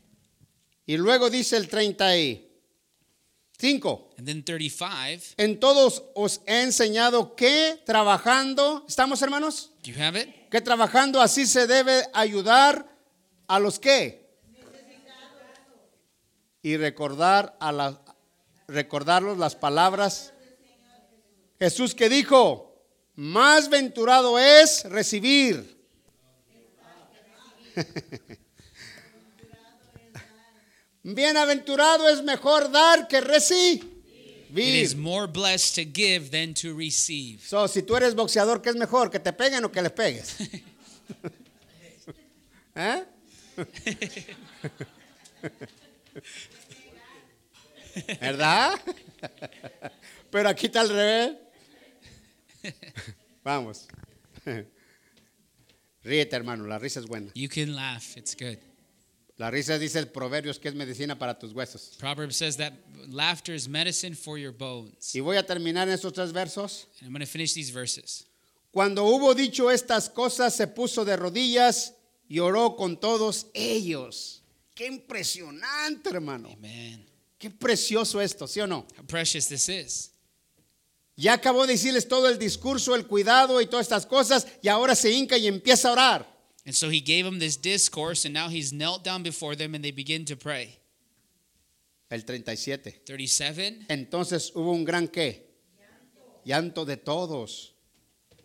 Y 0.87 0.97
luego 0.97 1.29
dice 1.29 1.57
el 1.57 1.67
30 1.67 2.07
ahí. 2.07 2.52
5. 3.63 4.09
En 5.37 5.57
todos 5.57 6.03
os 6.15 6.41
he 6.45 6.63
enseñado 6.63 7.33
que 7.33 7.81
trabajando, 7.85 8.83
¿estamos 8.89 9.21
hermanos? 9.21 9.71
Do 9.83 9.91
You 9.91 10.03
have 10.03 10.19
it? 10.19 10.49
Que 10.49 10.59
trabajando 10.59 11.21
así 11.21 11.45
se 11.45 11.65
debe 11.65 12.03
ayudar 12.13 12.85
a 13.47 13.59
los 13.59 13.79
que 13.79 14.27
y 16.61 16.75
recordar 16.75 17.55
a 17.61 17.71
la, 17.71 18.01
recordarlos 18.67 19.37
las 19.37 19.55
palabras 19.55 20.33
Jesús 21.57 21.95
que 21.95 22.09
dijo, 22.09 22.83
más 23.15 23.69
venturado 23.69 24.39
es 24.39 24.83
recibir. 24.89 25.81
Bienaventurado 31.03 32.09
es 32.09 32.23
mejor 32.23 32.71
dar 32.71 33.07
que 33.07 33.21
recibir. 33.21 33.93
It 34.55 34.75
is 34.75 34.95
more 34.95 35.27
blessed 35.27 35.75
to 35.75 35.83
give 35.83 36.29
than 36.29 36.53
to 36.53 36.75
receive. 36.75 37.41
So, 37.41 37.67
si 37.67 37.81
tú 37.81 37.97
eres 37.97 38.13
boxeador, 38.13 38.61
¿qué 38.61 38.69
es 38.69 38.75
mejor? 38.75 39.09
¿Que 39.09 39.19
te 39.19 39.33
peguen 39.33 39.65
o 39.65 39.71
que 39.71 39.81
les 39.81 39.91
pegues? 39.91 40.35
¿Eh? 42.75 43.03
¿Verdad? 48.21 48.79
Pero 50.31 50.49
aquí 50.49 50.67
está 50.67 50.81
al 50.81 50.89
revés. 50.89 51.31
Vamos. 53.43 53.87
Ríete, 56.03 56.35
hermano, 56.35 56.67
la 56.67 56.77
risa 56.79 56.99
es 56.99 57.07
buena. 57.07 57.31
You 57.33 57.49
can 57.49 57.75
laugh, 57.75 58.17
it's 58.17 58.35
good. 58.35 58.59
La 59.37 59.49
risa 59.49 59.79
dice 59.79 59.97
el 59.97 60.07
Proverbios 60.07 60.59
que 60.59 60.69
es 60.69 60.75
medicina 60.75 61.17
para 61.17 61.39
tus 61.39 61.53
huesos. 61.53 61.95
Proverbs 61.97 62.35
says 62.35 62.57
that 62.57 62.73
laughter 63.09 63.55
is 63.55 63.67
medicine 63.67 64.15
for 64.15 64.37
your 64.37 64.51
bones. 64.51 65.15
Y 65.15 65.21
voy 65.21 65.37
a 65.37 65.43
terminar 65.43 65.87
en 65.87 65.95
estos 65.95 66.13
tres 66.13 66.31
versos. 66.31 66.87
And 66.99 67.07
I'm 67.07 67.13
going 67.13 67.21
to 67.21 67.25
finish 67.25 67.53
these 67.53 67.71
verses. 67.71 68.25
Cuando 68.71 69.05
hubo 69.05 69.33
dicho 69.33 69.69
estas 69.71 70.09
cosas, 70.09 70.55
se 70.55 70.67
puso 70.67 71.03
de 71.03 71.15
rodillas 71.15 71.93
y 72.27 72.39
oró 72.39 72.75
con 72.75 72.99
todos 72.99 73.47
ellos. 73.53 74.41
Qué 74.75 74.87
impresionante, 74.87 76.09
hermano. 76.09 76.49
Amen. 76.51 77.05
Qué 77.37 77.49
precioso 77.49 78.21
esto, 78.21 78.47
¿sí 78.47 78.59
o 78.61 78.67
no? 78.67 78.87
How 78.97 79.05
precious 79.05 79.47
this 79.47 79.69
is. 79.69 80.11
Ya 81.15 81.33
acabó 81.33 81.67
de 81.67 81.73
decirles 81.73 82.07
todo 82.07 82.27
el 82.27 82.39
discurso, 82.39 82.95
el 82.95 83.05
cuidado 83.05 83.61
y 83.61 83.67
todas 83.67 83.85
estas 83.85 84.05
cosas, 84.05 84.47
y 84.61 84.67
ahora 84.67 84.95
se 84.95 85.11
hinca 85.11 85.37
y 85.37 85.47
empieza 85.47 85.89
a 85.89 85.91
orar. 85.91 86.32
And 86.65 86.73
so 86.73 86.89
he 86.89 87.01
gave 87.01 87.25
them 87.25 87.39
this 87.39 87.57
discourse, 87.57 88.25
and 88.25 88.33
now 88.33 88.47
he's 88.47 88.71
knelt 88.71 89.03
down 89.03 89.21
before 89.21 89.55
them 89.55 89.75
and 89.75 89.83
they 89.83 89.91
begin 89.91 90.23
to 90.25 90.35
pray. 90.35 90.79
El 92.09 92.21
37. 92.21 93.01
37. 93.05 93.85
Entonces 93.89 94.51
hubo 94.53 94.71
un 94.71 94.85
gran 94.85 95.07
qué? 95.07 95.43
Llanto 96.45 96.85
de 96.85 96.97
todos. 96.97 97.73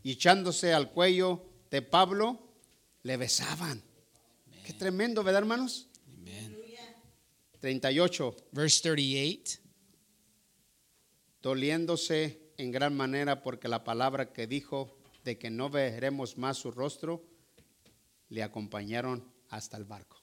Y 0.02 0.12
echándose 0.12 0.72
al 0.72 0.90
cuello 0.90 1.42
de 1.70 1.82
Pablo, 1.82 2.38
le 3.02 3.16
besaban. 3.16 3.82
Qué 4.64 4.72
tremendo, 4.72 5.22
¿verdad, 5.22 5.42
hermanos? 5.42 5.86
Amen. 6.16 6.56
38. 7.60 8.36
Verse 8.52 8.80
38. 8.82 9.60
doliéndose 11.42 12.52
en 12.56 12.72
gran 12.72 12.96
manera 12.96 13.42
porque 13.42 13.68
la 13.68 13.84
palabra 13.84 14.32
que 14.32 14.46
dijo 14.46 14.98
de 15.24 15.38
que 15.38 15.50
no 15.50 15.70
veremos 15.70 16.36
más 16.36 16.58
su 16.58 16.70
rostro, 16.70 17.24
le 18.28 18.42
acompañaron 18.42 19.32
hasta 19.48 19.76
el 19.76 19.84
barco. 19.84 20.17